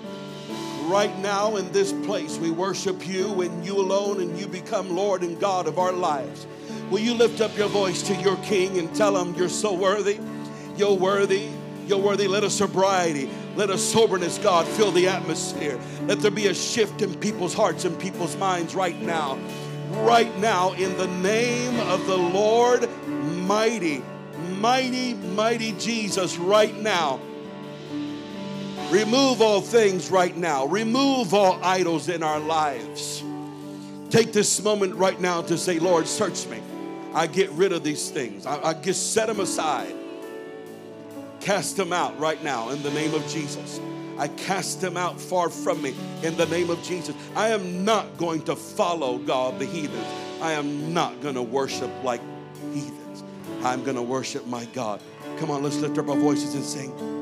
right 0.84 1.18
now 1.20 1.56
in 1.56 1.72
this 1.72 1.92
place. 1.92 2.38
We 2.38 2.52
worship 2.52 3.08
you 3.08 3.42
and 3.42 3.66
you 3.66 3.78
alone, 3.78 4.22
and 4.22 4.38
you 4.38 4.48
become 4.48 4.96
Lord 4.96 5.24
and 5.24 5.40
God 5.40 5.68
of 5.68 5.80
our 5.80 5.92
lives. 5.92 6.48
Will 6.90 7.00
you 7.00 7.14
lift 7.14 7.42
up 7.42 7.58
your 7.58 7.70
voice 7.70 8.02
to 8.04 8.16
your 8.16 8.38
King 8.38 8.78
and 8.78 8.94
tell 8.96 9.18
him 9.18 9.34
you're 9.36 9.50
so 9.50 9.74
worthy? 9.74 10.20
You're 10.78 10.96
worthy. 10.96 11.50
You're 11.88 12.00
worthy. 12.00 12.28
Let 12.28 12.44
a 12.44 12.50
sobriety, 12.50 13.30
let 13.56 13.70
a 13.70 13.78
soberness, 13.78 14.38
God, 14.38 14.66
fill 14.68 14.92
the 14.92 15.08
atmosphere. 15.08 15.80
Let 16.08 16.20
there 16.20 16.32
be 16.32 16.48
a 16.48 16.54
shift 16.54 17.02
in 17.02 17.14
people's 17.16 17.54
hearts 17.54 17.86
and 17.86 18.00
people's 18.00 18.38
minds 18.38 18.74
right 18.74 19.00
now. 19.02 19.38
Right 19.92 20.36
now, 20.40 20.74
in 20.74 20.98
the 20.98 21.08
name 21.08 21.80
of 21.82 22.06
the 22.08 22.18
Lord, 22.18 22.90
mighty, 23.08 24.02
mighty, 24.60 25.14
mighty 25.14 25.74
Jesus, 25.74 26.38
right 26.38 26.76
now. 26.78 27.20
Remove 28.92 29.42
all 29.42 29.62
things 29.62 30.12
right 30.12 30.36
now. 30.36 30.66
Remove 30.66 31.34
all 31.34 31.60
idols 31.64 32.10
in 32.10 32.24
our 32.24 32.40
lives. 32.40 33.24
Take 34.10 34.32
this 34.32 34.62
moment 34.64 34.94
right 34.96 35.20
now 35.20 35.42
to 35.42 35.58
say, 35.58 35.80
Lord, 35.80 36.08
search 36.08 36.48
me. 36.48 36.62
I 37.14 37.28
get 37.28 37.50
rid 37.52 37.72
of 37.72 37.84
these 37.84 38.10
things. 38.10 38.46
I, 38.46 38.62
I 38.70 38.74
just 38.74 39.14
set 39.14 39.28
them 39.28 39.40
aside. 39.40 39.94
Cast 41.40 41.78
them 41.78 41.92
out 41.92 42.20
right 42.20 42.42
now 42.44 42.70
in 42.70 42.82
the 42.84 42.92
name 42.92 43.14
of 43.14 43.28
Jesus. 43.28 43.80
I 44.18 44.28
cast 44.28 44.82
them 44.82 44.98
out 44.98 45.20
far 45.20 45.50
from 45.50 45.82
me 45.82 45.96
in 46.22 46.38
the 46.38 46.46
name 46.46 46.70
of 46.70 46.82
Jesus. 46.84 47.16
I 47.36 47.50
am 47.50 47.84
not 47.84 48.18
going 48.18 48.44
to 48.44 48.56
follow 48.56 49.18
God, 49.18 49.60
the 49.60 49.66
heathens. 49.66 50.08
I 50.42 50.54
am 50.54 50.94
not 50.94 51.22
going 51.22 51.36
to 51.36 51.42
worship 51.42 51.90
like 52.04 52.22
heathens. 52.74 53.24
I'm 53.64 53.84
going 53.84 53.96
to 53.96 54.04
worship 54.04 54.46
my 54.46 54.66
God. 54.66 55.02
Come 55.38 55.50
on, 55.50 55.64
let's 55.64 55.78
lift 55.78 55.98
up 55.98 56.10
our 56.10 56.16
voices 56.16 56.54
and 56.54 56.64
sing. 56.64 57.13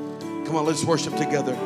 Come 0.52 0.60
on, 0.60 0.66
let's 0.66 0.84
worship 0.84 1.16
together. 1.16 1.56